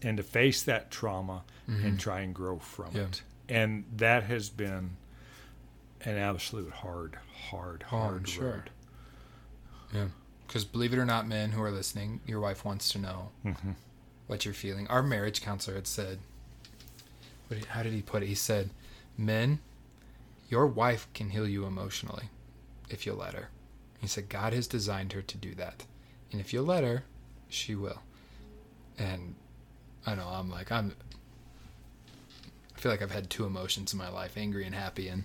and 0.02 0.16
to 0.16 0.24
face 0.24 0.64
that 0.64 0.90
trauma 0.90 1.44
Mhm. 1.68 1.84
and 1.84 2.00
try 2.00 2.20
and 2.22 2.34
grow 2.34 2.58
from 2.58 2.96
Yeah. 2.96 3.02
it. 3.02 3.22
And 3.48 3.84
that 3.96 4.24
has 4.24 4.50
been 4.50 4.96
an 6.00 6.16
absolute 6.16 6.72
hard, 6.72 7.16
hard, 7.50 7.84
Oh, 7.92 7.96
I'm 7.96 8.02
hard 8.10 8.28
sure. 8.28 8.64
Yeah. 9.92 10.08
Because 10.46 10.64
believe 10.64 10.92
it 10.92 10.98
or 10.98 11.04
not, 11.04 11.26
men 11.28 11.52
who 11.52 11.62
are 11.62 11.70
listening, 11.70 12.20
your 12.26 12.40
wife 12.40 12.64
wants 12.64 12.88
to 12.90 12.98
know 12.98 13.30
Mhm. 13.44 13.74
what 14.26 14.44
you're 14.44 14.54
feeling. 14.54 14.86
Our 14.88 15.02
marriage 15.02 15.40
counselor 15.40 15.76
had 15.76 15.86
said, 15.86 16.18
what 17.48 17.64
how 17.66 17.82
did 17.82 17.92
he 17.92 18.02
put 18.02 18.22
it? 18.22 18.26
He 18.26 18.34
said, 18.34 18.70
Men, 19.16 19.58
your 20.48 20.66
wife 20.66 21.06
can 21.14 21.30
heal 21.30 21.46
you 21.48 21.66
emotionally 21.66 22.30
if 22.88 23.04
you'll 23.06 23.16
let 23.16 23.34
her. 23.34 23.50
He 24.00 24.06
said, 24.06 24.28
God 24.28 24.52
has 24.52 24.66
designed 24.66 25.12
her 25.12 25.22
to 25.22 25.36
do 25.36 25.54
that. 25.56 25.84
And 26.32 26.40
if 26.40 26.52
you'll 26.52 26.64
let 26.64 26.84
her, 26.84 27.04
she 27.48 27.74
will. 27.74 28.02
And 28.98 29.34
I 30.06 30.14
know, 30.14 30.26
I'm 30.28 30.48
like, 30.50 30.70
I'm. 30.72 30.94
I 32.76 32.80
feel 32.80 32.90
like 32.90 33.02
I've 33.02 33.10
had 33.10 33.28
two 33.28 33.44
emotions 33.44 33.92
in 33.92 33.98
my 33.98 34.08
life 34.08 34.36
angry 34.36 34.64
and 34.64 34.74
happy. 34.74 35.08
And 35.08 35.24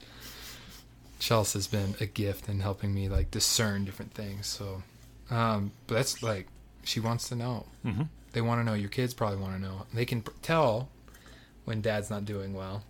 Chelsea 1.19 1.57
has 1.59 1.67
been 1.67 1.95
a 1.99 2.05
gift 2.05 2.49
in 2.49 2.59
helping 2.59 2.93
me, 2.93 3.07
like, 3.09 3.31
discern 3.31 3.85
different 3.85 4.13
things. 4.13 4.47
So, 4.47 4.83
um, 5.29 5.71
but 5.87 5.95
that's 5.95 6.21
like, 6.21 6.47
she 6.83 6.99
wants 6.99 7.27
to 7.29 7.35
know 7.35 7.65
Mhm. 7.85 8.09
they 8.33 8.41
want 8.41 8.59
to 8.59 8.63
know. 8.63 8.73
Your 8.73 8.89
kids 8.89 9.13
probably 9.13 9.37
want 9.39 9.55
to 9.55 9.61
know. 9.61 9.85
They 9.93 10.05
can 10.05 10.21
tell 10.41 10.89
when 11.63 11.81
dad's 11.81 12.09
not 12.09 12.25
doing 12.25 12.53
well. 12.53 12.83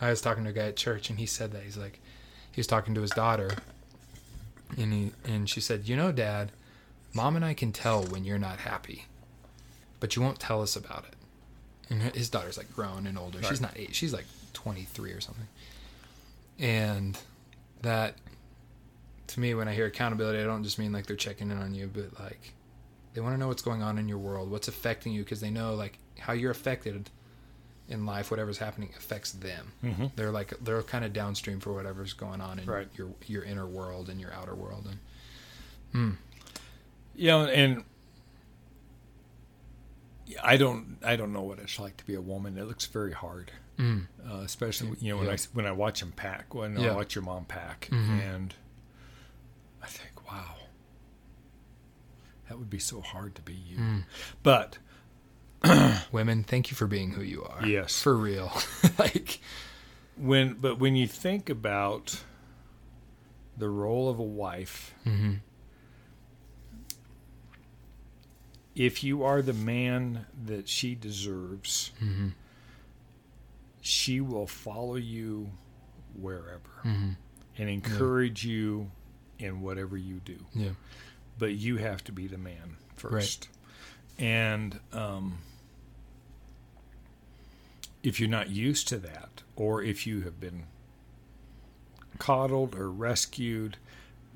I 0.00 0.10
was 0.10 0.20
talking 0.20 0.44
to 0.44 0.50
a 0.50 0.52
guy 0.52 0.66
at 0.68 0.76
church, 0.76 1.10
and 1.10 1.18
he 1.18 1.26
said 1.26 1.52
that 1.52 1.64
he's 1.64 1.76
like, 1.76 2.00
he 2.50 2.58
was 2.60 2.66
talking 2.66 2.94
to 2.94 3.02
his 3.02 3.10
daughter, 3.10 3.50
and 4.76 4.92
he 4.92 5.12
and 5.24 5.48
she 5.50 5.60
said, 5.60 5.86
"You 5.88 5.96
know, 5.96 6.12
Dad, 6.12 6.50
Mom 7.14 7.36
and 7.36 7.44
I 7.44 7.52
can 7.54 7.72
tell 7.72 8.02
when 8.04 8.24
you're 8.24 8.38
not 8.38 8.60
happy, 8.60 9.06
but 10.00 10.16
you 10.16 10.22
won't 10.22 10.40
tell 10.40 10.62
us 10.62 10.74
about 10.76 11.04
it." 11.04 11.14
And 11.90 12.02
his 12.14 12.30
daughter's 12.30 12.56
like 12.56 12.72
grown 12.74 13.06
and 13.06 13.18
older. 13.18 13.42
She's 13.42 13.60
not 13.60 13.76
eight. 13.76 13.94
She's 13.94 14.12
like 14.14 14.24
23 14.54 15.12
or 15.12 15.20
something. 15.20 15.48
And 16.58 17.18
that, 17.82 18.16
to 19.28 19.40
me, 19.40 19.54
when 19.54 19.68
I 19.68 19.74
hear 19.74 19.86
accountability, 19.86 20.40
I 20.40 20.44
don't 20.44 20.62
just 20.64 20.78
mean 20.78 20.92
like 20.92 21.06
they're 21.06 21.16
checking 21.16 21.50
in 21.50 21.58
on 21.58 21.74
you, 21.74 21.90
but 21.92 22.18
like 22.20 22.52
they 23.14 23.20
want 23.20 23.34
to 23.34 23.38
know 23.38 23.48
what's 23.48 23.62
going 23.62 23.82
on 23.82 23.98
in 23.98 24.08
your 24.08 24.18
world, 24.18 24.50
what's 24.50 24.68
affecting 24.68 25.12
you, 25.12 25.22
because 25.22 25.40
they 25.40 25.50
know 25.50 25.74
like 25.74 25.98
how 26.18 26.32
you're 26.32 26.50
affected 26.50 27.10
in 27.88 28.06
life, 28.06 28.30
whatever's 28.30 28.58
happening 28.58 28.90
affects 28.96 29.32
them. 29.32 29.72
Mhm. 29.82 30.12
They're 30.16 30.30
like 30.30 30.54
they're 30.62 30.82
kind 30.82 31.04
of 31.04 31.12
downstream 31.12 31.60
for 31.60 31.72
whatever's 31.72 32.12
going 32.12 32.40
on 32.40 32.58
in 32.58 32.66
Right. 32.66 32.88
your 32.96 33.08
your 33.26 33.42
inner 33.44 33.66
world 33.66 34.08
and 34.08 34.20
your 34.20 34.32
outer 34.32 34.54
world. 34.54 34.86
And 34.88 34.98
hmm, 35.92 36.10
You 37.16 37.26
know, 37.28 37.44
and 37.46 37.84
I 40.42 40.56
don't, 40.56 40.96
I 41.04 41.16
don't 41.16 41.32
know 41.32 41.42
what 41.42 41.58
it's 41.58 41.78
like 41.78 41.96
to 41.98 42.06
be 42.06 42.14
a 42.14 42.20
woman. 42.20 42.56
It 42.56 42.64
looks 42.64 42.86
very 42.86 43.12
hard. 43.12 43.50
Mm, 43.78 44.06
uh, 44.28 44.36
especially 44.40 44.96
you 45.00 45.10
know 45.12 45.18
when 45.18 45.26
Yeah. 45.26 45.32
I 45.34 45.36
when 45.52 45.66
I 45.66 45.72
watch 45.72 46.00
them 46.00 46.12
pack, 46.12 46.54
when 46.54 46.76
Yeah. 46.78 46.92
I 46.92 46.94
watch 46.96 47.14
your 47.14 47.24
mom 47.24 47.44
pack, 47.46 47.88
Mhm. 47.90 48.10
and 48.20 48.54
I 49.82 49.86
think, 49.86 50.30
wow, 50.30 50.56
that 52.48 52.58
would 52.58 52.70
be 52.70 52.78
so 52.78 53.00
hard 53.00 53.34
to 53.36 53.42
be 53.42 53.54
you. 53.54 53.76
mm. 53.78 54.04
But 54.42 54.78
women, 56.12 56.44
thank 56.44 56.70
you 56.70 56.76
for 56.76 56.86
being 56.86 57.12
who 57.12 57.22
you 57.22 57.42
are. 57.44 57.64
Yes. 57.66 58.00
for 58.02 58.16
real. 58.16 58.52
like 58.98 59.40
when 60.16 60.54
but 60.54 60.78
when 60.78 60.94
you 60.96 61.06
think 61.06 61.48
about 61.50 62.22
the 63.56 63.68
role 63.68 64.08
of 64.08 64.18
a 64.18 64.22
wife, 64.24 64.94
hmm 65.04 65.34
if 68.74 69.04
you 69.04 69.22
are 69.22 69.42
the 69.42 69.52
man 69.52 70.24
that 70.46 70.68
she 70.68 70.94
deserves, 70.94 71.90
hmm 71.98 72.28
she 73.82 74.20
will 74.20 74.46
follow 74.46 74.94
you 74.96 75.50
wherever 76.18 76.70
hmm 76.82 77.10
and 77.58 77.68
encourage 77.68 78.44
you 78.46 78.90
in 79.38 79.60
whatever 79.60 79.96
you 79.98 80.20
do. 80.24 80.38
yeah, 80.54 80.70
but 81.38 81.52
you 81.52 81.76
have 81.76 82.02
to 82.04 82.10
be 82.12 82.26
the 82.26 82.38
man 82.38 82.76
first. 82.96 83.48
And 84.18 84.80
um, 84.94 85.38
if 88.02 88.18
you're 88.18 88.28
not 88.28 88.48
used 88.50 88.88
to 88.88 88.96
that, 88.98 89.42
or 89.56 89.82
if 89.82 90.06
you 90.06 90.22
have 90.22 90.40
been 90.40 90.64
coddled 92.18 92.74
or 92.74 92.90
rescued, 92.90 93.76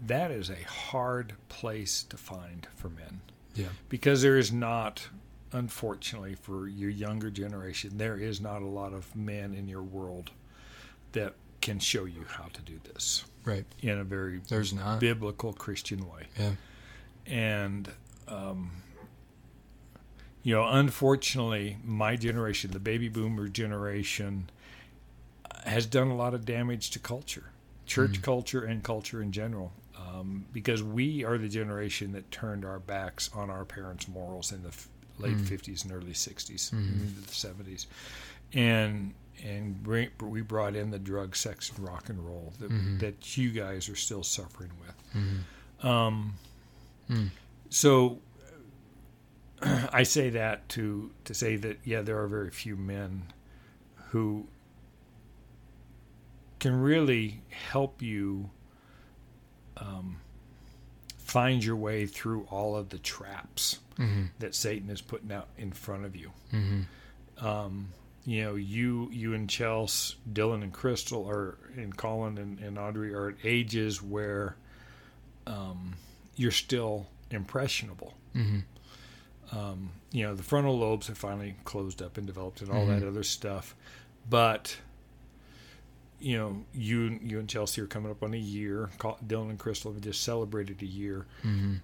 that 0.04 0.30
is 0.30 0.50
a 0.50 0.62
hard 0.64 1.32
place 1.48 2.02
to 2.04 2.16
find 2.16 2.66
for 2.74 2.88
men 2.90 3.20
Yeah. 3.54 3.68
because 3.88 4.22
there 4.22 4.36
is 4.36 4.52
not 4.52 5.08
unfortunately 5.52 6.34
for 6.34 6.68
your 6.68 6.90
younger 6.90 7.30
generation 7.30 7.96
there 7.98 8.16
is 8.16 8.40
not 8.40 8.62
a 8.62 8.66
lot 8.66 8.92
of 8.92 9.14
men 9.16 9.54
in 9.54 9.68
your 9.68 9.82
world 9.82 10.30
that 11.12 11.34
can 11.60 11.78
show 11.78 12.04
you 12.04 12.24
how 12.28 12.44
to 12.52 12.60
do 12.62 12.78
this 12.92 13.24
Right. 13.44 13.64
in 13.80 13.98
a 13.98 14.04
very 14.04 14.40
There's 14.48 14.72
not. 14.72 15.00
biblical 15.00 15.52
christian 15.52 16.08
way 16.08 16.24
Yeah. 16.38 16.52
and 17.26 17.88
um, 18.28 18.70
you 20.42 20.54
know 20.54 20.66
unfortunately 20.66 21.76
my 21.84 22.16
generation 22.16 22.70
the 22.72 22.78
baby 22.80 23.08
boomer 23.08 23.48
generation 23.48 24.50
has 25.64 25.86
done 25.86 26.08
a 26.08 26.16
lot 26.16 26.34
of 26.34 26.44
damage 26.44 26.90
to 26.90 26.98
culture 26.98 27.50
church 27.86 28.18
Mhm. 28.20 28.22
culture 28.22 28.64
and 28.64 28.82
culture 28.82 29.22
in 29.22 29.32
general 29.32 29.72
um, 29.96 30.44
because 30.52 30.82
we 30.82 31.24
are 31.24 31.38
the 31.38 31.48
generation 31.48 32.12
that 32.12 32.30
turned 32.30 32.64
our 32.64 32.78
backs 32.78 33.30
on 33.32 33.48
our 33.50 33.64
parents 33.64 34.06
morals 34.08 34.52
in 34.52 34.62
the 34.62 34.72
late 35.18 35.36
Mm. 35.36 35.46
50s 35.46 35.82
and 35.84 35.92
early 35.92 36.12
60s 36.14 36.70
Mhm. 36.70 36.78
and 36.78 37.00
into 37.08 37.20
the 37.20 37.32
70s 37.34 37.86
and 38.52 39.14
and 39.44 39.82
bring, 39.82 40.08
we 40.20 40.40
brought 40.40 40.74
in 40.74 40.90
the 40.90 40.98
drug 40.98 41.36
sex 41.36 41.70
and 41.70 41.86
rock 41.86 42.08
and 42.08 42.24
roll 42.24 42.54
that, 42.58 42.70
Mhm. 42.70 42.98
that 43.00 43.36
you 43.36 43.50
guys 43.50 43.86
are 43.90 43.94
still 43.96 44.22
suffering 44.22 44.70
with 44.80 44.94
Mhm. 45.22 45.84
um, 45.86 46.34
Mm. 47.10 47.30
so 47.68 48.20
I 49.62 50.02
say 50.04 50.30
that 50.30 50.68
to 50.70 51.10
to 51.24 51.34
say 51.34 51.56
that 51.56 51.78
yeah, 51.84 52.02
there 52.02 52.18
are 52.22 52.28
very 52.28 52.50
few 52.50 52.76
men 52.76 53.32
who 54.10 54.46
can 56.58 56.80
really 56.80 57.42
help 57.50 58.00
you 58.02 58.50
um, 59.76 60.16
find 61.18 61.62
your 61.62 61.76
way 61.76 62.06
through 62.06 62.44
all 62.44 62.76
of 62.76 62.88
the 62.88 62.98
traps 62.98 63.78
Mhm. 63.96 64.28
that 64.38 64.54
Satan 64.54 64.90
is 64.90 65.00
putting 65.00 65.32
out 65.32 65.48
in 65.56 65.72
front 65.72 66.04
of 66.04 66.14
you. 66.16 66.32
Mhm. 66.52 66.84
Um, 67.38 67.88
you 68.24 68.42
know, 68.42 68.54
you 68.56 69.08
you 69.12 69.34
and 69.34 69.48
Chelsea, 69.48 70.16
Dylan 70.30 70.62
and 70.62 70.72
Crystal, 70.72 71.28
are 71.28 71.56
and 71.76 71.96
Colin 71.96 72.38
and, 72.38 72.58
and 72.58 72.78
Audrey 72.78 73.14
are 73.14 73.28
at 73.30 73.36
ages 73.44 74.02
where 74.02 74.56
um, 75.46 75.94
you're 76.34 76.50
still 76.50 77.06
impressionable. 77.30 78.14
Mhm. 78.34 78.64
Um, 79.52 79.90
you 80.10 80.24
know, 80.24 80.34
the 80.34 80.42
frontal 80.42 80.76
lobes 80.78 81.06
have 81.06 81.16
finally 81.18 81.54
closed 81.64 82.02
up 82.02 82.16
and 82.18 82.26
developed 82.26 82.60
and 82.62 82.70
all 82.70 82.84
that 82.86 83.02
other 83.06 83.22
stuff, 83.22 83.74
but 84.28 84.76
you 86.18 86.36
know, 86.36 86.64
you 86.74 87.18
you 87.22 87.38
and 87.38 87.48
Chelsea 87.48 87.80
are 87.80 87.86
coming 87.86 88.10
up 88.10 88.22
on 88.22 88.34
a 88.34 88.38
year. 88.38 88.90
Dylan 88.98 89.50
and 89.50 89.58
Crystal 89.58 89.92
have 89.92 90.02
just 90.02 90.22
celebrated 90.22 90.82
a 90.82 90.86
year. 90.86 91.26
Mhm. 91.44 91.80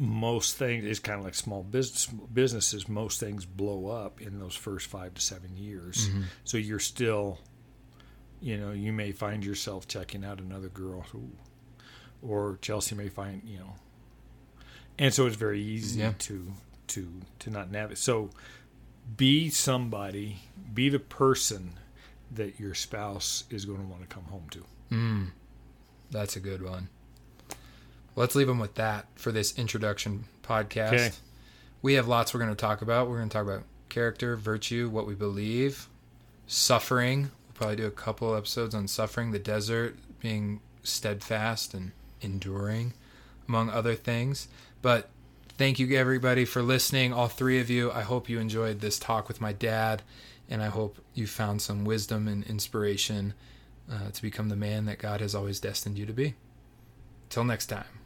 Most 0.00 0.56
things 0.56 0.84
is 0.84 1.00
kind 1.00 1.18
of 1.18 1.24
like 1.24 1.34
small 1.34 1.64
business 1.64 2.06
businesses 2.32 2.88
most 2.88 3.18
things 3.18 3.44
blow 3.44 3.88
up 3.88 4.20
in 4.20 4.38
those 4.38 4.54
first 4.54 4.86
five 4.86 5.12
to 5.12 5.20
seven 5.20 5.56
years 5.56 6.08
Mhm. 6.08 6.24
so 6.44 6.56
you're 6.56 6.78
still 6.78 7.38
you 8.40 8.56
know 8.56 8.70
you 8.70 8.92
may 8.92 9.10
find 9.10 9.44
yourself 9.44 9.88
checking 9.88 10.24
out 10.24 10.38
another 10.40 10.68
girl 10.68 11.04
ooh, 11.16 11.32
or 12.22 12.58
chelsea 12.62 12.94
may 12.94 13.08
find 13.08 13.42
you 13.44 13.58
know 13.58 13.74
and 15.00 15.12
so 15.12 15.26
it's 15.26 15.34
very 15.36 15.60
easy 15.60 15.98
Yeah. 16.00 16.12
to 16.20 16.52
to 16.88 17.20
to 17.40 17.50
not 17.50 17.70
navigate 17.72 17.98
so 17.98 18.30
be 19.16 19.50
somebody 19.50 20.42
be 20.72 20.88
the 20.88 21.00
person 21.00 21.72
that 22.30 22.60
your 22.60 22.74
spouse 22.74 23.44
is 23.50 23.64
going 23.64 23.80
to 23.80 23.86
want 23.86 24.02
to 24.02 24.08
come 24.14 24.24
home 24.24 24.48
to 24.50 24.64
Mm. 24.92 25.32
That's 26.10 26.36
a 26.36 26.40
good 26.40 26.62
one. 26.62 26.88
Let's 28.18 28.34
leave 28.34 28.48
them 28.48 28.58
with 28.58 28.74
that 28.74 29.06
for 29.14 29.30
this 29.30 29.56
introduction 29.56 30.24
podcast. 30.42 30.92
Okay. 30.92 31.10
We 31.82 31.94
have 31.94 32.08
lots 32.08 32.34
we're 32.34 32.40
going 32.40 32.50
to 32.50 32.56
talk 32.56 32.82
about. 32.82 33.08
We're 33.08 33.18
going 33.18 33.28
to 33.28 33.32
talk 33.32 33.46
about 33.46 33.62
character, 33.88 34.34
virtue, 34.34 34.88
what 34.88 35.06
we 35.06 35.14
believe, 35.14 35.88
suffering. 36.48 37.22
We'll 37.22 37.54
probably 37.54 37.76
do 37.76 37.86
a 37.86 37.92
couple 37.92 38.34
episodes 38.34 38.74
on 38.74 38.88
suffering, 38.88 39.30
the 39.30 39.38
desert, 39.38 39.96
being 40.18 40.60
steadfast 40.82 41.74
and 41.74 41.92
enduring, 42.20 42.94
among 43.46 43.70
other 43.70 43.94
things. 43.94 44.48
But 44.82 45.10
thank 45.56 45.78
you, 45.78 45.96
everybody, 45.96 46.44
for 46.44 46.60
listening. 46.60 47.12
All 47.12 47.28
three 47.28 47.60
of 47.60 47.70
you. 47.70 47.92
I 47.92 48.02
hope 48.02 48.28
you 48.28 48.40
enjoyed 48.40 48.80
this 48.80 48.98
talk 48.98 49.28
with 49.28 49.40
my 49.40 49.52
dad, 49.52 50.02
and 50.50 50.60
I 50.60 50.66
hope 50.66 50.98
you 51.14 51.28
found 51.28 51.62
some 51.62 51.84
wisdom 51.84 52.26
and 52.26 52.42
inspiration 52.46 53.34
uh, 53.88 54.10
to 54.12 54.22
become 54.22 54.48
the 54.48 54.56
man 54.56 54.86
that 54.86 54.98
God 54.98 55.20
has 55.20 55.36
always 55.36 55.60
destined 55.60 55.96
you 55.96 56.06
to 56.06 56.12
be. 56.12 56.34
Till 57.28 57.44
next 57.44 57.66
time. 57.66 57.97